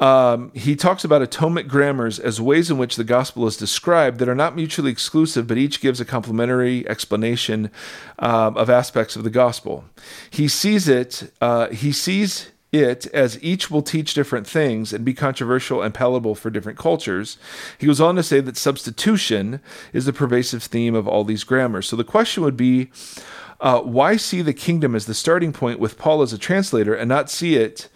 Um, 0.00 0.50
he 0.54 0.76
talks 0.76 1.04
about 1.04 1.20
atonement 1.20 1.68
grammars 1.68 2.18
as 2.18 2.40
ways 2.40 2.70
in 2.70 2.78
which 2.78 2.96
the 2.96 3.04
gospel 3.04 3.46
is 3.46 3.56
described 3.56 4.18
that 4.18 4.30
are 4.30 4.34
not 4.34 4.56
mutually 4.56 4.90
exclusive, 4.90 5.46
but 5.46 5.58
each 5.58 5.80
gives 5.80 6.00
a 6.00 6.06
complementary 6.06 6.88
explanation 6.88 7.70
um, 8.18 8.56
of 8.56 8.70
aspects 8.70 9.14
of 9.14 9.24
the 9.24 9.30
gospel. 9.30 9.84
He 10.30 10.48
sees 10.48 10.88
it. 10.88 11.30
Uh, 11.40 11.68
he 11.68 11.92
sees 11.92 12.50
it 12.72 13.06
as 13.06 13.42
each 13.42 13.70
will 13.70 13.82
teach 13.82 14.14
different 14.14 14.46
things 14.46 14.92
and 14.92 15.04
be 15.04 15.14
controversial 15.14 15.82
and 15.82 15.92
palatable 15.92 16.34
for 16.34 16.50
different 16.50 16.78
cultures. 16.78 17.36
He 17.78 17.86
goes 17.86 18.00
on 18.00 18.16
to 18.16 18.22
say 18.22 18.40
that 18.40 18.56
substitution 18.56 19.60
is 19.92 20.06
the 20.06 20.12
pervasive 20.12 20.62
theme 20.62 20.94
of 20.94 21.08
all 21.08 21.24
these 21.24 21.44
grammars. 21.44 21.88
So 21.88 21.96
the 21.96 22.04
question 22.04 22.42
would 22.44 22.56
be 22.56 22.90
uh, 23.60 23.80
why 23.80 24.16
see 24.16 24.40
the 24.42 24.54
kingdom 24.54 24.94
as 24.94 25.06
the 25.06 25.14
starting 25.14 25.52
point 25.52 25.80
with 25.80 25.98
Paul 25.98 26.22
as 26.22 26.32
a 26.32 26.38
translator 26.38 26.94
and 26.94 27.08
not 27.08 27.30
see 27.30 27.56
it 27.56 27.88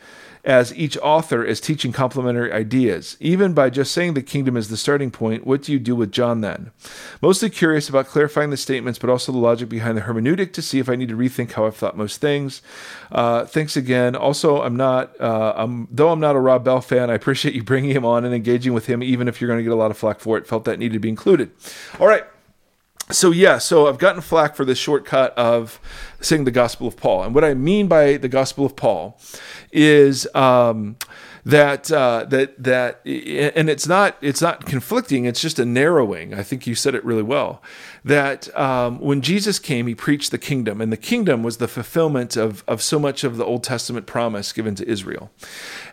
as 0.45 0.75
each 0.75 0.97
author 0.99 1.43
is 1.43 1.61
teaching 1.61 1.93
complementary 1.93 2.53
ideas. 2.53 3.17
Even 3.19 3.55
by 3.55 3.71
just 3.71 3.93
saying 3.93 4.15
the 4.15 4.23
kingdom 4.23 4.57
is 4.57 4.69
the 4.69 4.77
starting 4.77 5.11
point, 5.11 5.47
what 5.47 5.63
do 5.63 5.73
you 5.73 5.79
do 5.79 5.97
with 5.97 6.13
John 6.13 6.43
then? 6.43 6.71
Mostly 7.23 7.49
curious 7.49 7.89
about 7.89 8.07
clarifying 8.07 8.51
the 8.51 8.57
statements, 8.57 8.99
but 8.99 9.09
also 9.09 9.33
the 9.33 9.39
logic 9.39 9.69
behind 9.69 9.97
the 9.97 10.03
hermeneutic 10.03 10.53
to 10.53 10.63
see 10.63 10.79
if 10.79 10.89
I 10.89 10.97
need 10.97 11.09
to 11.09 11.17
rethink 11.17 11.53
how 11.53 11.67
I've 11.67 11.77
thought 11.77 11.97
most 11.97 12.21
things. 12.21 12.61
Uh, 13.11 13.47
thanks 13.47 13.77
again. 13.77 14.15
Also, 14.15 14.61
I'm 14.63 14.77
not, 14.77 15.19
uh, 15.21 15.55
I'm, 15.57 15.89
though 15.91 16.11
I'm 16.11 16.21
not 16.21 16.37
a 16.37 16.41
Rob 16.41 16.65
Bell 16.65 16.81
fan, 16.81 17.11
I 17.11 17.15
appreciate 17.15 17.55
you 17.55 17.63
bringing 17.63 17.91
him 17.91 18.05
on 18.05 18.25
and 18.25 18.35
engaging 18.35 18.75
with 18.75 18.87
him, 18.87 19.03
even 19.03 19.29
if 19.29 19.41
you're 19.41 19.49
going 19.49 19.59
to 19.59 19.65
get 19.65 19.73
a 19.73 19.77
lot 19.77 19.91
of 19.91 19.97
flack 19.97 20.21
for 20.21 20.37
it. 20.37 20.47
Felt 20.47 20.65
that 20.65 20.79
needed 20.79 20.95
to 20.95 21.01
be 21.01 21.09
included. 21.09 21.51
All 21.99 22.07
right 22.07 22.25
so 23.11 23.31
yeah, 23.31 23.59
so 23.59 23.87
I've 23.87 23.99
gotten 23.99 24.23
flack 24.23 24.57
for 24.57 24.65
this 24.65 24.79
shortcut 24.79 25.37
of 25.37 25.81
saying 26.21 26.45
the 26.45 26.51
Gospel 26.51 26.87
of 26.87 26.97
Paul, 26.97 27.23
and 27.23 27.35
what 27.35 27.45
I 27.45 27.55
mean 27.55 27.87
by 27.87 28.17
the 28.17 28.29
Gospel 28.29 28.65
of 28.65 28.77
Paul 28.77 29.19
is 29.73 30.27
um, 30.35 30.97
that 31.45 31.93
uh, 31.93 32.25
that 32.29 32.63
that, 32.63 33.01
and 33.05 33.69
it's 33.69 33.87
not 33.87 34.17
it's 34.23 34.41
not 34.41 34.65
conflicting. 34.65 35.27
It's 35.27 35.41
just 35.41 35.59
a 35.59 35.67
narrowing. 35.67 36.33
I 36.33 36.43
think 36.43 36.67
you 36.67 36.75
said 36.75 36.95
it 36.95 37.05
really 37.05 37.23
well. 37.23 37.63
That 38.05 38.55
um, 38.59 39.01
when 39.01 39.23
Jesus 39.23 39.59
came, 39.59 39.87
he 39.87 39.95
preached 39.95 40.31
the 40.31 40.39
kingdom, 40.39 40.83
and 40.83 40.93
the 40.93 40.99
kingdom 40.99 41.43
was 41.43 41.57
the 41.57 41.69
fulfillment 41.69 42.37
of 42.37 42.63
of 42.69 42.83
so 42.83 42.99
much 42.99 43.25
of 43.25 43.39
the 43.39 43.45
Old 43.45 43.65
Testament 43.65 44.07
promise 44.07 44.53
given 44.53 44.75
to 44.75 44.87
Israel. 44.87 45.31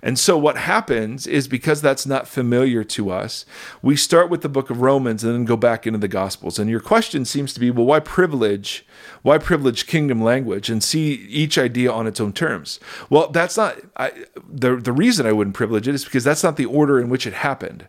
And 0.01 0.19
so 0.19 0.37
what 0.37 0.57
happens 0.57 1.25
is 1.25 1.47
because 1.47 1.81
that's 1.81 2.05
not 2.05 2.27
familiar 2.27 2.83
to 2.83 3.11
us, 3.11 3.45
we 3.81 3.95
start 3.95 4.29
with 4.29 4.41
the 4.41 4.49
book 4.49 4.69
of 4.69 4.81
Romans 4.81 5.23
and 5.23 5.33
then 5.33 5.45
go 5.45 5.55
back 5.55 5.87
into 5.87 5.99
the 5.99 6.07
Gospels. 6.07 6.59
And 6.59 6.69
your 6.69 6.79
question 6.79 7.23
seems 7.23 7.53
to 7.53 7.59
be, 7.59 7.71
well, 7.71 7.85
why 7.85 7.99
privilege? 7.99 8.85
Why 9.21 9.37
privilege 9.37 9.85
kingdom 9.85 10.21
language 10.21 10.69
and 10.69 10.83
see 10.83 11.13
each 11.13 11.57
idea 11.57 11.91
on 11.91 12.07
its 12.07 12.19
own 12.19 12.33
terms? 12.33 12.79
Well, 13.09 13.29
that's 13.29 13.55
not 13.55 13.77
I, 13.95 14.11
the 14.49 14.75
the 14.75 14.91
reason 14.91 15.25
I 15.25 15.31
wouldn't 15.31 15.55
privilege 15.55 15.87
it 15.87 15.95
is 15.95 16.03
because 16.03 16.23
that's 16.23 16.43
not 16.43 16.57
the 16.57 16.65
order 16.65 16.99
in 16.99 17.07
which 17.07 17.25
it 17.27 17.33
happened. 17.33 17.87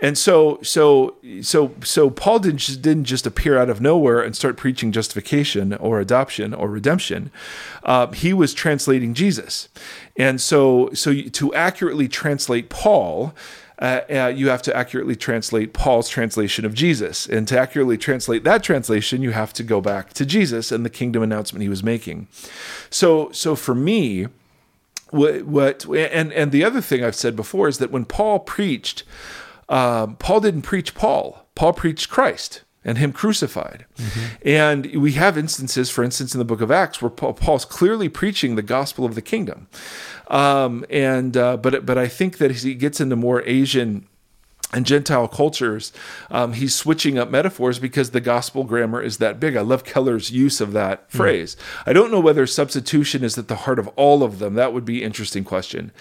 And 0.00 0.18
so 0.18 0.58
so 0.62 1.16
so 1.40 1.74
so 1.82 2.10
Paul 2.10 2.40
didn't 2.40 2.58
just, 2.58 2.82
didn't 2.82 3.04
just 3.04 3.26
appear 3.26 3.61
out 3.62 3.70
of 3.70 3.80
nowhere 3.80 4.20
and 4.20 4.36
start 4.36 4.56
preaching 4.56 4.92
justification 4.92 5.72
or 5.74 6.00
adoption 6.00 6.52
or 6.52 6.68
redemption. 6.68 7.30
Uh, 7.84 8.08
he 8.12 8.32
was 8.34 8.52
translating 8.52 9.14
Jesus. 9.14 9.68
And 10.16 10.40
so, 10.40 10.90
so 10.92 11.14
to 11.14 11.54
accurately 11.54 12.08
translate 12.08 12.68
Paul, 12.68 13.34
uh, 13.78 14.00
uh, 14.10 14.32
you 14.34 14.48
have 14.48 14.62
to 14.62 14.76
accurately 14.76 15.16
translate 15.16 15.72
Paul's 15.72 16.08
translation 16.08 16.64
of 16.64 16.74
Jesus. 16.74 17.26
And 17.26 17.48
to 17.48 17.58
accurately 17.58 17.96
translate 17.96 18.44
that 18.44 18.62
translation, 18.62 19.22
you 19.22 19.30
have 19.30 19.52
to 19.54 19.62
go 19.62 19.80
back 19.80 20.12
to 20.14 20.26
Jesus 20.26 20.70
and 20.70 20.84
the 20.84 20.90
kingdom 20.90 21.22
announcement 21.22 21.62
he 21.62 21.68
was 21.68 21.82
making. 21.82 22.28
So, 22.90 23.30
so 23.32 23.56
for 23.56 23.74
me, 23.74 24.26
what, 25.10 25.44
what 25.44 25.84
and 25.84 26.32
and 26.32 26.52
the 26.52 26.64
other 26.64 26.80
thing 26.80 27.04
I've 27.04 27.14
said 27.14 27.36
before 27.36 27.68
is 27.68 27.78
that 27.78 27.90
when 27.90 28.06
Paul 28.06 28.38
preached, 28.38 29.04
um, 29.68 30.16
Paul 30.16 30.40
didn't 30.40 30.62
preach 30.62 30.94
Paul. 30.94 31.46
Paul 31.54 31.74
preached 31.74 32.08
Christ 32.08 32.62
and 32.84 32.98
him 32.98 33.12
crucified. 33.12 33.86
Mm-hmm. 33.96 34.48
And 34.48 34.86
we 35.00 35.12
have 35.12 35.38
instances, 35.38 35.90
for 35.90 36.02
instance, 36.02 36.34
in 36.34 36.38
the 36.38 36.44
book 36.44 36.60
of 36.60 36.70
Acts, 36.70 37.00
where 37.00 37.10
Paul, 37.10 37.34
Paul's 37.34 37.64
clearly 37.64 38.08
preaching 38.08 38.56
the 38.56 38.62
gospel 38.62 39.04
of 39.04 39.14
the 39.14 39.22
kingdom. 39.22 39.68
Um, 40.28 40.84
and 40.90 41.36
uh, 41.36 41.56
but 41.56 41.84
but 41.84 41.98
I 41.98 42.08
think 42.08 42.38
that 42.38 42.50
as 42.50 42.62
he 42.62 42.74
gets 42.74 43.00
into 43.00 43.16
more 43.16 43.42
Asian 43.46 44.06
and 44.72 44.86
Gentile 44.86 45.28
cultures, 45.28 45.92
um, 46.30 46.54
he's 46.54 46.74
switching 46.74 47.18
up 47.18 47.30
metaphors 47.30 47.78
because 47.78 48.10
the 48.10 48.20
gospel 48.20 48.64
grammar 48.64 49.02
is 49.02 49.18
that 49.18 49.38
big. 49.38 49.54
I 49.54 49.60
love 49.60 49.84
Keller's 49.84 50.30
use 50.30 50.60
of 50.60 50.72
that 50.72 51.08
mm. 51.08 51.16
phrase. 51.16 51.56
I 51.84 51.92
don't 51.92 52.10
know 52.10 52.20
whether 52.20 52.46
substitution 52.46 53.22
is 53.22 53.36
at 53.36 53.48
the 53.48 53.56
heart 53.56 53.78
of 53.78 53.88
all 53.88 54.22
of 54.22 54.38
them. 54.38 54.54
That 54.54 54.72
would 54.72 54.84
be 54.84 55.02
interesting 55.02 55.44
question. 55.44 55.92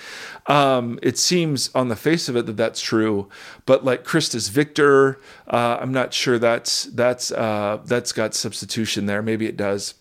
Um, 0.47 0.99
it 1.01 1.17
seems 1.17 1.69
on 1.75 1.89
the 1.89 1.95
face 1.95 2.29
of 2.29 2.35
it 2.37 2.45
that 2.45 2.57
that's 2.57 2.81
true, 2.81 3.27
but 3.65 3.83
like 3.83 4.05
Christus 4.05 4.47
Victor, 4.47 5.19
uh, 5.47 5.77
I'm 5.81 5.91
not 5.91 6.13
sure 6.13 6.39
that's 6.39 6.85
that's 6.85 7.31
uh, 7.31 7.79
that's 7.85 8.11
got 8.11 8.33
substitution 8.33 9.05
there. 9.05 9.21
Maybe 9.21 9.47
it 9.47 9.57
does. 9.57 9.95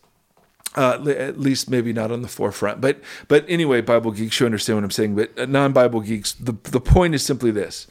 Uh, 0.76 1.04
at 1.08 1.36
least 1.36 1.68
maybe 1.68 1.92
not 1.92 2.12
on 2.12 2.22
the 2.22 2.28
forefront, 2.28 2.80
but 2.80 3.00
but 3.26 3.44
anyway, 3.48 3.80
Bible 3.80 4.12
geeks, 4.12 4.38
you 4.38 4.46
understand 4.46 4.76
what 4.76 4.84
I'm 4.84 4.92
saying. 4.92 5.16
But 5.16 5.48
non-Bible 5.48 6.02
geeks, 6.02 6.34
the 6.34 6.52
the 6.62 6.80
point 6.80 7.12
is 7.12 7.24
simply 7.24 7.50
this: 7.50 7.88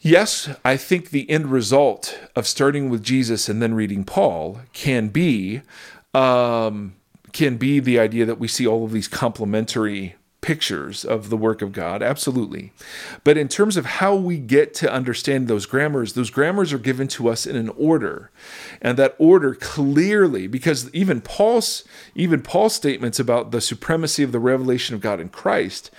Yes, 0.00 0.48
I 0.64 0.76
think 0.76 1.10
the 1.10 1.28
end 1.28 1.46
result 1.50 2.18
of 2.36 2.46
starting 2.46 2.88
with 2.88 3.02
Jesus 3.02 3.48
and 3.48 3.60
then 3.60 3.74
reading 3.74 4.04
Paul 4.04 4.60
can 4.72 5.08
be 5.08 5.62
um, 6.14 6.94
can 7.32 7.56
be 7.56 7.80
the 7.80 7.98
idea 7.98 8.24
that 8.24 8.38
we 8.38 8.48
see 8.48 8.66
all 8.66 8.84
of 8.84 8.92
these 8.92 9.08
complementary 9.08 10.14
pictures 10.40 11.04
of 11.04 11.30
the 11.30 11.36
work 11.36 11.62
of 11.62 11.72
God, 11.72 12.02
absolutely. 12.02 12.72
But 13.24 13.36
in 13.36 13.48
terms 13.48 13.76
of 13.76 13.86
how 13.86 14.14
we 14.14 14.38
get 14.38 14.72
to 14.74 14.92
understand 14.92 15.48
those 15.48 15.66
grammars, 15.66 16.12
those 16.12 16.30
grammars 16.30 16.72
are 16.72 16.78
given 16.78 17.08
to 17.08 17.28
us 17.28 17.44
in 17.44 17.56
an 17.56 17.70
order. 17.70 18.30
And 18.80 18.96
that 18.98 19.16
order 19.18 19.54
clearly, 19.54 20.46
because 20.46 20.92
even 20.94 21.20
Paul's 21.20 21.84
even 22.14 22.40
Paul's 22.40 22.74
statements 22.74 23.18
about 23.18 23.50
the 23.50 23.60
supremacy 23.60 24.22
of 24.22 24.32
the 24.32 24.38
revelation 24.38 24.94
of 24.94 25.00
God 25.00 25.18
in 25.18 25.28
Christ, 25.28 25.90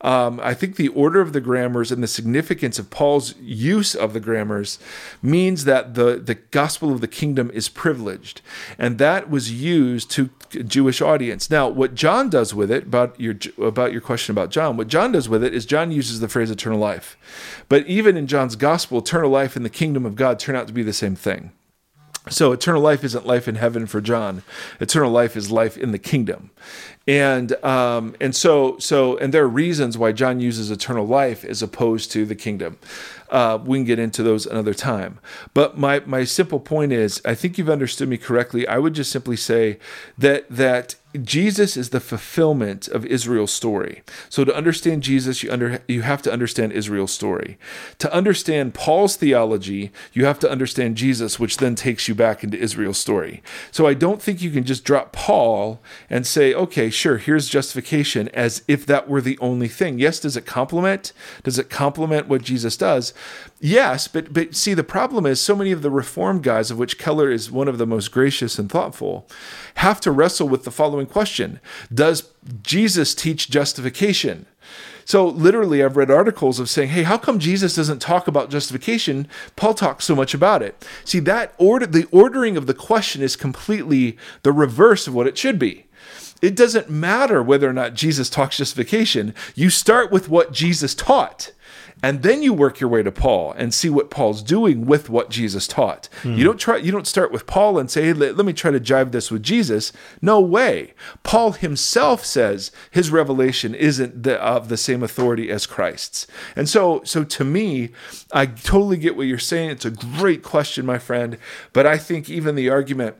um, 0.00 0.40
I 0.42 0.54
think 0.54 0.76
the 0.76 0.88
order 0.88 1.20
of 1.20 1.32
the 1.32 1.40
grammars 1.40 1.90
and 1.90 2.02
the 2.02 2.08
significance 2.08 2.78
of 2.78 2.90
Paul's 2.90 3.34
use 3.40 3.94
of 3.94 4.12
the 4.12 4.20
grammars 4.20 4.78
means 5.22 5.64
that 5.64 5.94
the, 5.94 6.16
the 6.16 6.36
gospel 6.36 6.92
of 6.92 7.00
the 7.00 7.08
kingdom 7.08 7.50
is 7.52 7.68
privileged. 7.68 8.40
And 8.78 8.98
that 8.98 9.28
was 9.28 9.50
used 9.50 10.10
to 10.12 10.30
Jewish 10.50 11.02
audience. 11.02 11.50
Now, 11.50 11.68
what 11.68 11.94
John 11.94 12.30
does 12.30 12.54
with 12.54 12.70
it, 12.70 12.84
about 12.84 13.18
your 13.20 13.34
about 13.58 13.87
your 13.92 14.00
question 14.00 14.32
about 14.32 14.50
John, 14.50 14.76
what 14.76 14.88
John 14.88 15.12
does 15.12 15.28
with 15.28 15.42
it 15.44 15.54
is 15.54 15.66
John 15.66 15.90
uses 15.90 16.20
the 16.20 16.28
phrase 16.28 16.50
eternal 16.50 16.78
life. 16.78 17.16
But 17.68 17.86
even 17.86 18.16
in 18.16 18.26
John's 18.26 18.56
gospel, 18.56 18.98
eternal 18.98 19.30
life 19.30 19.56
and 19.56 19.64
the 19.64 19.70
kingdom 19.70 20.06
of 20.06 20.16
God 20.16 20.38
turn 20.38 20.56
out 20.56 20.66
to 20.66 20.72
be 20.72 20.82
the 20.82 20.92
same 20.92 21.14
thing. 21.14 21.52
So 22.30 22.52
eternal 22.52 22.82
life 22.82 23.04
isn't 23.04 23.26
life 23.26 23.48
in 23.48 23.54
heaven 23.54 23.86
for 23.86 24.00
John. 24.00 24.42
Eternal 24.80 25.10
life 25.10 25.36
is 25.36 25.50
life 25.50 25.76
in 25.76 25.92
the 25.92 25.98
kingdom, 25.98 26.50
and 27.06 27.52
um, 27.64 28.14
and 28.20 28.34
so 28.34 28.78
so 28.78 29.16
and 29.18 29.32
there 29.32 29.44
are 29.44 29.48
reasons 29.48 29.96
why 29.96 30.12
John 30.12 30.40
uses 30.40 30.70
eternal 30.70 31.06
life 31.06 31.44
as 31.44 31.62
opposed 31.62 32.12
to 32.12 32.26
the 32.26 32.34
kingdom. 32.34 32.78
Uh, 33.30 33.58
we 33.62 33.78
can 33.78 33.84
get 33.84 33.98
into 33.98 34.22
those 34.22 34.46
another 34.46 34.74
time. 34.74 35.18
But 35.54 35.78
my 35.78 36.00
my 36.00 36.24
simple 36.24 36.60
point 36.60 36.92
is, 36.92 37.22
I 37.24 37.34
think 37.34 37.56
you've 37.56 37.70
understood 37.70 38.08
me 38.08 38.18
correctly. 38.18 38.66
I 38.66 38.78
would 38.78 38.94
just 38.94 39.10
simply 39.10 39.36
say 39.36 39.78
that 40.16 40.48
that 40.50 40.96
Jesus 41.22 41.78
is 41.78 41.88
the 41.88 42.00
fulfillment 42.00 42.86
of 42.86 43.06
Israel's 43.06 43.50
story. 43.50 44.02
So 44.28 44.44
to 44.44 44.54
understand 44.54 45.02
Jesus, 45.02 45.42
you 45.42 45.50
under 45.50 45.80
you 45.88 46.02
have 46.02 46.20
to 46.22 46.32
understand 46.32 46.72
Israel's 46.72 47.12
story. 47.12 47.58
To 47.98 48.12
understand 48.12 48.74
Paul's 48.74 49.16
theology, 49.16 49.90
you 50.12 50.26
have 50.26 50.38
to 50.40 50.50
understand 50.50 50.98
Jesus, 50.98 51.40
which 51.40 51.56
then 51.56 51.74
takes 51.74 52.08
you 52.08 52.14
back 52.14 52.44
into 52.44 52.58
Israel's 52.58 52.98
story. 52.98 53.42
So 53.70 53.86
I 53.86 53.94
don't 53.94 54.20
think 54.20 54.42
you 54.42 54.50
can 54.50 54.64
just 54.64 54.84
drop 54.84 55.12
Paul 55.12 55.80
and 56.10 56.26
say, 56.26 56.52
okay, 56.52 56.90
sure, 56.90 57.16
here's 57.16 57.48
justification 57.48 58.28
as 58.28 58.62
if 58.68 58.84
that 58.84 59.08
were 59.08 59.22
the 59.22 59.38
only 59.38 59.68
thing. 59.68 59.98
Yes, 59.98 60.20
does 60.20 60.36
it 60.36 60.44
complement? 60.44 61.14
Does 61.42 61.58
it 61.58 61.70
complement 61.70 62.28
what 62.28 62.42
Jesus 62.42 62.76
does? 62.76 63.14
Yes, 63.60 64.06
but 64.06 64.32
but 64.32 64.54
see 64.54 64.72
the 64.74 64.84
problem 64.84 65.26
is 65.26 65.40
so 65.40 65.56
many 65.56 65.72
of 65.72 65.82
the 65.82 65.90
reformed 65.90 66.44
guys, 66.44 66.70
of 66.70 66.78
which 66.78 66.98
Keller 66.98 67.30
is 67.30 67.50
one 67.50 67.66
of 67.66 67.78
the 67.78 67.86
most 67.86 68.12
gracious 68.12 68.58
and 68.58 68.70
thoughtful, 68.70 69.28
have 69.76 70.00
to 70.02 70.12
wrestle 70.12 70.48
with 70.48 70.62
the 70.62 70.70
following 70.70 71.06
question: 71.06 71.58
Does 71.92 72.30
Jesus 72.62 73.14
teach 73.14 73.50
justification? 73.50 74.46
So 75.04 75.26
literally, 75.26 75.82
I've 75.82 75.96
read 75.96 76.10
articles 76.10 76.60
of 76.60 76.70
saying, 76.70 76.90
"Hey, 76.90 77.02
how 77.02 77.18
come 77.18 77.40
Jesus 77.40 77.74
doesn't 77.74 78.00
talk 78.00 78.28
about 78.28 78.50
justification? 78.50 79.26
Paul 79.56 79.74
talks 79.74 80.04
so 80.04 80.14
much 80.14 80.34
about 80.34 80.62
it." 80.62 80.86
See 81.04 81.18
that 81.20 81.52
order, 81.58 81.86
the 81.86 82.06
ordering 82.12 82.56
of 82.56 82.66
the 82.66 82.74
question 82.74 83.22
is 83.22 83.34
completely 83.34 84.16
the 84.44 84.52
reverse 84.52 85.08
of 85.08 85.14
what 85.14 85.26
it 85.26 85.36
should 85.36 85.58
be. 85.58 85.86
It 86.40 86.54
doesn't 86.54 86.88
matter 86.88 87.42
whether 87.42 87.68
or 87.68 87.72
not 87.72 87.94
Jesus 87.94 88.30
talks 88.30 88.58
justification. 88.58 89.34
You 89.56 89.70
start 89.70 90.12
with 90.12 90.28
what 90.28 90.52
Jesus 90.52 90.94
taught. 90.94 91.50
And 92.02 92.22
then 92.22 92.42
you 92.42 92.52
work 92.52 92.80
your 92.80 92.90
way 92.90 93.02
to 93.02 93.10
Paul 93.10 93.52
and 93.52 93.74
see 93.74 93.90
what 93.90 94.10
Paul's 94.10 94.42
doing 94.42 94.86
with 94.86 95.10
what 95.10 95.30
Jesus 95.30 95.66
taught. 95.66 96.08
You 96.36 96.44
don't 96.44 96.58
try 96.58 96.76
you 96.76 96.92
don't 96.92 97.06
start 97.06 97.32
with 97.32 97.46
Paul 97.46 97.78
and 97.78 97.90
say, 97.90 98.04
hey, 98.04 98.12
let, 98.12 98.36
let 98.36 98.46
me 98.46 98.52
try 98.52 98.70
to 98.70 98.80
jive 98.80 99.12
this 99.12 99.30
with 99.30 99.42
Jesus. 99.42 99.92
No 100.22 100.40
way. 100.40 100.94
Paul 101.22 101.52
himself 101.52 102.24
says 102.24 102.70
his 102.90 103.10
revelation 103.10 103.74
isn't 103.74 104.22
the, 104.22 104.40
of 104.42 104.68
the 104.68 104.76
same 104.76 105.02
authority 105.02 105.50
as 105.50 105.66
Christ's. 105.66 106.26
And 106.54 106.68
so 106.68 107.02
so 107.04 107.24
to 107.24 107.44
me, 107.44 107.90
I 108.32 108.46
totally 108.46 108.96
get 108.96 109.16
what 109.16 109.26
you're 109.26 109.38
saying. 109.38 109.70
It's 109.70 109.84
a 109.84 109.90
great 109.90 110.42
question, 110.42 110.86
my 110.86 110.98
friend, 110.98 111.38
but 111.72 111.86
I 111.86 111.98
think 111.98 112.30
even 112.30 112.54
the 112.54 112.70
argument 112.70 113.16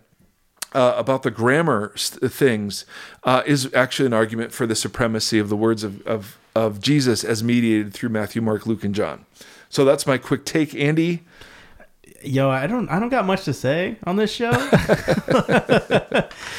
uh, 0.74 0.94
about 0.96 1.22
the 1.22 1.30
grammar 1.30 1.92
st- 1.96 2.30
things 2.32 2.84
uh, 3.24 3.42
is 3.46 3.72
actually 3.74 4.06
an 4.06 4.12
argument 4.12 4.52
for 4.52 4.66
the 4.66 4.74
supremacy 4.74 5.38
of 5.38 5.48
the 5.48 5.56
words 5.56 5.82
of, 5.82 6.06
of, 6.06 6.38
of 6.58 6.80
Jesus 6.80 7.22
as 7.22 7.44
mediated 7.44 7.94
through 7.94 8.08
Matthew, 8.08 8.42
Mark, 8.42 8.66
Luke, 8.66 8.82
and 8.82 8.94
John. 8.94 9.24
So 9.68 9.84
that's 9.84 10.06
my 10.06 10.18
quick 10.18 10.44
take, 10.44 10.74
Andy. 10.74 11.22
Yo, 12.22 12.50
I 12.50 12.66
don't 12.66 12.88
I 12.88 12.98
don't 12.98 13.10
got 13.10 13.26
much 13.26 13.44
to 13.44 13.54
say 13.54 13.96
on 14.04 14.16
this 14.16 14.32
show. 14.32 14.50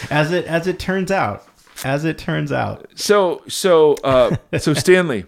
as 0.10 0.32
it 0.32 0.46
as 0.46 0.68
it 0.68 0.80
turns 0.80 1.12
out. 1.12 1.46
As 1.84 2.06
it 2.06 2.18
turns 2.18 2.52
out. 2.52 2.88
So 2.96 3.42
so 3.48 3.96
uh, 4.04 4.38
so 4.58 4.74
Stanley, 4.74 5.26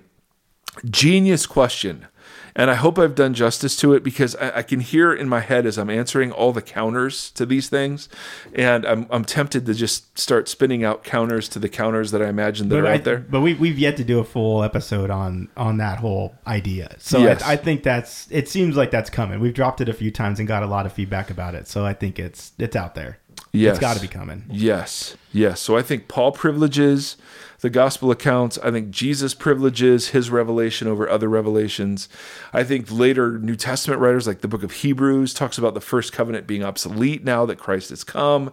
genius 0.90 1.46
question. 1.46 2.08
And 2.56 2.70
I 2.70 2.76
hope 2.76 3.00
I've 3.00 3.16
done 3.16 3.34
justice 3.34 3.76
to 3.78 3.94
it 3.94 4.04
because 4.04 4.36
I, 4.36 4.58
I, 4.58 4.62
can 4.64 4.82
hear 4.82 5.14
in 5.14 5.30
my 5.30 5.40
head 5.40 5.66
as 5.66 5.78
I'm 5.78 5.90
answering 5.90 6.32
all 6.32 6.52
the 6.52 6.62
counters 6.62 7.32
to 7.32 7.46
these 7.46 7.70
things, 7.70 8.10
and 8.54 8.86
I'm, 8.86 9.08
I'm 9.10 9.24
tempted 9.24 9.66
to 9.66 9.74
just 9.74 10.18
start 10.18 10.50
spinning 10.50 10.84
out 10.84 11.04
counters 11.04 11.48
to 11.50 11.60
the 11.60 11.70
counters 11.70 12.12
that 12.12 12.22
I 12.22 12.28
imagine 12.28 12.70
that 12.70 12.76
but 12.76 12.84
are 12.84 12.88
I, 12.88 12.96
out 12.96 13.04
there. 13.04 13.20
But 13.20 13.42
we 13.42 13.54
we've 13.54 13.80
yet 13.80 13.98
to 13.98 14.04
do 14.04 14.20
a 14.20 14.24
full 14.24 14.64
episode 14.64 15.10
on 15.10 15.50
on 15.56 15.78
that 15.78 16.00
whole 16.00 16.36
idea. 16.46 16.96
So 17.00 17.20
Yes. 17.20 17.42
I, 17.44 17.54
I 17.54 17.56
think 17.56 17.84
that's 17.84 18.28
it 18.32 18.50
seems 18.50 18.76
like 18.76 18.92
that's 18.92 19.10
coming. 19.10 19.40
We've 19.40 19.54
dropped 19.54 19.82
it 19.82 19.90
a 19.90 19.94
few 19.94 20.12
times 20.12 20.40
and 20.40 20.48
got 20.48 20.64
a 20.64 20.68
lot 20.68 20.86
of 20.86 20.94
feedback 20.94 21.30
about 21.30 21.56
it. 21.56 21.68
So 21.68 21.86
I 21.86 21.94
think 21.94 22.20
it's 22.20 22.52
it's 22.58 22.76
out 22.76 22.96
there. 22.96 23.20
Yes. 23.54 23.72
It's 23.72 23.80
got 23.80 23.96
to 23.96 24.02
be 24.02 24.08
coming. 24.08 24.46
Yes, 24.50 25.18
yes. 25.34 25.60
So 25.60 25.76
I 25.76 25.82
think 25.82 26.08
Paul 26.08 26.32
privileges 26.32 27.18
the 27.62 27.70
gospel 27.70 28.12
accounts. 28.12 28.58
I 28.64 28.72
think 28.72 28.90
Jesus 28.90 29.34
privileges 29.34 30.10
his 30.10 30.30
revelation 30.30 30.88
over 30.88 31.08
other 31.08 31.30
revelations. 31.30 32.10
I 32.52 32.64
think 32.64 32.92
later 32.92 33.38
New 33.38 33.56
Testament 33.56 34.02
writers, 34.02 34.28
like 34.28 34.42
the 34.42 34.48
book 34.48 34.64
of 34.64 34.72
Hebrews, 34.72 35.34
talks 35.34 35.58
about 35.58 35.76
the 35.76 35.82
first 35.82 36.12
covenant 36.12 36.48
being 36.48 36.64
obsolete 36.64 37.24
now 37.24 37.46
that 37.46 37.58
Christ 37.60 37.92
has 37.92 38.04
come. 38.04 38.52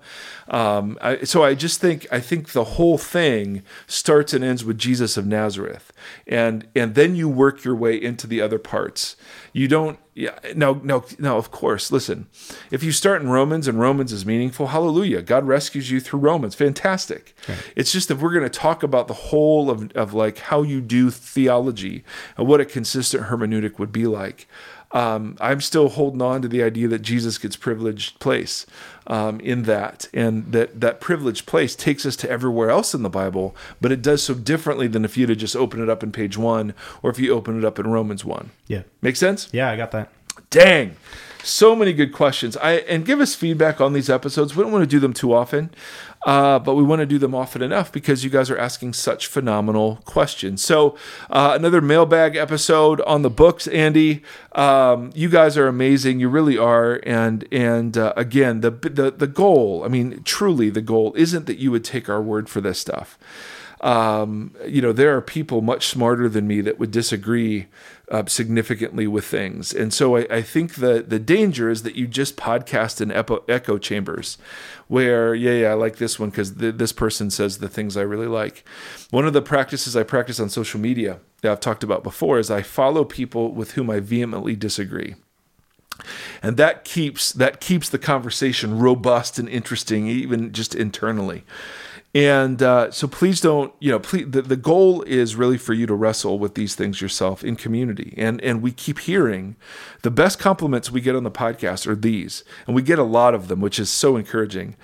Um, 0.49 0.99
I, 1.01 1.25
so 1.25 1.43
I 1.43 1.55
just 1.55 1.81
think 1.81 2.07
I 2.13 2.21
think 2.21 2.53
the 2.53 2.65
whole 2.65 2.99
thing 2.99 3.63
starts 3.87 4.33
and 4.33 4.45
ends 4.45 4.65
with 4.65 4.79
Jesus 4.79 5.17
of 5.17 5.27
Nazareth, 5.27 5.93
and 6.27 6.67
and 6.77 6.95
then 6.95 7.17
you 7.17 7.29
work 7.29 7.65
your 7.65 7.75
way 7.75 7.97
into 8.01 8.27
the 8.27 8.41
other 8.43 8.59
parts. 8.59 9.17
You 9.53 9.69
don't. 9.69 9.99
Yeah. 10.15 10.37
Now, 10.57 10.81
now, 10.83 11.05
now. 11.21 11.39
Of 11.39 11.53
course, 11.53 11.93
listen. 11.93 12.27
If 12.73 12.83
you 12.83 12.91
start 12.91 13.23
in 13.23 13.29
Romans 13.29 13.69
and 13.69 13.79
Romans 13.79 14.13
is 14.13 14.27
meaningful, 14.27 14.69
hallelujah. 14.69 15.23
God 15.23 15.47
rescues 15.47 15.93
you 15.93 16.01
through 16.01 16.19
Romans. 16.19 16.57
Fantastic. 16.57 17.37
It's 17.77 17.93
just 17.93 18.11
if 18.11 18.21
we're 18.21 18.33
going 18.33 18.43
to 18.43 18.51
talk 18.51 18.83
about 18.83 18.98
the 19.07 19.15
whole 19.15 19.71
of 19.71 19.93
of 19.93 20.13
like 20.13 20.39
how 20.39 20.63
you 20.63 20.81
do 20.81 21.11
theology 21.11 22.03
and 22.37 22.49
what 22.49 22.61
a 22.61 22.65
consistent 22.65 23.25
hermeneutic 23.25 23.79
would 23.79 23.93
be 23.93 24.07
like. 24.07 24.49
Um, 24.91 25.37
I'm 25.39 25.61
still 25.61 25.91
holding 25.91 26.23
on 26.23 26.41
to 26.43 26.49
the 26.49 26.63
idea 26.63 26.89
that 26.89 27.01
Jesus 27.01 27.37
gets 27.37 27.57
privileged 27.57 28.19
place 28.21 28.65
um, 29.07 29.39
in 29.41 29.65
that, 29.65 30.09
and 30.15 30.51
that 30.53 30.81
that 30.81 31.01
privileged 31.01 31.45
place 31.47 31.77
takes 31.77 32.07
us 32.07 32.17
to 32.17 32.31
everywhere 32.31 32.71
else 32.71 32.95
in 32.95 33.03
the 33.03 33.11
Bible, 33.11 33.55
but 33.81 33.93
it 33.93 34.01
does 34.01 34.23
so 34.23 34.35
differently 34.35 34.89
than 34.89 35.05
if 35.05 35.17
you'd 35.17 35.29
have 35.29 35.39
just 35.39 35.57
opened 35.57 35.83
it 35.83 35.91
up 35.91 36.03
in 36.03 36.11
page 36.11 36.39
one 36.39 36.75
or 37.03 37.11
if 37.11 37.19
you 37.19 37.33
open 37.33 37.59
it 37.59 37.65
up 37.67 37.79
in 37.79 37.87
Romans 37.87 38.25
one. 38.25 38.51
Yeah. 38.67 38.83
Make 39.03 39.17
sense? 39.17 39.49
Yeah, 39.53 39.71
I 39.71 39.77
got 39.77 39.91
that. 39.91 40.11
Dang. 40.51 40.97
So 41.43 41.77
many 41.77 41.93
good 41.93 42.13
questions. 42.13 42.57
I 42.57 42.73
and 42.73 43.07
give 43.07 43.21
us 43.21 43.35
feedback 43.35 43.81
on 43.81 43.93
these 43.93 44.11
episodes. 44.11 44.57
We 44.57 44.63
don't 44.63 44.73
want 44.73 44.83
to 44.83 44.89
do 44.89 44.99
them 44.99 45.13
too 45.13 45.33
often, 45.33 45.71
uh, 46.27 46.59
but 46.59 46.75
we 46.75 46.83
want 46.83 47.01
to 47.01 47.07
do 47.07 47.19
them 47.19 47.35
often 47.35 47.63
enough 47.63 47.93
because 47.93 48.25
you 48.25 48.31
guys 48.31 48.51
are 48.51 48.59
asking 48.59 48.93
such 48.93 49.27
phenomenal 49.27 49.97
questions. 50.05 50.63
So 50.63 50.97
uh, 51.31 51.53
another 51.55 51.81
mailbag 51.81 52.37
episode 52.37 53.01
on 53.03 53.23
the 53.23 53.31
books, 53.31 53.67
Andy. 53.69 54.23
Um, 54.53 55.11
you 55.15 55.29
guys 55.29 55.57
are 55.57 55.69
amazing. 55.69 56.21
You 56.21 56.29
really 56.29 56.59
are. 56.59 57.01
And 57.05 57.47
and 57.53 57.97
uh, 57.97 58.13
again, 58.17 58.61
the 58.61 58.71
the 58.71 59.11
the 59.11 59.27
goal. 59.27 59.83
I 59.85 59.89
mean, 59.89 60.23
truly, 60.25 60.71
the 60.71 60.83
goal 60.83 61.15
isn't 61.17 61.47
that 61.47 61.59
you 61.59 61.71
would 61.71 61.85
take 61.85 62.09
our 62.09 62.23
word 62.23 62.49
for 62.49 62.61
this 62.61 62.79
stuff 62.79 63.19
um, 63.81 64.55
you 64.67 64.83
know, 64.83 64.93
there 64.93 65.17
are 65.17 65.21
people 65.21 65.61
much 65.61 65.87
smarter 65.87 66.29
than 66.29 66.47
me 66.47 66.61
that 66.63 66.79
would 66.79 66.91
disagree 66.91 67.67
uh, 68.11 68.25
significantly 68.27 69.07
with 69.07 69.25
things. 69.25 69.73
And 69.73 69.93
so 69.93 70.17
I, 70.17 70.21
I 70.31 70.43
think 70.43 70.75
the, 70.75 71.05
the 71.07 71.19
danger 71.19 71.71
is 71.71 71.83
that 71.83 71.97
you 71.97 72.07
just 72.07 72.37
podcast 72.37 73.01
in 73.01 73.11
echo, 73.11 73.45
echo 73.49 73.79
chambers 73.79 74.39
where, 74.87 75.35
yeah, 75.35 75.53
yeah, 75.53 75.71
I 75.71 75.75
like 75.75 75.97
this 75.97 76.19
one 76.19 76.31
because 76.31 76.53
th- 76.53 76.77
this 76.77 76.93
person 76.93 77.31
says 77.31 77.59
the 77.59 77.69
things 77.69 77.97
I 77.97 78.03
really 78.03 78.27
like. 78.27 78.65
One 79.11 79.27
of 79.27 79.33
the 79.33 79.43
practices 79.43 79.97
I 79.97 80.03
practice 80.03 80.41
on 80.41 80.49
social 80.49 80.81
media 80.81 81.21
that 81.43 81.53
I've 81.53 81.61
talked 81.61 81.85
about 81.85 82.03
before 82.03 82.39
is 82.39 82.51
I 82.51 82.63
follow 82.63 83.05
people 83.05 83.53
with 83.53 83.73
whom 83.73 83.91
I 83.91 84.01
vehemently 84.01 84.57
disagree 84.57 85.15
and 86.43 86.57
that 86.57 86.85
keeps 86.85 87.33
that 87.33 87.61
keeps 87.61 87.89
the 87.89 87.99
conversation 87.99 88.79
robust 88.79 89.39
and 89.39 89.49
interesting 89.49 90.07
even 90.07 90.53
just 90.53 90.75
internally 90.75 91.45
and 92.19 92.61
uh, 92.65 92.91
so 92.91 93.07
please 93.07 93.41
don't 93.41 93.73
you 93.79 93.93
know 93.93 94.01
please 94.01 94.27
the, 94.29 94.43
the 94.43 94.57
goal 94.57 95.03
is 95.03 95.37
really 95.37 95.57
for 95.57 95.73
you 95.73 95.87
to 95.87 95.95
wrestle 95.95 96.41
with 96.41 96.57
these 96.57 96.75
things 96.75 97.01
yourself 97.01 97.45
in 97.45 97.55
community. 97.55 98.13
And 98.17 98.43
and 98.43 98.61
we 98.61 98.73
keep 98.73 98.99
hearing 98.99 99.55
the 100.03 100.11
best 100.11 100.41
compliments 100.41 100.91
we 100.91 101.01
get 101.01 101.15
on 101.15 101.23
the 101.23 101.31
podcast 101.31 101.87
are 101.87 101.95
these. 101.95 102.43
And 102.67 102.75
we 102.75 102.83
get 102.83 102.99
a 102.99 103.05
lot 103.05 103.35
of 103.35 103.47
them 103.47 103.61
which 103.61 103.79
is 103.79 103.89
so 103.89 104.17
encouraging 104.17 104.75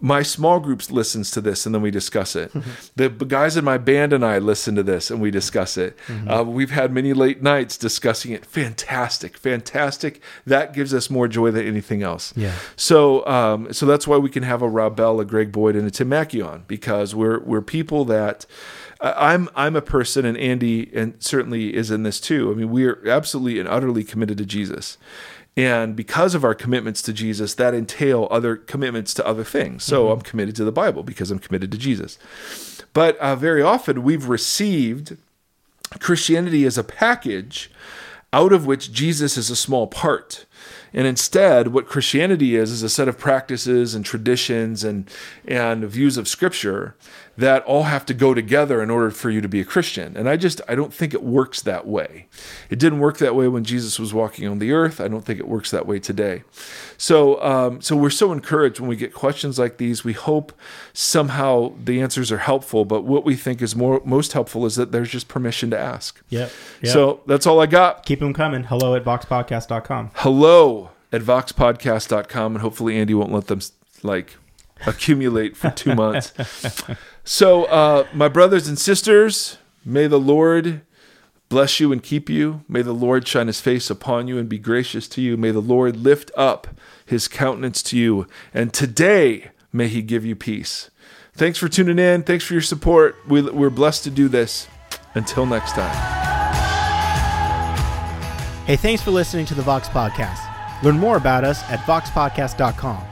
my 0.00 0.22
small 0.22 0.60
groups 0.60 0.90
listens 0.90 1.30
to 1.32 1.40
this 1.40 1.66
and 1.66 1.74
then 1.74 1.82
we 1.82 1.90
discuss 1.90 2.34
it. 2.34 2.52
The 2.96 3.08
guys 3.10 3.56
in 3.56 3.64
my 3.64 3.78
band 3.78 4.12
and 4.12 4.24
i 4.24 4.38
listen 4.38 4.74
to 4.76 4.82
this 4.82 5.10
and 5.10 5.20
we 5.20 5.30
discuss 5.30 5.76
it. 5.76 5.96
Uh, 6.28 6.44
we've 6.44 6.70
had 6.70 6.92
many 6.92 7.12
late 7.12 7.42
nights 7.42 7.76
discussing 7.76 8.32
it. 8.32 8.46
Fantastic 8.46 9.36
fantastic. 9.36 10.22
That 10.46 10.72
gives 10.72 10.94
us 10.94 11.10
more 11.10 11.28
joy 11.28 11.50
than 11.50 11.66
anything 11.66 12.02
else. 12.02 12.32
Yeah. 12.36 12.54
so 12.76 13.26
um, 13.26 13.72
so 13.72 13.86
that's 13.86 14.06
why 14.06 14.16
we 14.16 14.30
can 14.30 14.42
have 14.42 14.62
a 14.62 14.68
rob 14.68 14.96
bell 14.96 15.20
a 15.20 15.24
greg 15.24 15.52
boyd 15.52 15.76
and 15.76 15.86
a 15.86 15.90
tim 15.90 16.08
mackie 16.08 16.42
on 16.42 16.64
because 16.66 17.14
we're 17.14 17.40
we're 17.40 17.62
people 17.62 18.04
that 18.06 18.46
uh, 19.00 19.14
I'm 19.16 19.48
I'm 19.54 19.76
a 19.76 19.82
person, 19.82 20.24
and 20.24 20.36
Andy, 20.36 20.90
and 20.94 21.14
certainly 21.18 21.74
is 21.74 21.90
in 21.90 22.02
this 22.02 22.20
too. 22.20 22.50
I 22.50 22.54
mean, 22.54 22.70
we 22.70 22.84
are 22.86 23.00
absolutely 23.08 23.58
and 23.58 23.68
utterly 23.68 24.04
committed 24.04 24.38
to 24.38 24.46
Jesus, 24.46 24.98
and 25.56 25.96
because 25.96 26.34
of 26.34 26.44
our 26.44 26.54
commitments 26.54 27.02
to 27.02 27.12
Jesus, 27.12 27.54
that 27.54 27.74
entail 27.74 28.28
other 28.30 28.56
commitments 28.56 29.12
to 29.14 29.26
other 29.26 29.44
things. 29.44 29.84
So 29.84 30.10
I'm 30.10 30.20
committed 30.20 30.56
to 30.56 30.64
the 30.64 30.72
Bible 30.72 31.02
because 31.02 31.30
I'm 31.30 31.38
committed 31.38 31.72
to 31.72 31.78
Jesus. 31.78 32.18
But 32.92 33.16
uh, 33.18 33.36
very 33.36 33.62
often 33.62 34.02
we've 34.02 34.28
received 34.28 35.16
Christianity 35.98 36.64
as 36.64 36.78
a 36.78 36.84
package 36.84 37.70
out 38.32 38.52
of 38.52 38.66
which 38.66 38.92
Jesus 38.92 39.36
is 39.36 39.50
a 39.50 39.56
small 39.56 39.86
part. 39.86 40.46
And 40.92 41.06
instead, 41.06 41.68
what 41.68 41.86
Christianity 41.86 42.56
is 42.56 42.70
is 42.70 42.82
a 42.82 42.88
set 42.88 43.08
of 43.08 43.18
practices 43.18 43.94
and 43.94 44.04
traditions 44.04 44.84
and 44.84 45.08
and 45.46 45.84
views 45.84 46.16
of 46.16 46.28
Scripture 46.28 46.96
that 47.36 47.64
all 47.64 47.84
have 47.84 48.04
to 48.06 48.14
go 48.14 48.34
together 48.34 48.82
in 48.82 48.90
order 48.90 49.10
for 49.10 49.30
you 49.30 49.40
to 49.40 49.48
be 49.48 49.60
a 49.60 49.64
Christian. 49.64 50.16
And 50.16 50.28
I 50.28 50.36
just 50.36 50.60
I 50.68 50.74
don't 50.74 50.92
think 50.92 51.14
it 51.14 51.22
works 51.22 51.62
that 51.62 51.86
way. 51.86 52.26
It 52.68 52.78
didn't 52.78 52.98
work 52.98 53.18
that 53.18 53.34
way 53.34 53.48
when 53.48 53.64
Jesus 53.64 53.98
was 53.98 54.12
walking 54.12 54.46
on 54.48 54.58
the 54.58 54.72
earth. 54.72 55.00
I 55.00 55.08
don't 55.08 55.24
think 55.24 55.38
it 55.38 55.48
works 55.48 55.70
that 55.70 55.86
way 55.86 55.98
today. 55.98 56.42
So 57.00 57.42
um, 57.42 57.80
so 57.80 57.96
we're 57.96 58.10
so 58.10 58.30
encouraged 58.30 58.78
when 58.78 58.86
we 58.86 58.94
get 58.94 59.14
questions 59.14 59.58
like 59.58 59.78
these. 59.78 60.04
We 60.04 60.12
hope 60.12 60.52
somehow 60.92 61.72
the 61.82 61.98
answers 62.02 62.30
are 62.30 62.38
helpful. 62.38 62.84
But 62.84 63.04
what 63.04 63.24
we 63.24 63.36
think 63.36 63.62
is 63.62 63.74
more 63.74 64.02
most 64.04 64.34
helpful 64.34 64.66
is 64.66 64.76
that 64.76 64.92
there's 64.92 65.08
just 65.08 65.26
permission 65.26 65.70
to 65.70 65.78
ask. 65.78 66.20
Yep. 66.28 66.52
yep. 66.82 66.92
So 66.92 67.22
that's 67.24 67.46
all 67.46 67.58
I 67.58 67.64
got. 67.64 68.04
keep 68.04 68.20
them 68.20 68.34
coming. 68.34 68.64
Hello 68.64 68.94
at 68.94 69.02
voxpodcast.com. 69.02 70.10
Hello 70.16 70.90
at 71.10 71.22
voxpodcast.com, 71.22 72.56
and 72.56 72.60
hopefully 72.60 72.98
Andy 72.98 73.14
won't 73.14 73.32
let 73.32 73.46
them 73.46 73.60
like 74.02 74.36
accumulate 74.86 75.56
for 75.56 75.70
two 75.70 75.94
months. 75.94 76.34
So, 77.22 77.64
uh, 77.66 78.06
my 78.12 78.28
brothers 78.28 78.66
and 78.66 78.78
sisters, 78.78 79.58
may 79.84 80.06
the 80.06 80.18
Lord 80.18 80.80
bless 81.50 81.80
you 81.80 81.92
and 81.92 82.02
keep 82.02 82.30
you. 82.30 82.64
May 82.66 82.80
the 82.80 82.94
Lord 82.94 83.28
shine 83.28 83.48
his 83.48 83.60
face 83.60 83.90
upon 83.90 84.26
you 84.28 84.38
and 84.38 84.48
be 84.48 84.58
gracious 84.58 85.06
to 85.08 85.20
you. 85.20 85.36
May 85.36 85.50
the 85.50 85.60
Lord 85.60 85.98
lift 85.98 86.30
up 86.34 86.68
his 87.04 87.28
countenance 87.28 87.82
to 87.82 87.98
you. 87.98 88.26
And 88.54 88.72
today, 88.72 89.50
may 89.70 89.88
he 89.88 90.00
give 90.00 90.24
you 90.24 90.34
peace. 90.34 90.90
Thanks 91.34 91.58
for 91.58 91.68
tuning 91.68 91.98
in. 91.98 92.22
Thanks 92.22 92.44
for 92.44 92.54
your 92.54 92.62
support. 92.62 93.16
We, 93.28 93.42
we're 93.42 93.68
blessed 93.68 94.04
to 94.04 94.10
do 94.10 94.28
this. 94.28 94.66
Until 95.14 95.44
next 95.44 95.72
time. 95.72 95.90
Hey, 98.64 98.76
thanks 98.76 99.02
for 99.02 99.10
listening 99.10 99.44
to 99.46 99.54
the 99.54 99.62
Vox 99.62 99.88
Podcast. 99.88 100.38
Learn 100.84 100.98
more 100.98 101.16
about 101.16 101.42
us 101.42 101.62
at 101.64 101.80
voxpodcast.com. 101.80 103.04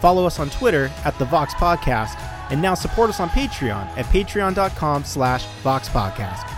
Follow 0.00 0.26
us 0.26 0.38
on 0.38 0.50
Twitter 0.50 0.90
at 1.06 1.18
the 1.18 1.24
Vox 1.24 1.54
Podcast, 1.54 2.20
and 2.50 2.60
now 2.60 2.74
support 2.74 3.08
us 3.08 3.20
on 3.20 3.30
Patreon 3.30 3.86
at 3.96 4.04
patreon.com 4.06 5.04
slash 5.04 5.46
voxpodcast. 5.62 6.55